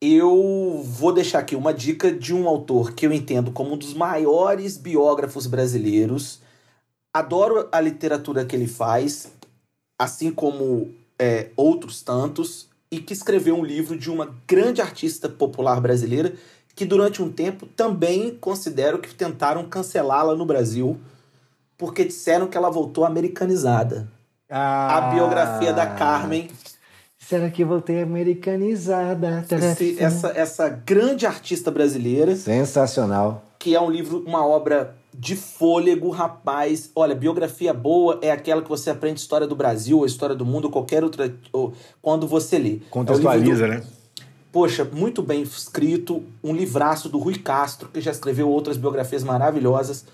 eu 0.00 0.80
vou 0.84 1.12
deixar 1.12 1.40
aqui 1.40 1.56
uma 1.56 1.74
dica 1.74 2.12
de 2.12 2.34
um 2.34 2.46
autor 2.48 2.92
que 2.92 3.06
eu 3.06 3.12
entendo 3.12 3.50
como 3.50 3.74
um 3.74 3.76
dos 3.76 3.94
maiores 3.94 4.76
biógrafos 4.76 5.46
brasileiros. 5.46 6.40
Adoro 7.12 7.68
a 7.72 7.80
literatura 7.80 8.44
que 8.44 8.54
ele 8.54 8.68
faz, 8.68 9.32
assim 9.98 10.30
como 10.30 10.92
é, 11.18 11.50
outros 11.56 12.02
tantos, 12.02 12.68
e 12.90 13.00
que 13.00 13.12
escreveu 13.12 13.56
um 13.56 13.64
livro 13.64 13.98
de 13.98 14.10
uma 14.10 14.34
grande 14.46 14.80
artista 14.80 15.28
popular 15.28 15.80
brasileira 15.80 16.34
que 16.74 16.84
durante 16.84 17.20
um 17.20 17.30
tempo 17.30 17.66
também 17.66 18.36
considero 18.36 19.00
que 19.00 19.12
tentaram 19.12 19.68
cancelá-la 19.68 20.36
no 20.36 20.46
Brasil, 20.46 20.96
porque 21.76 22.04
disseram 22.04 22.46
que 22.46 22.56
ela 22.56 22.70
voltou 22.70 23.04
americanizada. 23.04 24.08
A 24.48 25.10
biografia 25.12 25.72
da 25.72 25.86
Carmen, 25.86 26.48
Será 27.28 27.50
que 27.50 27.62
eu 27.62 27.66
voltei 27.66 28.00
americanizada? 28.00 29.44
esse- 29.50 29.96
essa, 30.02 30.28
essa 30.34 30.68
grande 30.68 31.26
artista 31.26 31.70
brasileira, 31.70 32.34
Sensacional. 32.34 33.44
que 33.58 33.74
é 33.74 33.80
um 33.80 33.90
livro, 33.90 34.24
uma 34.26 34.46
obra 34.46 34.94
de 35.12 35.36
fôlego, 35.36 36.08
rapaz. 36.10 36.90
Olha, 36.94 37.14
biografia 37.14 37.74
boa 37.74 38.18
é 38.22 38.30
aquela 38.30 38.62
que 38.62 38.68
você 38.68 38.88
aprende 38.90 39.20
história 39.20 39.46
do 39.46 39.54
Brasil, 39.56 39.98
ou 39.98 40.06
história 40.06 40.34
do 40.34 40.46
mundo, 40.46 40.66
ou 40.66 40.70
qualquer 40.70 41.04
outra. 41.04 41.34
ou 41.52 41.74
quando 42.00 42.26
você 42.26 42.58
lê. 42.58 42.70
É 42.70 42.76
o 42.76 42.80
Contextualiza, 42.90 43.66
livro 43.66 43.80
do- 43.80 43.86
né? 43.86 43.92
Poxa, 44.50 44.88
muito 44.90 45.22
bem 45.22 45.42
escrito, 45.42 46.22
um 46.42 46.54
livraço 46.54 47.10
do 47.10 47.18
Rui 47.18 47.36
Castro, 47.36 47.88
que 47.92 48.00
já 48.00 48.10
escreveu 48.10 48.48
outras 48.48 48.78
biografias 48.78 49.22
maravilhosas 49.22 50.06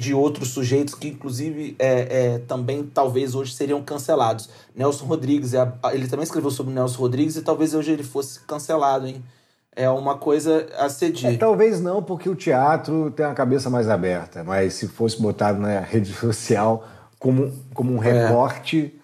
de 0.00 0.14
outros 0.14 0.48
sujeitos 0.48 0.94
que, 0.94 1.08
inclusive, 1.08 1.76
é, 1.78 2.34
é, 2.34 2.38
também 2.38 2.82
talvez 2.84 3.34
hoje 3.34 3.54
seriam 3.54 3.82
cancelados. 3.82 4.48
Nelson 4.74 5.04
Rodrigues, 5.04 5.52
é 5.54 5.70
ele 5.92 6.08
também 6.08 6.24
escreveu 6.24 6.50
sobre 6.50 6.72
Nelson 6.72 6.98
Rodrigues 6.98 7.36
e 7.36 7.42
talvez 7.42 7.74
hoje 7.74 7.92
ele 7.92 8.02
fosse 8.02 8.40
cancelado, 8.40 9.06
hein? 9.06 9.22
É 9.76 9.88
uma 9.88 10.16
coisa 10.16 10.66
a 10.78 10.86
É, 10.86 10.88
cedir. 10.88 11.38
talvez 11.38 11.80
não, 11.80 12.02
porque 12.02 12.28
o 12.28 12.34
teatro 12.34 13.10
tem 13.12 13.24
a 13.24 13.34
cabeça 13.34 13.70
mais 13.70 13.88
aberta, 13.88 14.42
mas 14.42 14.74
se 14.74 14.88
fosse 14.88 15.20
botado 15.20 15.60
na 15.60 15.80
rede 15.80 16.12
social 16.18 16.84
como, 17.18 17.52
como 17.74 17.92
um 17.92 17.98
recorte, 17.98 18.98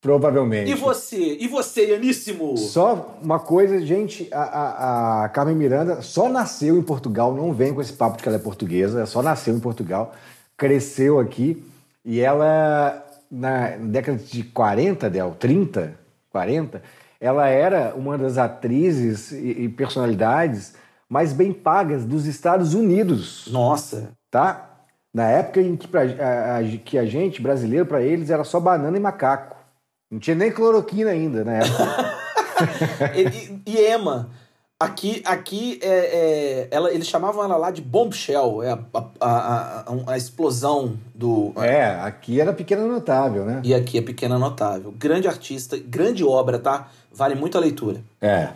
provavelmente. 0.00 0.70
E 0.70 0.74
você? 0.74 1.36
E 1.40 1.48
você, 1.48 1.86
Ianíssimo? 1.90 2.56
Só 2.56 3.16
uma 3.22 3.38
coisa, 3.38 3.80
gente, 3.84 4.28
a, 4.32 4.42
a, 4.42 5.24
a 5.24 5.28
Carmen 5.28 5.56
Miranda 5.56 6.02
só 6.02 6.28
nasceu 6.28 6.76
em 6.78 6.82
Portugal, 6.82 7.34
não 7.34 7.52
vem 7.52 7.74
com 7.74 7.80
esse 7.80 7.92
papo 7.92 8.16
de 8.16 8.22
que 8.22 8.28
ela 8.28 8.36
é 8.38 8.40
portuguesa, 8.40 9.06
só 9.06 9.22
nasceu 9.22 9.54
em 9.54 9.60
Portugal, 9.60 10.14
cresceu 10.56 11.18
aqui 11.18 11.62
e 12.04 12.20
ela, 12.20 13.04
na 13.30 13.70
década 13.76 14.18
de 14.18 14.42
40, 14.44 15.10
Del, 15.10 15.36
30, 15.38 15.94
40, 16.30 16.82
ela 17.20 17.48
era 17.48 17.94
uma 17.96 18.16
das 18.16 18.38
atrizes 18.38 19.32
e, 19.32 19.62
e 19.64 19.68
personalidades 19.68 20.74
mais 21.08 21.32
bem 21.32 21.52
pagas 21.52 22.04
dos 22.04 22.26
Estados 22.26 22.74
Unidos 22.74 23.48
Nossa. 23.50 24.10
tá? 24.30 24.64
Na 25.12 25.28
época 25.28 25.60
em 25.60 25.74
que, 25.74 25.88
pra, 25.88 26.02
a, 26.02 26.58
a- 26.58 26.62
que 26.84 26.96
a 26.98 27.04
gente, 27.06 27.40
brasileiro, 27.42 27.86
para 27.86 28.02
eles 28.02 28.30
era 28.30 28.44
só 28.44 28.60
banana 28.60 28.96
e 28.96 29.00
macaco. 29.00 29.56
Não 30.10 30.18
tinha 30.18 30.36
nem 30.36 30.50
cloroquina 30.50 31.10
ainda 31.10 31.44
na 31.44 31.52
época. 31.58 32.14
e, 33.14 33.60
e 33.70 33.92
Emma. 33.92 34.30
Aqui, 34.80 35.20
aqui 35.26 35.80
é, 35.82 35.88
é, 35.88 36.68
ela, 36.70 36.92
eles 36.92 37.08
chamavam 37.08 37.42
ela 37.42 37.56
lá 37.56 37.72
de 37.72 37.82
bombshell, 37.82 38.62
é 38.62 38.70
a, 38.70 38.78
a, 39.20 39.20
a, 39.20 40.12
a- 40.12 40.16
explosão 40.16 40.96
do. 41.12 41.52
é, 41.56 41.96
aqui 42.00 42.40
era 42.40 42.52
pequena 42.52 42.86
notável, 42.86 43.44
né? 43.44 43.60
E 43.64 43.74
aqui 43.74 43.98
é 43.98 44.02
Pequena 44.02 44.38
Notável. 44.38 44.92
Grande 44.96 45.26
artista, 45.26 45.76
grande 45.76 46.22
obra, 46.22 46.60
tá? 46.60 46.92
Vale 47.12 47.34
muito 47.34 47.58
a 47.58 47.60
leitura. 47.60 48.00
É. 48.20 48.50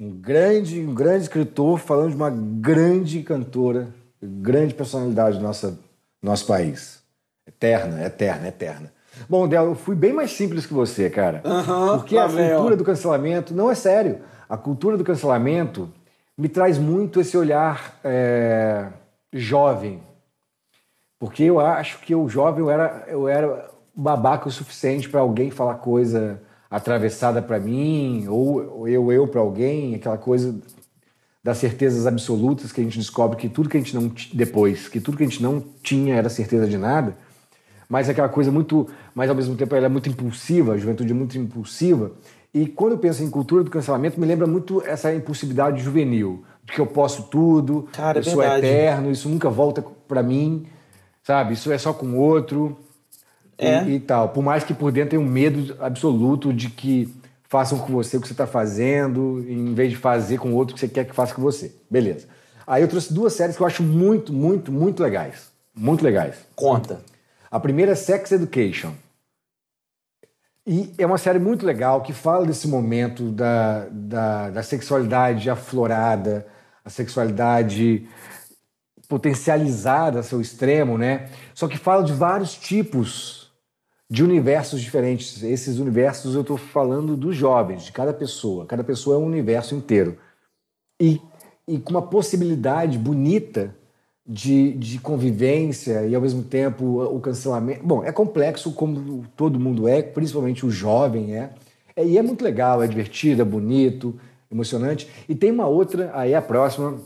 Um 0.00 0.10
grande, 0.10 0.80
um 0.80 0.92
grande 0.92 1.22
escritor 1.22 1.78
falando 1.78 2.10
de 2.10 2.16
uma 2.16 2.30
grande 2.30 3.22
cantora, 3.22 3.94
grande 4.20 4.74
personalidade 4.74 5.36
do 5.38 5.42
nossa, 5.44 5.78
nosso 6.20 6.46
país. 6.46 6.98
Eterna, 7.46 8.04
eterna, 8.04 8.48
eterna. 8.48 8.92
Bom, 9.28 9.48
Del, 9.48 9.64
eu 9.64 9.74
fui 9.74 9.94
bem 9.94 10.12
mais 10.12 10.32
simples 10.32 10.66
que 10.66 10.74
você, 10.74 11.08
cara. 11.08 11.40
Aham, 11.44 11.98
Porque 11.98 12.16
a 12.16 12.28
cultura 12.28 12.76
do 12.76 12.84
cancelamento, 12.84 13.54
não 13.54 13.70
é 13.70 13.74
sério, 13.74 14.18
a 14.48 14.56
cultura 14.56 14.96
do 14.96 15.04
cancelamento 15.04 15.90
me 16.36 16.48
traz 16.48 16.78
muito 16.78 17.20
esse 17.20 17.36
olhar 17.36 17.98
é, 18.04 18.86
jovem. 19.32 20.00
Porque 21.18 21.42
eu 21.44 21.58
acho 21.58 21.98
que 22.00 22.14
o 22.14 22.28
jovem 22.28 22.60
eu 22.60 22.70
era, 22.70 23.04
eu 23.08 23.28
era 23.28 23.70
babaca 23.94 24.48
o 24.48 24.52
suficiente 24.52 25.08
para 25.08 25.20
alguém 25.20 25.50
falar 25.50 25.74
coisa 25.74 26.40
atravessada 26.70 27.42
para 27.42 27.58
mim, 27.58 28.26
ou, 28.28 28.86
eu, 28.86 29.10
eu 29.10 29.26
para 29.26 29.40
alguém, 29.40 29.94
aquela 29.94 30.18
coisa 30.18 30.54
das 31.42 31.58
certezas 31.58 32.06
absolutas 32.06 32.72
que 32.72 32.80
a 32.80 32.84
gente 32.84 32.98
descobre 32.98 33.36
que 33.36 33.48
tudo 33.48 33.68
que 33.68 33.76
a 33.76 33.80
gente 33.80 33.94
não 33.94 34.12
depois, 34.32 34.88
que 34.88 35.00
tudo 35.00 35.16
que 35.16 35.24
a 35.24 35.26
gente 35.26 35.42
não 35.42 35.60
tinha 35.82 36.14
era 36.14 36.28
certeza 36.28 36.66
de 36.66 36.76
nada, 36.76 37.16
mas 37.88 38.08
aquela 38.08 38.28
coisa 38.28 38.50
muito, 38.50 38.86
mas 39.14 39.30
ao 39.30 39.36
mesmo 39.36 39.56
tempo 39.56 39.74
ela 39.74 39.86
é 39.86 39.88
muito 39.88 40.08
impulsiva, 40.08 40.74
a 40.74 40.76
juventude 40.76 41.10
é 41.10 41.14
muito 41.14 41.38
impulsiva. 41.38 42.12
E 42.52 42.66
quando 42.66 42.92
eu 42.92 42.98
penso 42.98 43.22
em 43.22 43.30
cultura 43.30 43.64
do 43.64 43.70
cancelamento, 43.70 44.20
me 44.20 44.26
lembra 44.26 44.46
muito 44.46 44.82
essa 44.84 45.12
impulsividade 45.14 45.82
juvenil, 45.82 46.44
de 46.64 46.72
que 46.72 46.80
eu 46.80 46.86
posso 46.86 47.24
tudo, 47.24 47.88
Cara, 47.92 48.18
é 48.18 48.20
eu 48.20 48.24
sou 48.24 48.40
verdade. 48.40 48.66
eterno, 48.66 49.10
isso 49.10 49.28
nunca 49.28 49.48
volta 49.48 49.84
para 50.06 50.22
mim, 50.22 50.66
sabe? 51.22 51.54
Isso 51.54 51.70
é 51.72 51.78
só 51.78 51.92
com 51.92 52.18
outro. 52.18 52.76
É. 53.56 53.82
E, 53.84 53.96
e 53.96 54.00
tal. 54.00 54.28
Por 54.28 54.42
mais 54.42 54.62
que 54.62 54.72
por 54.72 54.92
dentro 54.92 55.10
tenha 55.10 55.22
um 55.22 55.26
medo 55.26 55.76
absoluto 55.80 56.52
de 56.52 56.70
que 56.70 57.12
façam 57.48 57.78
com 57.78 57.92
você 57.92 58.16
o 58.16 58.20
que 58.20 58.28
você 58.28 58.34
está 58.34 58.46
fazendo, 58.46 59.44
em 59.48 59.74
vez 59.74 59.90
de 59.90 59.96
fazer 59.96 60.38
com 60.38 60.50
o 60.50 60.54
outro 60.54 60.72
o 60.72 60.74
que 60.74 60.80
você 60.80 60.88
quer 60.88 61.04
que 61.04 61.14
faça 61.14 61.34
com 61.34 61.42
você. 61.42 61.74
Beleza. 61.90 62.26
Aí 62.66 62.82
eu 62.82 62.88
trouxe 62.88 63.12
duas 63.12 63.32
séries 63.32 63.56
que 63.56 63.62
eu 63.62 63.66
acho 63.66 63.82
muito, 63.82 64.32
muito, 64.32 64.70
muito 64.70 65.02
legais. 65.02 65.50
Muito 65.74 66.04
legais. 66.04 66.36
Conta. 66.54 67.00
A 67.50 67.58
primeira 67.58 67.92
é 67.92 67.94
Sex 67.94 68.32
Education. 68.32 68.94
E 70.66 70.92
é 70.98 71.06
uma 71.06 71.16
série 71.16 71.38
muito 71.38 71.64
legal 71.64 72.02
que 72.02 72.12
fala 72.12 72.44
desse 72.44 72.68
momento 72.68 73.30
da, 73.30 73.86
da, 73.90 74.50
da 74.50 74.62
sexualidade 74.62 75.48
aflorada, 75.48 76.46
a 76.84 76.90
sexualidade 76.90 78.06
potencializada 79.08 80.20
a 80.20 80.22
seu 80.22 80.42
extremo, 80.42 80.98
né? 80.98 81.30
Só 81.54 81.66
que 81.66 81.78
fala 81.78 82.04
de 82.04 82.12
vários 82.12 82.54
tipos 82.54 83.50
de 84.10 84.22
universos 84.22 84.82
diferentes. 84.82 85.42
Esses 85.42 85.78
universos 85.78 86.34
eu 86.34 86.42
estou 86.42 86.58
falando 86.58 87.16
dos 87.16 87.34
jovens, 87.34 87.84
de 87.84 87.92
cada 87.92 88.12
pessoa. 88.12 88.66
Cada 88.66 88.84
pessoa 88.84 89.16
é 89.16 89.18
um 89.18 89.24
universo 89.24 89.74
inteiro. 89.74 90.18
E, 91.00 91.18
e 91.66 91.78
com 91.78 91.92
uma 91.92 92.06
possibilidade 92.06 92.98
bonita 92.98 93.74
de, 94.28 94.72
de 94.72 94.98
convivência 94.98 96.06
e 96.06 96.14
ao 96.14 96.20
mesmo 96.20 96.42
tempo 96.42 96.84
o 97.02 97.18
cancelamento. 97.18 97.82
Bom, 97.82 98.04
é 98.04 98.12
complexo 98.12 98.72
como 98.72 99.24
todo 99.34 99.58
mundo 99.58 99.88
é, 99.88 100.02
principalmente 100.02 100.66
o 100.66 100.70
jovem 100.70 101.34
é. 101.34 101.50
é 101.96 102.04
e 102.04 102.18
é 102.18 102.22
muito 102.22 102.44
legal, 102.44 102.82
é 102.82 102.86
divertido, 102.86 103.40
é 103.40 103.44
bonito, 103.44 104.20
emocionante. 104.52 105.08
E 105.26 105.34
tem 105.34 105.50
uma 105.50 105.66
outra, 105.66 106.10
aí 106.12 106.34
a 106.34 106.42
próxima, 106.42 107.00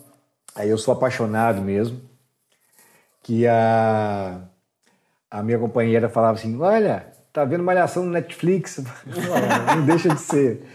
aí 0.53 0.69
eu 0.69 0.77
sou 0.77 0.93
apaixonado 0.93 1.63
mesmo, 1.63 2.01
que 3.23 3.47
a, 3.47 4.41
a 5.31 5.43
minha 5.45 5.61
companheira 5.61 6.09
falava 6.09 6.39
assim: 6.39 6.59
Olha, 6.61 7.07
tá 7.33 7.45
vendo 7.45 7.63
Malhação 7.63 8.05
no 8.05 8.11
Netflix? 8.11 8.83
não 9.77 9.87
deixa 9.87 10.09
de 10.09 10.21
ser, 10.21 10.67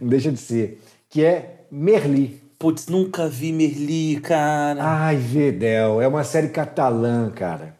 não 0.00 0.08
deixa 0.08 0.32
de 0.32 0.38
ser. 0.38 0.80
Que 1.10 1.22
é 1.22 1.66
Merli. 1.70 2.39
Putz, 2.60 2.88
nunca 2.88 3.26
vi 3.26 3.52
Merli, 3.52 4.20
cara. 4.20 4.84
Ai, 4.84 5.16
Vedel, 5.16 6.02
é 6.02 6.06
uma 6.06 6.22
série 6.22 6.50
catalã, 6.50 7.30
cara. 7.30 7.74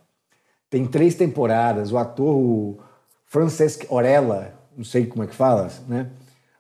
Tem 0.70 0.86
três 0.86 1.14
temporadas. 1.14 1.92
O 1.92 1.98
ator, 1.98 2.34
o 2.34 2.78
Francesc 3.26 3.86
Orella, 3.90 4.54
não 4.74 4.82
sei 4.82 5.04
como 5.04 5.22
é 5.22 5.26
que 5.26 5.34
fala, 5.34 5.68
né? 5.86 6.08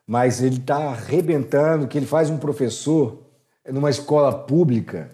Mas 0.06 0.42
ele 0.42 0.58
tá 0.58 0.90
arrebentando, 0.90 1.88
que 1.88 1.96
ele 1.96 2.04
faz 2.04 2.28
um 2.28 2.36
professor 2.36 3.22
numa 3.66 3.88
escola 3.88 4.30
pública 4.44 5.08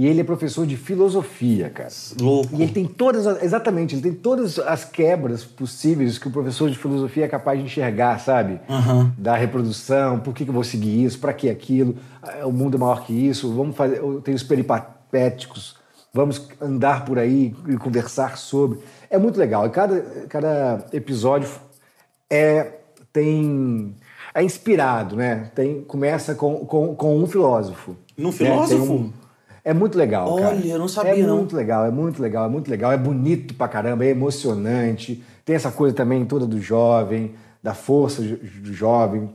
e 0.00 0.06
ele 0.06 0.20
é 0.20 0.24
professor 0.24 0.64
de 0.64 0.76
filosofia, 0.76 1.68
cara. 1.70 1.88
Louco. 2.20 2.54
E 2.54 2.62
ele 2.62 2.70
tem 2.70 2.84
todas, 2.86 3.26
as- 3.26 3.42
exatamente, 3.42 3.96
ele 3.96 4.02
tem 4.02 4.12
todas 4.12 4.56
as 4.60 4.84
quebras 4.84 5.44
possíveis 5.44 6.18
que 6.18 6.28
o 6.28 6.30
professor 6.30 6.70
de 6.70 6.78
filosofia 6.78 7.24
é 7.24 7.28
capaz 7.28 7.58
de 7.58 7.64
enxergar, 7.64 8.20
sabe? 8.20 8.60
Aham. 8.70 9.12
Da 9.18 9.34
reprodução, 9.34 10.20
por 10.20 10.32
que, 10.32 10.44
que 10.44 10.50
eu 10.50 10.54
vou 10.54 10.62
seguir 10.62 11.02
isso, 11.04 11.18
para 11.18 11.32
que 11.32 11.50
aquilo, 11.50 11.96
Ah, 12.22 12.46
o 12.46 12.52
mundo 12.52 12.76
é 12.76 12.80
maior 12.80 13.04
que 13.04 13.12
isso, 13.12 13.52
vamos 13.52 13.74
fazer, 13.76 13.96
eu 13.98 14.20
tenho 14.20 14.36
os 14.36 14.42
peripatéticos, 14.44 15.76
vamos 16.14 16.48
andar 16.60 17.04
por 17.04 17.18
aí 17.18 17.52
e 17.66 17.76
conversar 17.76 18.38
sobre. 18.38 18.78
É 19.10 19.18
muito 19.18 19.36
legal. 19.36 19.66
E 19.66 19.70
cada, 19.70 20.00
cada 20.28 20.86
episódio 20.92 21.48
é, 22.30 22.72
tem, 23.12 23.94
é 24.34 24.42
inspirado, 24.44 25.16
né? 25.16 25.50
Tem, 25.56 25.82
começa 25.82 26.34
com, 26.36 26.64
com, 26.66 26.94
com 26.94 27.18
um 27.18 27.26
filósofo. 27.26 27.96
Num 28.16 28.28
né? 28.28 28.32
Filósofo? 28.36 28.92
um- 28.92 29.12
é 29.64 29.74
muito 29.74 29.98
legal, 29.98 30.34
cara. 30.36 30.48
Olha, 30.56 30.66
eu 30.66 30.78
não 30.78 30.88
sabia, 30.88 31.12
É 31.12 31.26
não. 31.26 31.38
muito 31.38 31.54
legal, 31.56 31.84
é 31.84 31.90
muito 31.90 32.22
legal, 32.22 32.44
é 32.46 32.48
muito 32.48 32.70
legal. 32.70 32.92
É 32.92 32.96
bonito 32.96 33.54
pra 33.54 33.68
caramba, 33.68 34.04
é 34.04 34.08
emocionante. 34.10 35.22
Tem 35.44 35.56
essa 35.56 35.70
coisa 35.70 35.94
também 35.94 36.24
toda 36.24 36.46
do 36.46 36.60
jovem, 36.60 37.34
da 37.62 37.74
força 37.74 38.22
do 38.22 38.72
jovem, 38.72 39.30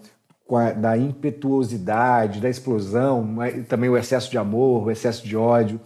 da 0.77 0.97
impetuosidade, 0.97 2.39
da 2.39 2.49
explosão, 2.49 3.23
mas 3.23 3.65
também 3.67 3.89
o 3.89 3.97
excesso 3.97 4.29
de 4.29 4.37
amor, 4.37 4.85
o 4.87 4.91
excesso 4.91 5.25
de 5.25 5.35
ódio. 5.35 5.79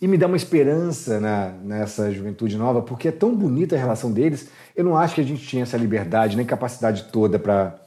E 0.00 0.08
me 0.08 0.18
dá 0.18 0.26
uma 0.26 0.36
esperança 0.36 1.20
na, 1.20 1.50
nessa 1.62 2.10
juventude 2.10 2.56
nova, 2.56 2.82
porque 2.82 3.08
é 3.08 3.12
tão 3.12 3.34
bonita 3.34 3.76
a 3.76 3.78
relação 3.78 4.10
deles. 4.10 4.48
Eu 4.74 4.84
não 4.84 4.96
acho 4.96 5.14
que 5.14 5.20
a 5.20 5.24
gente 5.24 5.46
tinha 5.46 5.62
essa 5.62 5.76
liberdade, 5.76 6.36
nem 6.36 6.44
capacidade 6.44 7.04
toda 7.12 7.38
para 7.38 7.78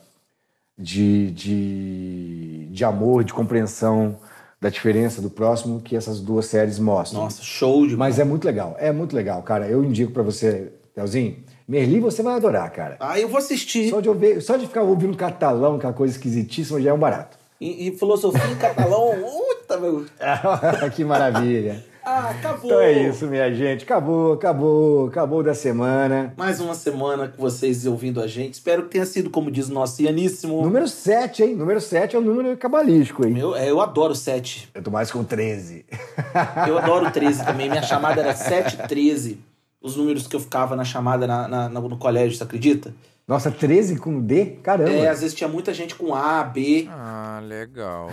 de, 0.78 1.32
de, 1.32 2.68
de 2.72 2.86
amor, 2.86 3.24
de 3.24 3.34
compreensão 3.34 4.18
da 4.66 4.70
diferença 4.72 5.22
do 5.22 5.30
próximo 5.30 5.80
que 5.80 5.96
essas 5.96 6.20
duas 6.20 6.48
séries 6.48 6.80
mostram. 6.80 7.22
Nossa, 7.22 7.44
show 7.44 7.86
de 7.86 7.96
Mas 7.96 8.18
é 8.18 8.24
muito 8.24 8.46
legal, 8.46 8.76
é 8.80 8.92
muito 8.92 9.16
legal, 9.16 9.44
cara. 9.44 9.68
Eu 9.68 9.84
indico 9.84 10.12
pra 10.12 10.24
você, 10.24 10.72
Leozinho. 10.98 11.38
Merli 11.68 12.00
você 12.00 12.24
vai 12.24 12.34
adorar, 12.34 12.72
cara. 12.72 12.98
Ah, 13.00 13.20
eu 13.20 13.30
vou 13.30 13.38
assistir. 13.38 13.92
Só 13.92 14.02
de, 14.02 14.10
ouvir, 14.10 14.42
só 14.42 14.58
de 14.58 14.66
ficar 14.66 14.82
ouvindo 14.82 15.16
catalão, 15.16 15.76
aquela 15.76 15.94
coisa 15.94 16.16
esquisitíssima, 16.16 16.82
já 16.82 16.90
é 16.90 16.94
um 16.94 16.98
barato. 16.98 17.38
E, 17.62 17.90
e 17.90 17.92
filosofia 17.96 18.44
em 18.44 18.56
catalão. 18.56 19.12
Puta, 19.22 19.78
meu. 19.78 20.04
que 20.96 21.06
maravilha. 21.06 21.86
Ah, 22.06 22.30
acabou. 22.30 22.66
Então 22.66 22.80
é 22.80 22.92
isso, 23.10 23.26
minha 23.26 23.52
gente. 23.54 23.84
Acabou, 23.84 24.34
acabou, 24.34 25.08
acabou 25.08 25.42
da 25.42 25.56
semana. 25.56 26.34
Mais 26.38 26.60
uma 26.60 26.76
semana 26.76 27.28
com 27.28 27.42
vocês 27.42 27.86
ouvindo 27.88 28.22
a 28.22 28.28
gente. 28.28 28.54
Espero 28.54 28.84
que 28.84 28.90
tenha 28.90 29.06
sido, 29.06 29.30
como 29.32 29.50
diz 29.50 29.70
o 29.70 29.74
nosso 29.74 30.02
Ianíssimo. 30.04 30.62
Número 30.62 30.88
7, 30.88 31.44
hein? 31.44 31.56
Número 31.56 31.82
7 31.82 32.16
é 32.16 32.20
um 32.20 32.22
número 32.22 32.56
cabalístico, 32.58 33.26
hein? 33.26 33.34
Meu, 33.34 33.56
é, 33.56 33.70
eu 33.72 33.82
adoro 33.82 34.14
7. 34.14 34.70
Eu 34.76 34.84
tô 34.84 34.92
mais 34.92 35.12
com 35.12 35.24
13. 35.24 35.84
Eu 36.68 36.78
adoro 36.80 37.10
13 37.10 37.44
também. 37.44 37.70
Minha 37.70 37.82
chamada 37.84 38.22
era 38.22 38.36
713. 38.36 39.40
Os 39.82 39.96
números 39.96 40.28
que 40.28 40.36
eu 40.36 40.40
ficava 40.40 40.76
na 40.76 40.84
chamada 40.84 41.26
na, 41.26 41.48
na- 41.48 41.70
no 41.70 41.98
colégio, 41.98 42.38
você 42.38 42.44
acredita? 42.44 42.94
Nossa, 43.28 43.50
13 43.50 43.98
com 43.98 44.22
D? 44.22 44.60
Caramba. 44.62 44.92
É, 44.92 45.08
às 45.08 45.22
vezes 45.22 45.36
tinha 45.36 45.48
muita 45.48 45.74
gente 45.74 45.96
com 45.96 46.14
A, 46.14 46.44
B. 46.44 46.88
Ah, 46.92 47.42
legal. 47.44 48.12